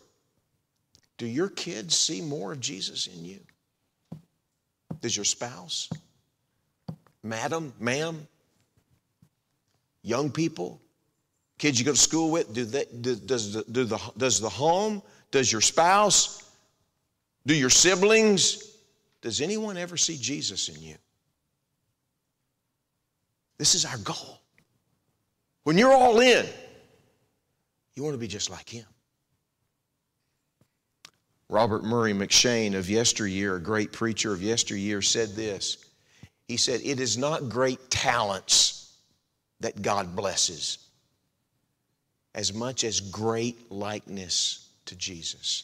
do 1.19 1.27
your 1.27 1.49
kids 1.49 1.97
see 1.97 2.21
more 2.21 2.53
of 2.53 2.61
Jesus 2.61 3.07
in 3.07 3.25
you? 3.25 3.41
Does 5.01 5.17
your 5.17 5.25
spouse? 5.25 5.91
Madam, 7.23 7.73
ma'am? 7.79 8.27
Young 10.03 10.31
people? 10.31 10.81
Kids 11.59 11.79
you 11.79 11.85
go 11.85 11.93
to 11.93 11.99
school 11.99 12.31
with? 12.31 12.53
Do 12.53 12.65
they, 12.65 12.85
do, 13.01 13.15
does, 13.15 13.55
the, 13.55 13.65
do 13.71 13.85
the, 13.85 13.99
does 14.17 14.41
the 14.41 14.49
home? 14.49 15.03
Does 15.31 15.51
your 15.51 15.61
spouse? 15.61 16.51
Do 17.47 17.55
your 17.55 17.71
siblings? 17.71 18.77
Does 19.21 19.41
anyone 19.41 19.77
ever 19.77 19.97
see 19.97 20.17
Jesus 20.17 20.69
in 20.69 20.83
you? 20.83 20.97
This 23.65 23.75
is 23.75 23.87
our 23.87 23.97
goal. 23.97 24.43
When 25.63 25.79
you're 25.79 25.95
all 25.95 26.21
in, 26.21 26.45
you 27.95 28.03
want 28.03 28.13
to 28.13 28.19
be 28.19 28.29
just 28.29 28.51
like 28.51 28.69
him. 28.69 28.85
Robert 31.49 31.83
Murray 31.83 32.13
M'Cheyne 32.13 32.75
of 32.75 32.91
yesteryear, 32.91 33.57
a 33.57 33.63
great 33.63 33.91
preacher 33.91 34.35
of 34.35 34.43
yesteryear, 34.43 35.01
said 35.01 35.31
this. 35.31 35.79
He 36.47 36.59
said, 36.59 36.83
It 36.85 37.01
is 37.01 37.17
not 37.17 37.49
great 37.49 37.89
talents 37.89 38.99
that 39.61 39.81
God 39.81 40.15
blesses 40.15 40.91
as 42.35 42.53
much 42.53 42.85
as 42.85 43.01
great 43.01 43.73
likeness 43.73 44.69
to 44.85 44.95
Jesus. 44.95 45.63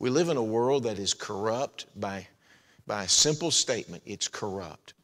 We 0.00 0.10
live 0.10 0.30
in 0.30 0.36
a 0.36 0.42
world 0.42 0.82
that 0.82 0.98
is 0.98 1.14
corrupt 1.14 1.86
by, 2.00 2.26
by 2.88 3.04
a 3.04 3.08
simple 3.08 3.52
statement 3.52 4.02
it's 4.04 4.26
corrupt. 4.26 4.94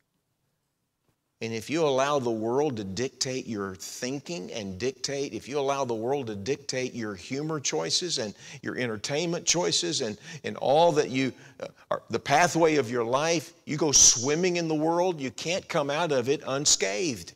And 1.40 1.52
if 1.52 1.70
you 1.70 1.84
allow 1.84 2.18
the 2.18 2.30
world 2.30 2.76
to 2.78 2.84
dictate 2.84 3.46
your 3.46 3.76
thinking 3.76 4.50
and 4.52 4.76
dictate, 4.76 5.32
if 5.32 5.48
you 5.48 5.60
allow 5.60 5.84
the 5.84 5.94
world 5.94 6.26
to 6.26 6.34
dictate 6.34 6.94
your 6.94 7.14
humor 7.14 7.60
choices 7.60 8.18
and 8.18 8.34
your 8.60 8.76
entertainment 8.76 9.46
choices 9.46 10.00
and, 10.00 10.18
and 10.42 10.56
all 10.56 10.90
that 10.92 11.10
you, 11.10 11.32
uh, 11.60 11.68
are, 11.92 12.02
the 12.10 12.18
pathway 12.18 12.74
of 12.74 12.90
your 12.90 13.04
life, 13.04 13.52
you 13.66 13.76
go 13.76 13.92
swimming 13.92 14.56
in 14.56 14.66
the 14.66 14.74
world, 14.74 15.20
you 15.20 15.30
can't 15.30 15.68
come 15.68 15.90
out 15.90 16.10
of 16.10 16.28
it 16.28 16.42
unscathed. 16.44 17.34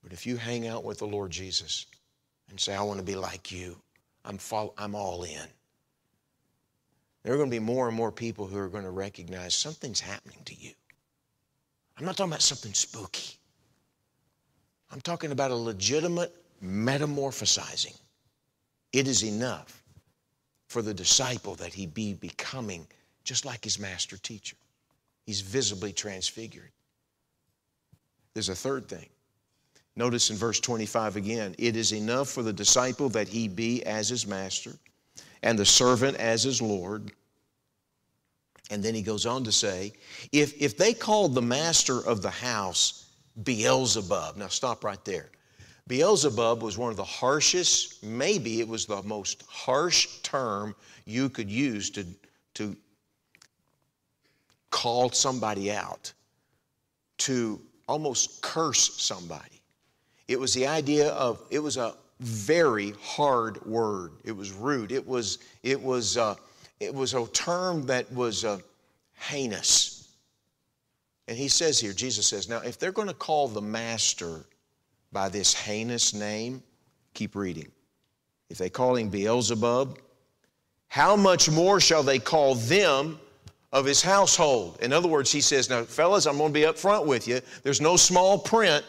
But 0.00 0.12
if 0.12 0.24
you 0.26 0.36
hang 0.36 0.68
out 0.68 0.84
with 0.84 0.98
the 0.98 1.06
Lord 1.06 1.32
Jesus 1.32 1.86
and 2.50 2.60
say, 2.60 2.76
I 2.76 2.82
want 2.82 3.00
to 3.00 3.04
be 3.04 3.16
like 3.16 3.50
you, 3.50 3.76
I'm, 4.24 4.38
follow, 4.38 4.74
I'm 4.78 4.94
all 4.94 5.24
in. 5.24 5.48
There 7.24 7.34
are 7.34 7.36
going 7.36 7.50
to 7.50 7.54
be 7.56 7.58
more 7.58 7.88
and 7.88 7.96
more 7.96 8.12
people 8.12 8.46
who 8.46 8.56
are 8.58 8.68
going 8.68 8.84
to 8.84 8.90
recognize 8.90 9.56
something's 9.56 9.98
happening 9.98 10.38
to 10.44 10.54
you. 10.54 10.70
I'm 11.98 12.04
not 12.04 12.16
talking 12.16 12.32
about 12.32 12.42
something 12.42 12.74
spooky. 12.74 13.36
I'm 14.92 15.00
talking 15.00 15.32
about 15.32 15.50
a 15.50 15.56
legitimate 15.56 16.34
metamorphosizing. 16.62 17.98
It 18.92 19.08
is 19.08 19.24
enough 19.24 19.82
for 20.68 20.82
the 20.82 20.94
disciple 20.94 21.54
that 21.56 21.72
he 21.72 21.86
be 21.86 22.14
becoming 22.14 22.86
just 23.24 23.44
like 23.44 23.64
his 23.64 23.78
master 23.78 24.16
teacher. 24.18 24.56
He's 25.24 25.40
visibly 25.40 25.92
transfigured. 25.92 26.70
There's 28.34 28.48
a 28.48 28.54
third 28.54 28.88
thing. 28.88 29.08
Notice 29.96 30.30
in 30.30 30.36
verse 30.36 30.60
25 30.60 31.16
again 31.16 31.54
it 31.58 31.74
is 31.74 31.92
enough 31.92 32.28
for 32.28 32.42
the 32.42 32.52
disciple 32.52 33.08
that 33.10 33.28
he 33.28 33.48
be 33.48 33.84
as 33.84 34.08
his 34.08 34.26
master 34.26 34.72
and 35.42 35.58
the 35.58 35.64
servant 35.64 36.18
as 36.18 36.42
his 36.42 36.60
Lord 36.60 37.12
and 38.70 38.82
then 38.82 38.94
he 38.94 39.02
goes 39.02 39.26
on 39.26 39.44
to 39.44 39.52
say, 39.52 39.92
if, 40.32 40.60
if 40.60 40.76
they 40.76 40.92
called 40.92 41.34
the 41.34 41.42
master 41.42 42.06
of 42.06 42.22
the 42.22 42.30
house 42.30 43.06
Beelzebub, 43.42 44.36
now 44.36 44.48
stop 44.48 44.82
right 44.82 45.04
there. 45.04 45.30
Beelzebub 45.86 46.62
was 46.62 46.76
one 46.76 46.90
of 46.90 46.96
the 46.96 47.04
harshest, 47.04 48.02
maybe 48.02 48.60
it 48.60 48.66
was 48.66 48.86
the 48.86 49.02
most 49.02 49.44
harsh 49.48 50.06
term 50.22 50.74
you 51.04 51.28
could 51.28 51.50
use 51.50 51.90
to, 51.90 52.04
to 52.54 52.76
call 54.70 55.10
somebody 55.10 55.70
out, 55.70 56.12
to 57.18 57.60
almost 57.88 58.42
curse 58.42 59.00
somebody. 59.00 59.62
It 60.26 60.40
was 60.40 60.52
the 60.54 60.66
idea 60.66 61.10
of, 61.10 61.40
it 61.50 61.60
was 61.60 61.76
a 61.76 61.94
very 62.20 62.94
hard 63.00 63.64
word. 63.64 64.12
It 64.24 64.32
was 64.32 64.52
rude. 64.52 64.90
It 64.90 65.06
was, 65.06 65.38
it 65.62 65.80
was, 65.80 66.16
uh, 66.16 66.34
it 66.80 66.94
was 66.94 67.14
a 67.14 67.26
term 67.28 67.86
that 67.86 68.10
was 68.12 68.44
uh, 68.44 68.58
heinous. 69.14 70.08
And 71.28 71.36
he 71.36 71.48
says 71.48 71.80
here, 71.80 71.92
Jesus 71.92 72.26
says, 72.26 72.48
now 72.48 72.58
if 72.58 72.78
they're 72.78 72.92
going 72.92 73.08
to 73.08 73.14
call 73.14 73.48
the 73.48 73.62
master 73.62 74.44
by 75.12 75.28
this 75.28 75.54
heinous 75.54 76.14
name, 76.14 76.62
keep 77.14 77.34
reading. 77.34 77.70
If 78.48 78.58
they 78.58 78.70
call 78.70 78.96
him 78.96 79.08
Beelzebub, 79.08 79.98
how 80.88 81.16
much 81.16 81.50
more 81.50 81.80
shall 81.80 82.02
they 82.02 82.18
call 82.18 82.54
them 82.54 83.18
of 83.72 83.84
his 83.84 84.02
household? 84.02 84.78
In 84.80 84.92
other 84.92 85.08
words, 85.08 85.32
he 85.32 85.40
says, 85.40 85.68
now, 85.68 85.82
fellas, 85.82 86.26
I'm 86.26 86.38
going 86.38 86.52
to 86.52 86.54
be 86.54 86.64
up 86.64 86.78
front 86.78 87.06
with 87.06 87.26
you. 87.26 87.40
There's 87.62 87.80
no 87.80 87.96
small 87.96 88.38
print 88.38 88.84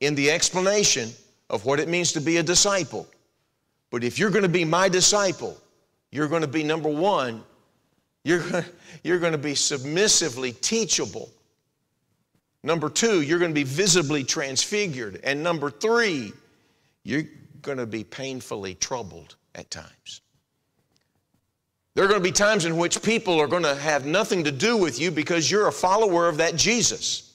in 0.00 0.14
the 0.14 0.30
explanation 0.30 1.10
of 1.50 1.66
what 1.66 1.78
it 1.78 1.88
means 1.88 2.12
to 2.12 2.20
be 2.20 2.38
a 2.38 2.42
disciple. 2.42 3.06
But 3.90 4.02
if 4.02 4.18
you're 4.18 4.30
going 4.30 4.44
to 4.44 4.48
be 4.48 4.64
my 4.64 4.88
disciple, 4.88 5.58
you're 6.12 6.28
going 6.28 6.42
to 6.42 6.48
be 6.48 6.62
number 6.62 6.88
one, 6.88 7.42
you're, 8.24 8.44
you're 9.04 9.18
going 9.18 9.32
to 9.32 9.38
be 9.38 9.54
submissively 9.54 10.52
teachable. 10.52 11.30
Number 12.62 12.90
two, 12.90 13.22
you're 13.22 13.38
going 13.38 13.52
to 13.52 13.54
be 13.54 13.64
visibly 13.64 14.22
transfigured. 14.24 15.20
And 15.24 15.42
number 15.42 15.70
three, 15.70 16.32
you're 17.04 17.24
going 17.62 17.78
to 17.78 17.86
be 17.86 18.04
painfully 18.04 18.74
troubled 18.74 19.36
at 19.54 19.70
times. 19.70 20.20
There 21.94 22.04
are 22.04 22.08
going 22.08 22.20
to 22.20 22.28
be 22.28 22.32
times 22.32 22.66
in 22.66 22.76
which 22.76 23.02
people 23.02 23.40
are 23.40 23.46
going 23.46 23.62
to 23.62 23.74
have 23.74 24.06
nothing 24.06 24.44
to 24.44 24.52
do 24.52 24.76
with 24.76 25.00
you 25.00 25.10
because 25.10 25.50
you're 25.50 25.68
a 25.68 25.72
follower 25.72 26.28
of 26.28 26.36
that 26.36 26.54
Jesus. 26.54 27.34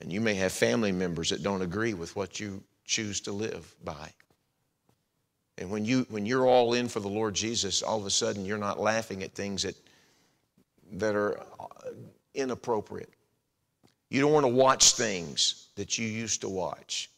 And 0.00 0.12
you 0.12 0.20
may 0.20 0.34
have 0.34 0.52
family 0.52 0.92
members 0.92 1.30
that 1.30 1.42
don't 1.42 1.62
agree 1.62 1.94
with 1.94 2.16
what 2.16 2.40
you 2.40 2.62
choose 2.84 3.20
to 3.22 3.32
live 3.32 3.74
by. 3.84 4.10
And 5.60 5.70
when, 5.70 5.84
you, 5.84 6.06
when 6.08 6.24
you're 6.24 6.46
all 6.46 6.72
in 6.72 6.88
for 6.88 7.00
the 7.00 7.08
Lord 7.08 7.34
Jesus, 7.34 7.82
all 7.82 8.00
of 8.00 8.06
a 8.06 8.10
sudden 8.10 8.46
you're 8.46 8.58
not 8.58 8.80
laughing 8.80 9.22
at 9.22 9.32
things 9.32 9.62
that, 9.62 9.76
that 10.92 11.14
are 11.14 11.38
uh, 11.38 11.90
inappropriate. 12.34 13.10
You 14.08 14.22
don't 14.22 14.32
want 14.32 14.44
to 14.44 14.52
watch 14.52 14.94
things 14.94 15.68
that 15.76 15.98
you 15.98 16.08
used 16.08 16.40
to 16.40 16.48
watch. 16.48 17.10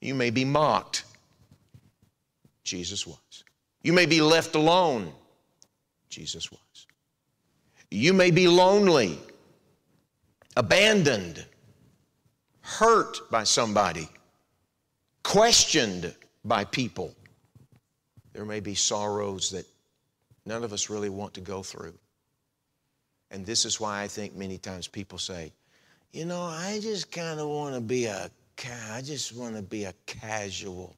You 0.00 0.14
may 0.14 0.30
be 0.30 0.46
mocked. 0.46 1.04
Jesus 2.64 3.06
was. 3.06 3.44
You 3.82 3.92
may 3.92 4.06
be 4.06 4.22
left 4.22 4.54
alone. 4.54 5.12
Jesus 6.08 6.50
was. 6.50 6.60
You 7.90 8.14
may 8.14 8.30
be 8.30 8.48
lonely, 8.48 9.18
abandoned, 10.56 11.44
hurt 12.62 13.30
by 13.30 13.44
somebody, 13.44 14.08
questioned 15.22 16.14
by 16.44 16.64
people. 16.64 17.14
There 18.34 18.44
may 18.44 18.60
be 18.60 18.74
sorrows 18.74 19.50
that 19.52 19.64
none 20.44 20.64
of 20.64 20.72
us 20.72 20.90
really 20.90 21.08
want 21.08 21.34
to 21.34 21.40
go 21.40 21.62
through. 21.62 21.94
And 23.30 23.46
this 23.46 23.64
is 23.64 23.80
why 23.80 24.02
I 24.02 24.08
think 24.08 24.36
many 24.36 24.58
times 24.58 24.86
people 24.86 25.18
say, 25.18 25.52
you 26.12 26.24
know, 26.24 26.42
I 26.42 26.78
just 26.82 27.10
kind 27.10 27.40
of 27.40 27.48
want 27.48 27.74
to 27.74 27.80
be 27.80 28.04
a, 28.04 28.30
I 28.92 29.00
just 29.02 29.34
want 29.34 29.56
to 29.56 29.62
be 29.62 29.84
a 29.84 29.94
casual, 30.06 30.96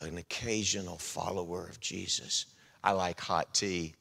an 0.00 0.18
occasional 0.18 0.98
follower 0.98 1.68
of 1.68 1.78
Jesus. 1.80 2.46
I 2.82 2.92
like 2.92 3.20
hot 3.20 3.52
tea. 3.54 3.94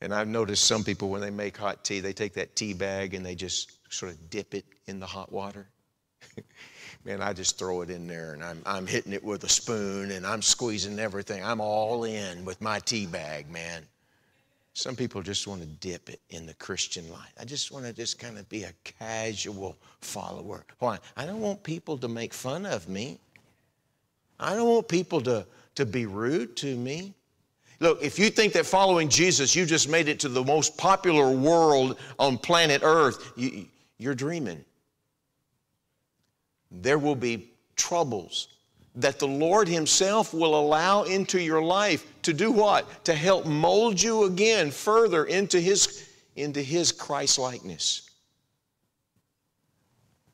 And 0.00 0.14
I've 0.14 0.28
noticed 0.28 0.64
some 0.64 0.84
people, 0.84 1.10
when 1.10 1.20
they 1.20 1.30
make 1.30 1.56
hot 1.56 1.84
tea, 1.84 2.00
they 2.00 2.12
take 2.12 2.34
that 2.34 2.56
tea 2.56 2.74
bag 2.74 3.14
and 3.14 3.24
they 3.24 3.34
just 3.34 3.78
sort 3.92 4.12
of 4.12 4.30
dip 4.30 4.54
it 4.54 4.64
in 4.86 5.00
the 5.00 5.06
hot 5.06 5.30
water. 5.30 5.68
Man, 7.04 7.20
I 7.20 7.32
just 7.32 7.58
throw 7.58 7.82
it 7.82 7.90
in 7.90 8.06
there 8.06 8.32
and 8.32 8.44
I'm, 8.44 8.62
I'm 8.64 8.86
hitting 8.86 9.12
it 9.12 9.24
with 9.24 9.42
a 9.42 9.48
spoon 9.48 10.12
and 10.12 10.24
I'm 10.24 10.40
squeezing 10.40 11.00
everything. 11.00 11.42
I'm 11.44 11.60
all 11.60 12.04
in 12.04 12.44
with 12.44 12.60
my 12.60 12.78
tea 12.78 13.06
bag, 13.06 13.50
man. 13.50 13.82
Some 14.74 14.94
people 14.94 15.20
just 15.20 15.46
want 15.46 15.60
to 15.60 15.66
dip 15.66 16.08
it 16.08 16.20
in 16.30 16.46
the 16.46 16.54
Christian 16.54 17.10
life. 17.10 17.32
I 17.38 17.44
just 17.44 17.72
want 17.72 17.84
to 17.86 17.92
just 17.92 18.18
kind 18.18 18.38
of 18.38 18.48
be 18.48 18.62
a 18.62 18.72
casual 18.84 19.76
follower. 20.00 20.64
Why? 20.78 20.98
I 21.16 21.26
don't 21.26 21.40
want 21.40 21.62
people 21.62 21.98
to 21.98 22.08
make 22.08 22.32
fun 22.32 22.64
of 22.64 22.88
me. 22.88 23.18
I 24.38 24.54
don't 24.54 24.68
want 24.68 24.88
people 24.88 25.20
to, 25.22 25.44
to 25.74 25.84
be 25.84 26.06
rude 26.06 26.56
to 26.58 26.76
me. 26.76 27.14
Look, 27.80 28.02
if 28.02 28.16
you 28.18 28.30
think 28.30 28.52
that 28.52 28.64
following 28.64 29.08
Jesus, 29.08 29.56
you 29.56 29.66
just 29.66 29.88
made 29.88 30.08
it 30.08 30.20
to 30.20 30.28
the 30.28 30.44
most 30.44 30.78
popular 30.78 31.30
world 31.30 31.98
on 32.18 32.38
planet 32.38 32.82
Earth, 32.84 33.32
you, 33.36 33.66
you're 33.98 34.14
dreaming. 34.14 34.64
There 36.80 36.98
will 36.98 37.16
be 37.16 37.50
troubles 37.76 38.48
that 38.94 39.18
the 39.18 39.28
Lord 39.28 39.68
Himself 39.68 40.34
will 40.34 40.58
allow 40.58 41.04
into 41.04 41.40
your 41.40 41.62
life 41.62 42.06
to 42.22 42.32
do 42.32 42.50
what? 42.50 43.04
To 43.04 43.14
help 43.14 43.46
mold 43.46 44.00
you 44.00 44.24
again 44.24 44.70
further 44.70 45.24
into 45.24 45.60
His, 45.60 46.08
into 46.36 46.62
His 46.62 46.92
Christ 46.92 47.38
likeness. 47.38 48.10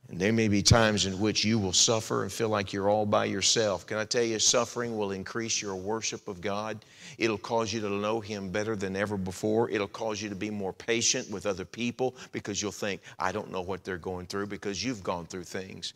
And 0.09 0.19
there 0.19 0.33
may 0.33 0.49
be 0.49 0.63
times 0.63 1.05
in 1.05 1.21
which 1.21 1.45
you 1.45 1.59
will 1.59 1.75
suffer 1.75 2.23
and 2.23 2.33
feel 2.33 2.49
like 2.49 2.73
you're 2.73 2.89
all 2.89 3.05
by 3.05 3.27
yourself. 3.27 3.87
Can 3.87 3.99
I 3.99 4.07
tell 4.07 4.23
you, 4.23 4.39
suffering 4.39 4.97
will 4.97 5.13
increase 5.13 5.61
your 5.61 5.77
worship 5.77 6.29
of 6.29 6.41
God. 6.41 6.79
It'll 7.19 7.37
cause 7.37 7.75
you 7.75 7.83
to 7.83 7.91
know 7.91 8.19
Him 8.19 8.49
better 8.49 8.75
than 8.75 8.97
ever 8.97 9.19
before. 9.19 9.69
It'll 9.69 9.87
cause 9.87 10.23
you 10.23 10.31
to 10.31 10.35
be 10.35 10.49
more 10.51 10.73
patient 10.73 11.31
with 11.31 11.45
other 11.45 11.67
people 11.67 12.17
because 12.33 12.63
you'll 12.63 12.73
think, 12.73 13.03
I 13.19 13.33
don't 13.33 13.53
know 13.53 13.61
what 13.61 13.85
they're 13.85 13.99
going 13.99 14.27
through 14.27 14.47
because 14.47 14.83
you've 14.83 15.03
gone 15.03 15.27
through 15.27 15.45
things. 15.45 15.93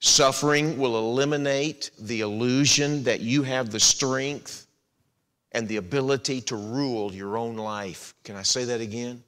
Suffering 0.00 0.78
will 0.78 0.98
eliminate 0.98 1.90
the 1.98 2.22
illusion 2.22 3.02
that 3.04 3.20
you 3.20 3.42
have 3.42 3.70
the 3.70 3.80
strength 3.80 4.66
and 5.52 5.68
the 5.68 5.76
ability 5.76 6.40
to 6.40 6.56
rule 6.56 7.12
your 7.14 7.36
own 7.36 7.56
life. 7.56 8.14
Can 8.24 8.34
I 8.34 8.42
say 8.42 8.64
that 8.64 8.80
again? 8.80 9.22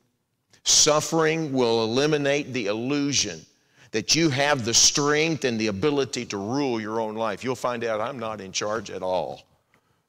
Suffering 0.65 1.53
will 1.53 1.85
eliminate 1.85 2.53
the 2.55 2.67
illusion 2.67 3.45
that 3.91 4.15
you 4.15 4.31
have 4.31 4.65
the 4.65 4.73
strength 4.73 5.45
and 5.45 5.61
the 5.61 5.67
ability 5.67 6.25
to 6.27 6.39
rule 6.39 6.81
your 6.81 7.01
own 7.01 7.17
life. 7.17 7.45
You'll 7.45 7.55
find 7.55 7.85
out 7.85 8.01
I'm 8.01 8.19
not 8.19 8.41
in 8.41 8.51
charge 8.53 8.91
at 8.91 9.03
all. 9.03 9.43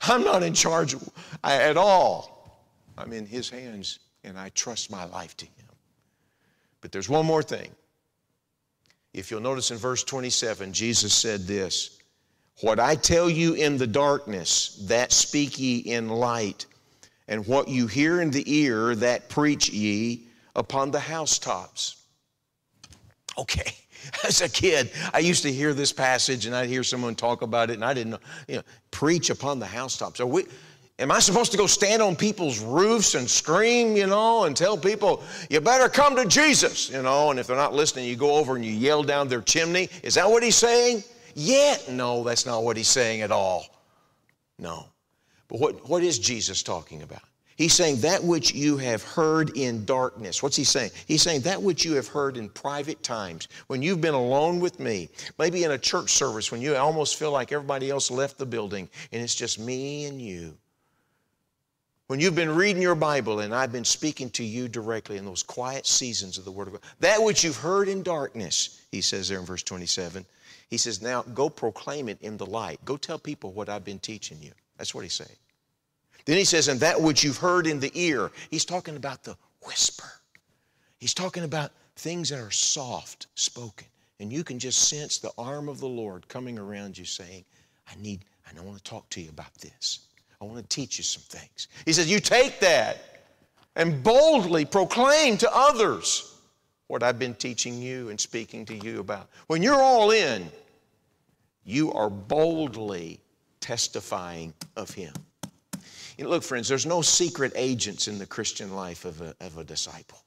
I'm 0.01 0.23
not 0.23 0.43
in 0.43 0.53
charge 0.53 0.95
at 1.43 1.75
all. 1.75 2.69
I'm 2.97 3.11
in 3.11 3.25
His 3.25 3.49
hands 3.49 3.99
and 4.23 4.37
I 4.39 4.49
trust 4.49 4.89
my 4.89 5.03
life 5.05 5.35
to 5.37 5.45
Him. 5.45 5.65
But 6.79 6.93
there's 6.93 7.09
one 7.09 7.25
more 7.25 7.43
thing. 7.43 7.71
If 9.13 9.29
you'll 9.29 9.41
notice 9.41 9.71
in 9.71 9.77
verse 9.77 10.03
27, 10.03 10.73
Jesus 10.73 11.13
said 11.13 11.41
this 11.41 11.99
What 12.61 12.79
I 12.79 12.95
tell 12.95 13.29
you 13.29 13.53
in 13.53 13.77
the 13.77 13.87
darkness, 13.87 14.85
that 14.87 15.11
speak 15.11 15.59
ye 15.59 15.77
in 15.77 16.09
light, 16.09 16.65
and 17.27 17.45
what 17.45 17.67
you 17.67 17.87
hear 17.87 18.21
in 18.21 18.31
the 18.31 18.43
ear, 18.45 18.95
that 18.95 19.29
preach 19.29 19.69
ye 19.69 20.27
upon 20.55 20.91
the 20.91 20.99
housetops. 20.99 21.97
Okay, 23.37 23.73
as 24.23 24.41
a 24.41 24.49
kid, 24.49 24.91
I 25.13 25.19
used 25.19 25.43
to 25.43 25.51
hear 25.51 25.73
this 25.73 25.93
passage 25.93 26.45
and 26.45 26.55
I'd 26.55 26.69
hear 26.69 26.83
someone 26.83 27.15
talk 27.15 27.41
about 27.41 27.69
it 27.69 27.73
and 27.73 27.85
I 27.85 27.93
didn't 27.93 28.11
know, 28.11 28.19
you 28.47 28.55
know, 28.57 28.63
preach 28.91 29.29
upon 29.29 29.59
the 29.59 29.65
housetops. 29.65 30.19
Are 30.19 30.27
we, 30.27 30.45
am 30.99 31.11
I 31.11 31.19
supposed 31.19 31.51
to 31.51 31.57
go 31.57 31.67
stand 31.67 32.01
on 32.01 32.15
people's 32.15 32.59
roofs 32.59 33.15
and 33.15 33.29
scream, 33.29 33.95
you 33.95 34.07
know, 34.07 34.45
and 34.45 34.55
tell 34.55 34.77
people, 34.77 35.23
you 35.49 35.59
better 35.61 35.89
come 35.89 36.15
to 36.15 36.25
Jesus, 36.25 36.89
you 36.89 37.01
know, 37.01 37.31
and 37.31 37.39
if 37.39 37.47
they're 37.47 37.55
not 37.55 37.73
listening, 37.73 38.05
you 38.05 38.15
go 38.15 38.35
over 38.35 38.55
and 38.55 38.63
you 38.63 38.71
yell 38.71 39.03
down 39.03 39.27
their 39.27 39.41
chimney? 39.41 39.89
Is 40.03 40.15
that 40.15 40.29
what 40.29 40.43
he's 40.43 40.55
saying? 40.55 41.03
Yeah. 41.35 41.77
No, 41.89 42.23
that's 42.23 42.45
not 42.45 42.63
what 42.63 42.77
he's 42.77 42.87
saying 42.87 43.21
at 43.21 43.31
all. 43.31 43.65
No. 44.59 44.85
But 45.47 45.59
what, 45.59 45.89
what 45.89 46.03
is 46.03 46.19
Jesus 46.19 46.63
talking 46.63 47.01
about? 47.01 47.21
He's 47.55 47.73
saying 47.73 48.01
that 48.01 48.23
which 48.23 48.53
you 48.53 48.77
have 48.77 49.03
heard 49.03 49.55
in 49.55 49.85
darkness. 49.85 50.41
What's 50.41 50.55
he 50.55 50.63
saying? 50.63 50.89
He's 51.05 51.21
saying 51.21 51.41
that 51.41 51.61
which 51.61 51.85
you 51.85 51.93
have 51.93 52.07
heard 52.07 52.35
in 52.37 52.49
private 52.49 53.03
times, 53.03 53.47
when 53.67 53.83
you've 53.83 54.01
been 54.01 54.15
alone 54.15 54.59
with 54.59 54.79
me, 54.79 55.09
maybe 55.37 55.63
in 55.63 55.71
a 55.71 55.77
church 55.77 56.11
service 56.11 56.51
when 56.51 56.61
you 56.61 56.75
almost 56.75 57.17
feel 57.17 57.31
like 57.31 57.51
everybody 57.51 57.91
else 57.91 58.09
left 58.09 58.39
the 58.39 58.45
building 58.45 58.89
and 59.11 59.21
it's 59.21 59.35
just 59.35 59.59
me 59.59 60.05
and 60.05 60.19
you. 60.19 60.57
When 62.07 62.19
you've 62.19 62.35
been 62.35 62.53
reading 62.53 62.81
your 62.81 62.95
Bible 62.95 63.39
and 63.39 63.55
I've 63.55 63.71
been 63.71 63.85
speaking 63.85 64.29
to 64.31 64.43
you 64.43 64.67
directly 64.67 65.17
in 65.17 65.25
those 65.25 65.41
quiet 65.41 65.87
seasons 65.87 66.37
of 66.37 66.43
the 66.43 66.51
Word 66.51 66.67
of 66.67 66.73
God, 66.73 66.81
that 66.99 67.23
which 67.23 67.43
you've 67.43 67.57
heard 67.57 67.87
in 67.87 68.03
darkness, 68.03 68.81
he 68.91 68.99
says 69.01 69.29
there 69.29 69.39
in 69.39 69.45
verse 69.45 69.63
27, 69.63 70.25
he 70.69 70.77
says, 70.77 71.01
now 71.01 71.21
go 71.21 71.49
proclaim 71.49 72.09
it 72.09 72.17
in 72.21 72.35
the 72.35 72.45
light. 72.45 72.83
Go 72.83 72.97
tell 72.97 73.17
people 73.17 73.53
what 73.53 73.69
I've 73.69 73.85
been 73.85 73.99
teaching 73.99 74.37
you. 74.41 74.51
That's 74.77 74.93
what 74.93 75.03
he's 75.03 75.13
saying. 75.13 75.37
Then 76.25 76.37
he 76.37 76.45
says, 76.45 76.67
and 76.67 76.79
that 76.81 77.01
which 77.01 77.23
you've 77.23 77.37
heard 77.37 77.67
in 77.67 77.79
the 77.79 77.91
ear, 77.93 78.31
he's 78.49 78.65
talking 78.65 78.95
about 78.95 79.23
the 79.23 79.37
whisper. 79.65 80.11
He's 80.99 81.13
talking 81.13 81.43
about 81.43 81.71
things 81.95 82.29
that 82.29 82.39
are 82.39 82.51
soft 82.51 83.27
spoken. 83.35 83.87
And 84.19 84.31
you 84.31 84.43
can 84.43 84.59
just 84.59 84.89
sense 84.89 85.17
the 85.17 85.31
arm 85.37 85.69
of 85.69 85.79
the 85.79 85.87
Lord 85.87 86.27
coming 86.27 86.59
around 86.59 86.97
you 86.97 87.05
saying, 87.05 87.45
I 87.87 87.95
need, 88.01 88.25
I 88.45 88.61
want 88.61 88.77
to 88.77 88.83
talk 88.83 89.09
to 89.11 89.21
you 89.21 89.29
about 89.29 89.53
this. 89.55 89.99
I 90.43 90.45
want 90.45 90.57
to 90.57 90.75
teach 90.75 90.97
you 90.97 91.05
some 91.05 91.23
things. 91.23 91.69
He 91.85 91.93
says, 91.93 92.11
You 92.11 92.19
take 92.19 92.59
that 92.59 93.21
and 93.75 94.03
boldly 94.03 94.65
proclaim 94.65 95.37
to 95.37 95.49
others 95.55 96.37
what 96.87 97.01
I've 97.01 97.17
been 97.17 97.33
teaching 97.33 97.81
you 97.81 98.09
and 98.09 98.19
speaking 98.19 98.65
to 98.65 98.75
you 98.75 98.99
about. 98.99 99.29
When 99.47 99.63
you're 99.63 99.81
all 99.81 100.11
in, 100.11 100.51
you 101.63 101.93
are 101.93 102.09
boldly 102.09 103.21
testifying 103.61 104.53
of 104.75 104.89
Him. 104.89 105.13
You 106.17 106.25
know, 106.25 106.29
look, 106.29 106.43
friends, 106.43 106.67
there's 106.67 106.85
no 106.85 107.01
secret 107.01 107.53
agents 107.55 108.09
in 108.09 108.19
the 108.19 108.25
Christian 108.25 108.75
life 108.75 109.05
of 109.05 109.21
a, 109.21 109.33
of 109.39 109.57
a 109.57 109.63
disciple. 109.63 110.21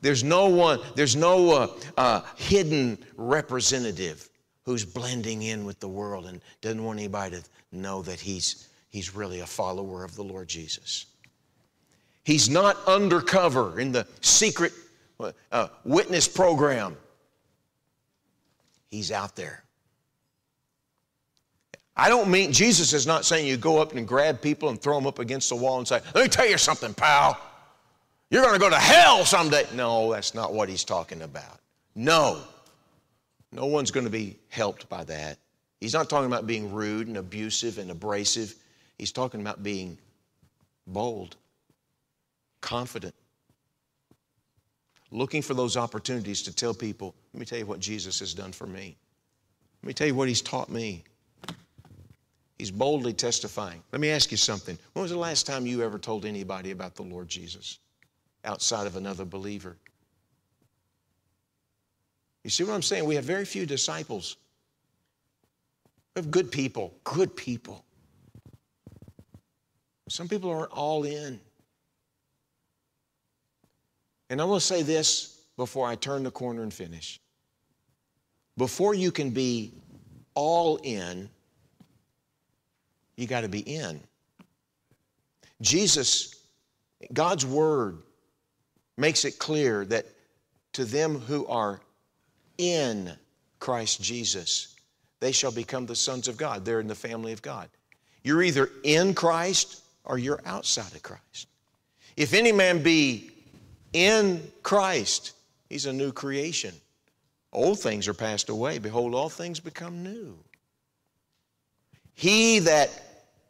There's 0.00 0.22
no 0.22 0.46
one, 0.46 0.78
there's 0.94 1.16
no 1.16 1.50
uh, 1.50 1.68
uh, 1.96 2.20
hidden 2.36 2.96
representative 3.16 4.30
who's 4.64 4.84
blending 4.84 5.42
in 5.42 5.64
with 5.64 5.80
the 5.80 5.88
world 5.88 6.26
and 6.26 6.40
doesn't 6.60 6.84
want 6.84 7.00
anybody 7.00 7.36
to 7.36 7.42
know 7.72 8.02
that 8.02 8.20
he's, 8.20 8.67
he's 8.90 9.14
really 9.14 9.40
a 9.40 9.46
follower 9.46 10.04
of 10.04 10.14
the 10.16 10.22
Lord 10.22 10.48
Jesus. 10.48 11.06
He's 12.24 12.50
not 12.50 12.76
undercover 12.86 13.80
in 13.80 13.92
the 13.92 14.06
secret 14.20 14.72
uh, 15.50 15.68
witness 15.84 16.28
program. 16.28 16.96
He's 18.90 19.10
out 19.10 19.34
there. 19.36 19.64
I 21.96 22.08
don't 22.08 22.30
mean, 22.30 22.52
Jesus 22.52 22.92
is 22.92 23.06
not 23.06 23.24
saying 23.24 23.46
you 23.46 23.56
go 23.56 23.82
up 23.82 23.92
and 23.94 24.06
grab 24.06 24.40
people 24.40 24.68
and 24.68 24.80
throw 24.80 24.94
them 24.94 25.06
up 25.06 25.18
against 25.18 25.48
the 25.48 25.56
wall 25.56 25.78
and 25.78 25.88
say, 25.88 26.00
let 26.14 26.22
me 26.22 26.28
tell 26.28 26.48
you 26.48 26.56
something, 26.56 26.94
pal. 26.94 27.36
You're 28.30 28.42
going 28.42 28.54
to 28.54 28.60
go 28.60 28.70
to 28.70 28.76
hell 28.76 29.24
someday. 29.24 29.66
No, 29.74 30.12
that's 30.12 30.34
not 30.34 30.52
what 30.52 30.68
he's 30.68 30.84
talking 30.84 31.22
about. 31.22 31.58
No. 31.94 32.42
No 33.50 33.66
one's 33.66 33.90
going 33.90 34.04
to 34.04 34.10
be 34.10 34.36
helped 34.48 34.88
by 34.88 35.02
that. 35.04 35.38
He's 35.80 35.94
not 35.94 36.08
talking 36.08 36.26
about 36.26 36.46
being 36.46 36.72
rude 36.72 37.08
and 37.08 37.16
abusive 37.16 37.78
and 37.78 37.90
abrasive. 37.90 38.54
He's 38.98 39.12
talking 39.12 39.40
about 39.40 39.62
being 39.62 39.96
bold, 40.86 41.36
confident, 42.60 43.14
looking 45.10 45.40
for 45.40 45.54
those 45.54 45.76
opportunities 45.76 46.42
to 46.42 46.54
tell 46.54 46.74
people, 46.74 47.14
let 47.32 47.40
me 47.40 47.46
tell 47.46 47.58
you 47.58 47.66
what 47.66 47.80
Jesus 47.80 48.18
has 48.18 48.34
done 48.34 48.52
for 48.52 48.66
me. 48.66 48.96
Let 49.82 49.86
me 49.86 49.94
tell 49.94 50.06
you 50.06 50.14
what 50.14 50.28
he's 50.28 50.42
taught 50.42 50.68
me. 50.68 51.04
He's 52.58 52.72
boldly 52.72 53.12
testifying. 53.12 53.80
Let 53.92 54.00
me 54.00 54.10
ask 54.10 54.32
you 54.32 54.36
something. 54.36 54.76
When 54.92 55.02
was 55.02 55.12
the 55.12 55.16
last 55.16 55.46
time 55.46 55.64
you 55.64 55.82
ever 55.82 55.98
told 55.98 56.24
anybody 56.24 56.72
about 56.72 56.96
the 56.96 57.04
Lord 57.04 57.28
Jesus 57.28 57.78
outside 58.44 58.88
of 58.88 58.96
another 58.96 59.24
believer? 59.24 59.76
You 62.42 62.50
see 62.50 62.64
what 62.64 62.74
I'm 62.74 62.82
saying? 62.82 63.04
We 63.04 63.14
have 63.14 63.24
very 63.24 63.44
few 63.44 63.64
disciples. 63.64 64.36
We 66.16 66.20
have 66.22 66.30
good 66.32 66.50
people, 66.50 66.94
good 67.04 67.36
people. 67.36 67.84
Some 70.08 70.28
people 70.28 70.50
aren't 70.50 70.72
all 70.72 71.04
in. 71.04 71.40
And 74.30 74.40
I 74.40 74.44
will 74.44 74.60
say 74.60 74.82
this 74.82 75.40
before 75.56 75.86
I 75.86 75.94
turn 75.94 76.22
the 76.22 76.30
corner 76.30 76.62
and 76.62 76.72
finish. 76.72 77.20
Before 78.56 78.94
you 78.94 79.10
can 79.10 79.30
be 79.30 79.72
all 80.34 80.76
in, 80.82 81.28
you 83.16 83.26
got 83.26 83.42
to 83.42 83.48
be 83.48 83.60
in. 83.60 84.00
Jesus, 85.60 86.36
God's 87.12 87.44
word 87.44 87.98
makes 88.96 89.24
it 89.24 89.38
clear 89.38 89.84
that 89.86 90.06
to 90.74 90.84
them 90.84 91.18
who 91.18 91.46
are 91.46 91.80
in 92.58 93.12
Christ 93.58 94.02
Jesus, 94.02 94.76
they 95.20 95.32
shall 95.32 95.52
become 95.52 95.86
the 95.86 95.96
sons 95.96 96.28
of 96.28 96.36
God. 96.36 96.64
They're 96.64 96.80
in 96.80 96.86
the 96.86 96.94
family 96.94 97.32
of 97.32 97.42
God. 97.42 97.68
You're 98.22 98.42
either 98.42 98.70
in 98.84 99.14
Christ 99.14 99.82
or 100.04 100.18
you're 100.18 100.40
outside 100.44 100.92
of 100.94 101.02
Christ. 101.02 101.48
If 102.16 102.34
any 102.34 102.52
man 102.52 102.82
be 102.82 103.30
in 103.92 104.42
Christ, 104.62 105.32
he's 105.68 105.86
a 105.86 105.92
new 105.92 106.12
creation. 106.12 106.74
Old 107.52 107.78
things 107.80 108.08
are 108.08 108.14
passed 108.14 108.48
away. 108.48 108.78
Behold, 108.78 109.14
all 109.14 109.28
things 109.28 109.60
become 109.60 110.02
new. 110.02 110.36
He 112.14 112.58
that 112.60 112.90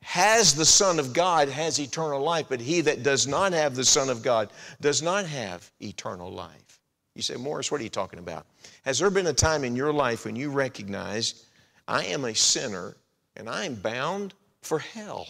has 0.03 0.55
the 0.55 0.65
Son 0.65 0.99
of 0.99 1.13
God 1.13 1.49
has 1.49 1.79
eternal 1.79 2.21
life, 2.21 2.47
but 2.49 2.61
he 2.61 2.81
that 2.83 3.03
does 3.03 3.27
not 3.27 3.53
have 3.53 3.75
the 3.75 3.85
Son 3.85 4.09
of 4.09 4.23
God 4.23 4.51
does 4.81 5.03
not 5.03 5.27
have 5.27 5.71
eternal 5.81 6.31
life. 6.31 6.81
You 7.15 7.23
say, 7.23 7.37
Morris, 7.37 7.73
what 7.73 7.81
are 7.81 7.85
you 7.85 7.91
talking 7.91 8.21
about? 8.21 8.47
Has 8.85 8.99
there 8.99 9.11
been 9.11 9.27
a 9.27 9.33
time 9.33 9.65
in 9.65 9.75
your 9.75 9.93
life 9.93 10.25
when 10.25 10.37
you 10.37 10.51
recognize 10.51 11.47
I 11.89 12.05
am 12.05 12.25
a 12.25 12.35
sinner 12.35 12.97
and 13.37 13.49
I 13.49 13.65
am 13.65 13.75
bound 13.75 14.35
for 14.63 14.79
hell? 14.79 15.27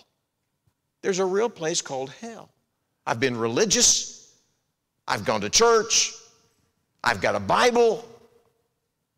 There's 1.02 1.18
a 1.18 1.24
real 1.24 1.48
place 1.48 1.80
called 1.80 2.10
hell. 2.20 2.48
I've 3.06 3.20
been 3.20 3.36
religious, 3.36 4.34
I've 5.06 5.24
gone 5.24 5.40
to 5.40 5.50
church, 5.50 6.12
I've 7.02 7.20
got 7.20 7.34
a 7.34 7.40
Bible, 7.40 8.04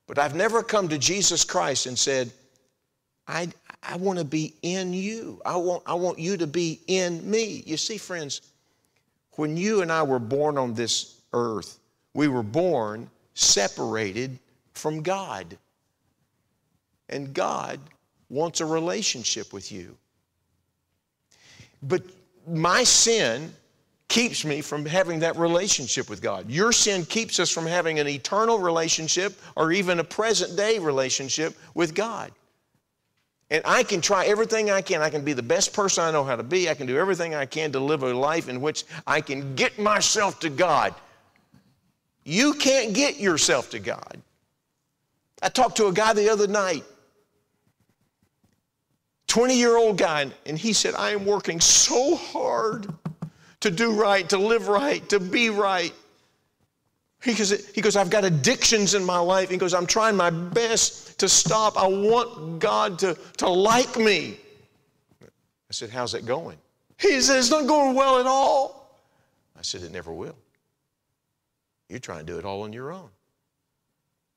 but 0.06 0.18
I've 0.18 0.34
never 0.34 0.62
come 0.62 0.88
to 0.88 0.98
Jesus 0.98 1.44
Christ 1.44 1.86
and 1.86 1.98
said, 1.98 2.30
I, 3.26 3.48
I 3.82 3.96
want 3.96 4.18
to 4.18 4.24
be 4.24 4.54
in 4.62 4.92
you. 4.92 5.40
I 5.44 5.56
want, 5.56 5.82
I 5.86 5.94
want 5.94 6.18
you 6.18 6.36
to 6.36 6.46
be 6.46 6.80
in 6.88 7.28
me. 7.28 7.62
You 7.64 7.76
see, 7.76 7.96
friends, 7.96 8.40
when 9.32 9.56
you 9.56 9.82
and 9.82 9.90
I 9.90 10.02
were 10.02 10.18
born 10.18 10.58
on 10.58 10.74
this 10.74 11.20
earth, 11.32 11.78
we 12.12 12.28
were 12.28 12.42
born 12.42 13.08
separated 13.34 14.38
from 14.74 15.02
God. 15.02 15.56
And 17.08 17.32
God 17.32 17.80
wants 18.28 18.60
a 18.60 18.66
relationship 18.66 19.52
with 19.52 19.72
you. 19.72 19.96
But 21.82 22.02
my 22.46 22.84
sin 22.84 23.52
keeps 24.08 24.44
me 24.44 24.60
from 24.60 24.84
having 24.84 25.20
that 25.20 25.36
relationship 25.36 26.10
with 26.10 26.20
God. 26.20 26.50
Your 26.50 26.72
sin 26.72 27.04
keeps 27.04 27.38
us 27.38 27.48
from 27.48 27.64
having 27.64 28.00
an 28.00 28.08
eternal 28.08 28.58
relationship 28.58 29.40
or 29.56 29.72
even 29.72 30.00
a 30.00 30.04
present 30.04 30.56
day 30.56 30.78
relationship 30.78 31.56
with 31.74 31.94
God. 31.94 32.32
And 33.50 33.62
I 33.64 33.82
can 33.82 34.00
try 34.00 34.26
everything 34.26 34.70
I 34.70 34.80
can. 34.80 35.00
I 35.00 35.10
can 35.10 35.24
be 35.24 35.32
the 35.32 35.42
best 35.42 35.72
person 35.72 36.04
I 36.04 36.10
know 36.10 36.24
how 36.24 36.36
to 36.36 36.42
be. 36.42 36.68
I 36.68 36.74
can 36.74 36.86
do 36.86 36.98
everything 36.98 37.34
I 37.34 37.46
can 37.46 37.72
to 37.72 37.80
live 37.80 38.02
a 38.02 38.14
life 38.14 38.48
in 38.48 38.60
which 38.60 38.84
I 39.06 39.20
can 39.20 39.54
get 39.54 39.78
myself 39.78 40.38
to 40.40 40.50
God. 40.50 40.94
You 42.24 42.54
can't 42.54 42.94
get 42.94 43.18
yourself 43.18 43.70
to 43.70 43.78
God. 43.78 44.20
I 45.42 45.48
talked 45.48 45.76
to 45.78 45.86
a 45.86 45.92
guy 45.92 46.12
the 46.12 46.28
other 46.28 46.46
night 46.46 46.84
20 49.30 49.56
year 49.56 49.76
old 49.76 49.96
guy, 49.96 50.28
and 50.44 50.58
he 50.58 50.72
said, 50.72 50.94
I 50.96 51.10
am 51.10 51.24
working 51.24 51.60
so 51.60 52.16
hard 52.16 52.92
to 53.60 53.70
do 53.70 53.92
right, 53.92 54.28
to 54.28 54.36
live 54.36 54.66
right, 54.66 55.08
to 55.08 55.20
be 55.20 55.50
right. 55.50 55.94
He 57.22 57.34
goes, 57.34 57.68
he 57.68 57.80
goes, 57.80 57.94
I've 57.94 58.10
got 58.10 58.24
addictions 58.24 58.94
in 58.94 59.04
my 59.04 59.20
life. 59.20 59.48
He 59.48 59.56
goes, 59.56 59.72
I'm 59.72 59.86
trying 59.86 60.16
my 60.16 60.30
best 60.30 61.20
to 61.20 61.28
stop. 61.28 61.80
I 61.80 61.86
want 61.86 62.58
God 62.58 62.98
to, 63.00 63.16
to 63.36 63.48
like 63.48 63.96
me. 63.96 64.36
I 65.22 65.26
said, 65.70 65.90
How's 65.90 66.14
it 66.14 66.26
going? 66.26 66.56
He 66.98 67.20
said, 67.20 67.38
It's 67.38 67.50
not 67.50 67.68
going 67.68 67.94
well 67.94 68.18
at 68.18 68.26
all. 68.26 68.98
I 69.56 69.62
said, 69.62 69.82
It 69.82 69.92
never 69.92 70.12
will. 70.12 70.36
You're 71.88 72.00
trying 72.00 72.26
to 72.26 72.32
do 72.32 72.38
it 72.38 72.44
all 72.44 72.62
on 72.62 72.72
your 72.72 72.90
own. 72.90 73.10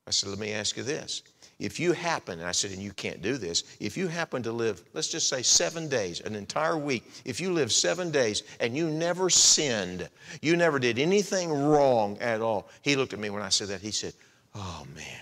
I 0.06 0.12
said, 0.12 0.28
Let 0.28 0.38
me 0.38 0.52
ask 0.52 0.76
you 0.76 0.84
this. 0.84 1.22
If 1.58 1.78
you 1.78 1.92
happen, 1.92 2.40
and 2.40 2.48
I 2.48 2.52
said, 2.52 2.72
and 2.72 2.82
you 2.82 2.92
can't 2.92 3.22
do 3.22 3.36
this, 3.36 3.62
if 3.78 3.96
you 3.96 4.08
happen 4.08 4.42
to 4.42 4.52
live, 4.52 4.82
let's 4.92 5.08
just 5.08 5.28
say 5.28 5.42
seven 5.42 5.88
days, 5.88 6.20
an 6.20 6.34
entire 6.34 6.76
week, 6.76 7.08
if 7.24 7.40
you 7.40 7.52
live 7.52 7.70
seven 7.70 8.10
days 8.10 8.42
and 8.58 8.76
you 8.76 8.90
never 8.90 9.30
sinned, 9.30 10.08
you 10.42 10.56
never 10.56 10.78
did 10.78 10.98
anything 10.98 11.52
wrong 11.52 12.18
at 12.18 12.40
all. 12.40 12.68
He 12.82 12.96
looked 12.96 13.12
at 13.12 13.20
me 13.20 13.30
when 13.30 13.42
I 13.42 13.50
said 13.50 13.68
that. 13.68 13.80
He 13.80 13.92
said, 13.92 14.14
Oh 14.54 14.84
man, 14.94 15.20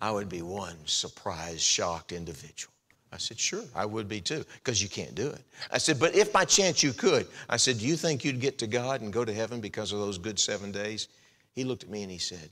I 0.00 0.10
would 0.10 0.28
be 0.28 0.42
one 0.42 0.76
surprised, 0.86 1.60
shocked 1.60 2.12
individual. 2.12 2.72
I 3.12 3.18
said, 3.18 3.38
Sure, 3.38 3.64
I 3.74 3.84
would 3.84 4.08
be 4.08 4.22
too, 4.22 4.44
because 4.54 4.82
you 4.82 4.88
can't 4.88 5.14
do 5.14 5.28
it. 5.28 5.42
I 5.70 5.76
said, 5.76 6.00
But 6.00 6.14
if 6.14 6.32
by 6.32 6.46
chance 6.46 6.82
you 6.82 6.94
could, 6.94 7.26
I 7.48 7.58
said, 7.58 7.78
Do 7.78 7.86
you 7.86 7.96
think 7.96 8.24
you'd 8.24 8.40
get 8.40 8.58
to 8.58 8.66
God 8.66 9.02
and 9.02 9.12
go 9.12 9.24
to 9.24 9.34
heaven 9.34 9.60
because 9.60 9.92
of 9.92 9.98
those 9.98 10.16
good 10.16 10.38
seven 10.38 10.72
days? 10.72 11.08
He 11.52 11.64
looked 11.64 11.84
at 11.84 11.90
me 11.90 12.02
and 12.02 12.10
he 12.10 12.18
said, 12.18 12.48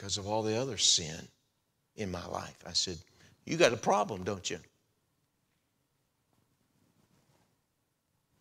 because 0.00 0.16
of 0.16 0.26
all 0.26 0.42
the 0.42 0.58
other 0.58 0.78
sin 0.78 1.28
in 1.96 2.10
my 2.10 2.24
life. 2.28 2.56
I 2.66 2.72
said, 2.72 2.96
You 3.44 3.58
got 3.58 3.74
a 3.74 3.76
problem, 3.76 4.24
don't 4.24 4.48
you? 4.48 4.58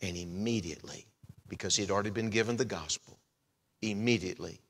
And 0.02 0.16
immediately, 0.16 1.06
because 1.50 1.76
he 1.76 1.82
had 1.82 1.92
already 1.92 2.12
been 2.12 2.30
given 2.30 2.56
the 2.56 2.64
gospel, 2.64 3.20
immediately 3.82 4.62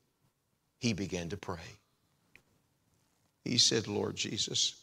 he 0.78 0.92
began 0.92 1.28
to 1.28 1.36
pray. 1.36 1.78
He 3.44 3.56
said, 3.56 3.86
Lord 3.86 4.16
Jesus, 4.16 4.74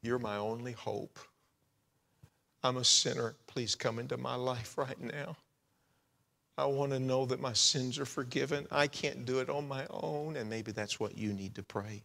you're 0.00 0.18
my 0.18 0.38
only 0.38 0.72
hope. 0.72 1.18
I'm 2.62 2.78
a 2.78 2.84
sinner. 2.84 3.34
Please 3.46 3.74
come 3.74 3.98
into 3.98 4.16
my 4.16 4.34
life 4.34 4.78
right 4.78 4.98
now. 4.98 5.36
I 6.58 6.66
want 6.66 6.90
to 6.90 6.98
know 6.98 7.24
that 7.26 7.40
my 7.40 7.52
sins 7.52 8.00
are 8.00 8.04
forgiven. 8.04 8.66
I 8.72 8.88
can't 8.88 9.24
do 9.24 9.38
it 9.38 9.48
on 9.48 9.68
my 9.68 9.86
own, 9.90 10.34
and 10.36 10.50
maybe 10.50 10.72
that's 10.72 10.98
what 10.98 11.16
you 11.16 11.32
need 11.32 11.54
to 11.54 11.62
pray. 11.62 12.02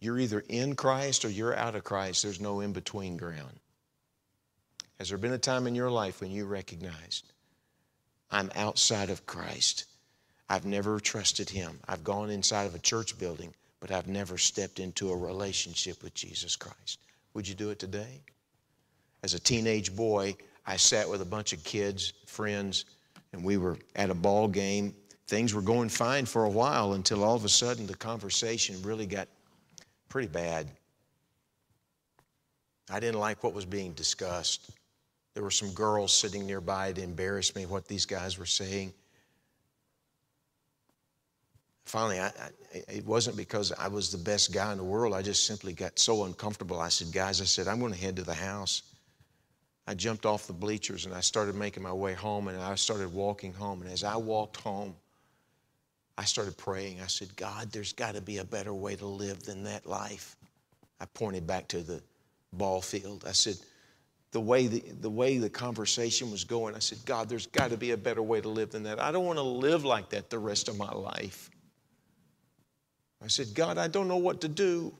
You're 0.00 0.18
either 0.18 0.42
in 0.48 0.74
Christ 0.74 1.24
or 1.24 1.30
you're 1.30 1.54
out 1.54 1.76
of 1.76 1.84
Christ. 1.84 2.24
There's 2.24 2.40
no 2.40 2.60
in 2.60 2.72
between 2.72 3.16
ground. 3.16 3.60
Has 4.98 5.10
there 5.10 5.18
been 5.18 5.32
a 5.32 5.38
time 5.38 5.68
in 5.68 5.76
your 5.76 5.90
life 5.90 6.20
when 6.20 6.32
you 6.32 6.46
recognized, 6.46 7.32
I'm 8.30 8.50
outside 8.56 9.08
of 9.08 9.24
Christ? 9.24 9.84
I've 10.48 10.66
never 10.66 10.98
trusted 10.98 11.48
Him. 11.48 11.78
I've 11.86 12.02
gone 12.02 12.30
inside 12.30 12.64
of 12.64 12.74
a 12.74 12.80
church 12.80 13.16
building, 13.20 13.54
but 13.78 13.92
I've 13.92 14.08
never 14.08 14.36
stepped 14.36 14.80
into 14.80 15.10
a 15.12 15.16
relationship 15.16 16.02
with 16.02 16.12
Jesus 16.12 16.56
Christ. 16.56 16.98
Would 17.34 17.46
you 17.46 17.54
do 17.54 17.70
it 17.70 17.78
today? 17.78 18.22
As 19.22 19.34
a 19.34 19.38
teenage 19.38 19.94
boy, 19.94 20.34
I 20.66 20.76
sat 20.76 21.08
with 21.08 21.20
a 21.20 21.26
bunch 21.26 21.52
of 21.52 21.62
kids, 21.64 22.12
friends, 22.26 22.84
and 23.32 23.44
we 23.44 23.56
were 23.56 23.78
at 23.96 24.10
a 24.10 24.14
ball 24.14 24.48
game. 24.48 24.94
Things 25.26 25.54
were 25.54 25.62
going 25.62 25.88
fine 25.88 26.26
for 26.26 26.44
a 26.44 26.50
while 26.50 26.94
until 26.94 27.24
all 27.24 27.36
of 27.36 27.44
a 27.44 27.48
sudden 27.48 27.86
the 27.86 27.96
conversation 27.96 28.80
really 28.82 29.06
got 29.06 29.28
pretty 30.08 30.28
bad. 30.28 30.70
I 32.90 32.98
didn't 32.98 33.20
like 33.20 33.44
what 33.44 33.54
was 33.54 33.64
being 33.64 33.92
discussed. 33.92 34.70
There 35.34 35.44
were 35.44 35.50
some 35.52 35.72
girls 35.72 36.12
sitting 36.12 36.46
nearby. 36.46 36.88
It 36.88 36.98
embarrassed 36.98 37.54
me 37.54 37.66
what 37.66 37.86
these 37.86 38.04
guys 38.04 38.36
were 38.36 38.46
saying. 38.46 38.92
Finally, 41.84 42.20
I, 42.20 42.26
I, 42.26 42.50
it 42.88 43.06
wasn't 43.06 43.36
because 43.36 43.72
I 43.72 43.88
was 43.88 44.10
the 44.10 44.18
best 44.18 44.52
guy 44.52 44.72
in 44.72 44.78
the 44.78 44.84
world. 44.84 45.14
I 45.14 45.22
just 45.22 45.46
simply 45.46 45.72
got 45.72 45.98
so 45.98 46.24
uncomfortable. 46.24 46.80
I 46.80 46.88
said, 46.88 47.12
Guys, 47.12 47.40
I 47.40 47.44
said, 47.44 47.68
I'm 47.68 47.80
going 47.80 47.92
to 47.92 47.98
head 47.98 48.16
to 48.16 48.22
the 48.22 48.34
house. 48.34 48.82
I 49.86 49.94
jumped 49.94 50.26
off 50.26 50.46
the 50.46 50.52
bleachers 50.52 51.06
and 51.06 51.14
I 51.14 51.20
started 51.20 51.54
making 51.54 51.82
my 51.82 51.92
way 51.92 52.14
home 52.14 52.48
and 52.48 52.60
I 52.60 52.74
started 52.76 53.12
walking 53.12 53.52
home. 53.52 53.82
And 53.82 53.90
as 53.90 54.04
I 54.04 54.16
walked 54.16 54.56
home, 54.56 54.94
I 56.16 56.24
started 56.24 56.56
praying. 56.56 57.00
I 57.00 57.06
said, 57.06 57.34
God, 57.36 57.72
there's 57.72 57.92
got 57.92 58.14
to 58.14 58.20
be 58.20 58.38
a 58.38 58.44
better 58.44 58.74
way 58.74 58.94
to 58.96 59.06
live 59.06 59.42
than 59.42 59.64
that 59.64 59.86
life. 59.86 60.36
I 61.00 61.06
pointed 61.06 61.46
back 61.46 61.66
to 61.68 61.78
the 61.78 62.02
ball 62.52 62.82
field. 62.82 63.24
I 63.26 63.32
said, 63.32 63.56
the 64.32 64.40
way 64.40 64.68
the, 64.68 64.84
the 65.00 65.10
way 65.10 65.38
the 65.38 65.50
conversation 65.50 66.30
was 66.30 66.44
going, 66.44 66.76
I 66.76 66.78
said, 66.78 66.98
God, 67.04 67.28
there's 67.28 67.46
got 67.46 67.70
to 67.70 67.76
be 67.76 67.90
a 67.90 67.96
better 67.96 68.22
way 68.22 68.40
to 68.40 68.48
live 68.48 68.70
than 68.70 68.84
that. 68.84 69.00
I 69.00 69.10
don't 69.10 69.26
want 69.26 69.38
to 69.38 69.42
live 69.42 69.84
like 69.84 70.10
that 70.10 70.30
the 70.30 70.38
rest 70.38 70.68
of 70.68 70.76
my 70.76 70.92
life. 70.92 71.50
I 73.22 73.26
said, 73.26 73.48
God, 73.54 73.76
I 73.76 73.88
don't 73.88 74.08
know 74.08 74.16
what 74.16 74.40
to 74.42 74.48
do. 74.48 74.94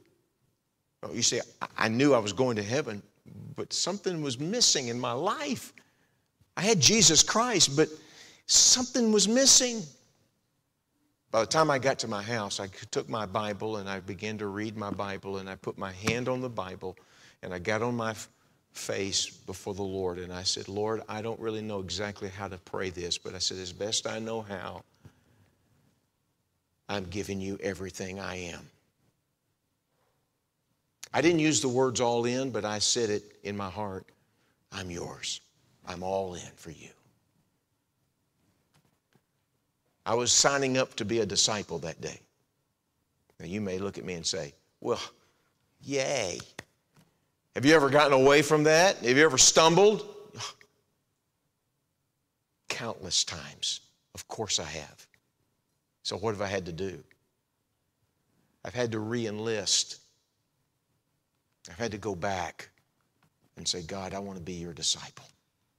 Oh, 1.03 1.12
you 1.12 1.22
see, 1.22 1.41
I 1.78 1.89
knew 1.89 2.12
I 2.12 2.18
was 2.18 2.33
going 2.33 2.57
to 2.57 2.62
heaven, 2.62 3.03
but 3.57 3.73
something 3.73 4.23
was 4.23 4.39
missing 4.39 4.89
in 4.89 4.99
my 4.99 5.12
life. 5.12 5.73
I 6.57 6.62
had 6.62 6.81
Jesus 6.81 7.23
Christ, 7.23 7.77
but 7.77 7.89
something 8.47 9.12
was 9.12 9.29
missing. 9.29 9.83
By 11.31 11.41
the 11.41 11.47
time 11.47 11.71
I 11.71 11.79
got 11.79 11.99
to 12.01 12.09
my 12.09 12.23
house, 12.23 12.59
I 12.59 12.66
took 12.91 13.09
my 13.09 13.25
Bible 13.25 13.77
and 13.77 13.89
I 13.89 14.01
began 14.01 14.37
to 14.39 14.49
read 14.49 14.77
my 14.77 14.91
Bible 14.91 15.39
and 15.39 15.49
I 15.49 15.55
put 15.55 15.79
my 15.79 15.93
hand 15.93 16.29
on 16.29 16.41
the 16.41 16.49
Bible 16.49 16.97
and 17.43 17.55
I 17.55 17.59
got 17.59 17.83
on 17.83 17.97
my 17.97 18.14
face 18.73 19.31
before 19.31 19.75
the 19.75 19.83
Lord 19.83 20.18
and 20.18 20.33
I 20.33 20.43
said, 20.43 20.68
Lord, 20.68 21.03
I 21.09 21.23
don't 21.23 21.39
really 21.39 21.62
know 21.62 21.81
exactly 21.81 22.29
how 22.29 22.49
to 22.49 22.59
pray 22.59 22.91
this, 22.91 23.16
but 23.16 23.35
I 23.35 23.39
said, 23.39 23.59
as 23.59 23.73
best 23.73 24.07
I 24.07 24.18
know 24.18 24.43
how, 24.43 24.83
I'm 26.89 27.05
giving 27.05 27.41
you 27.41 27.59
everything 27.62 28.18
I 28.18 28.37
am. 28.37 28.68
I 31.12 31.20
didn't 31.20 31.40
use 31.40 31.61
the 31.61 31.68
words 31.68 32.00
all 32.00 32.24
in, 32.24 32.50
but 32.50 32.64
I 32.64 32.78
said 32.78 33.11
it 33.11 33.24
in 33.42 33.56
my 33.56 33.68
heart 33.68 34.06
I'm 34.72 34.90
yours. 34.90 35.40
I'm 35.86 36.02
all 36.02 36.34
in 36.34 36.52
for 36.56 36.70
you. 36.70 36.90
I 40.06 40.14
was 40.14 40.32
signing 40.32 40.78
up 40.78 40.94
to 40.96 41.04
be 41.04 41.20
a 41.20 41.26
disciple 41.26 41.78
that 41.80 42.00
day. 42.00 42.20
Now, 43.38 43.46
you 43.46 43.61
may 43.61 43.78
look 43.78 43.98
at 43.98 44.04
me 44.04 44.14
and 44.14 44.26
say, 44.26 44.54
well, 44.80 45.00
yay. 45.82 46.38
Have 47.54 47.64
you 47.64 47.74
ever 47.74 47.90
gotten 47.90 48.12
away 48.12 48.42
from 48.42 48.64
that? 48.64 48.96
Have 48.98 49.16
you 49.16 49.24
ever 49.24 49.38
stumbled? 49.38 50.06
Countless 52.68 53.24
times. 53.24 53.80
Of 54.14 54.28
course 54.28 54.58
I 54.58 54.64
have. 54.64 55.06
So, 56.02 56.16
what 56.16 56.32
have 56.32 56.42
I 56.42 56.46
had 56.46 56.66
to 56.66 56.72
do? 56.72 57.02
I've 58.64 58.74
had 58.74 58.92
to 58.92 58.98
re 58.98 59.26
enlist. 59.26 59.98
I've 61.71 61.79
had 61.79 61.93
to 61.93 61.99
go 61.99 62.14
back 62.14 62.68
and 63.57 63.66
say, 63.66 63.83
God, 63.83 64.12
I 64.12 64.18
want 64.18 64.39
to 64.39 64.45
be 64.45 64.55
your 64.55 64.73
disciple. 64.73 65.27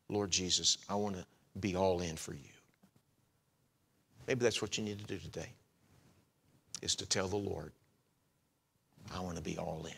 Lord 0.10 0.32
Jesus, 0.32 0.78
I 0.90 0.96
want 0.96 1.16
to 1.18 1.26
be 1.60 1.76
all 1.76 2.02
in 2.02 2.16
for 2.16 2.34
you. 2.34 2.40
Maybe 4.28 4.44
that's 4.44 4.62
what 4.62 4.78
you 4.78 4.84
need 4.84 5.00
to 5.00 5.06
do 5.06 5.18
today, 5.18 5.52
is 6.82 6.96
to 6.96 7.06
tell 7.06 7.28
the 7.28 7.38
Lord, 7.38 7.74
I 9.14 9.20
want 9.20 9.36
to 9.36 9.44
be 9.44 9.58
all 9.58 9.86
in. 9.86 9.94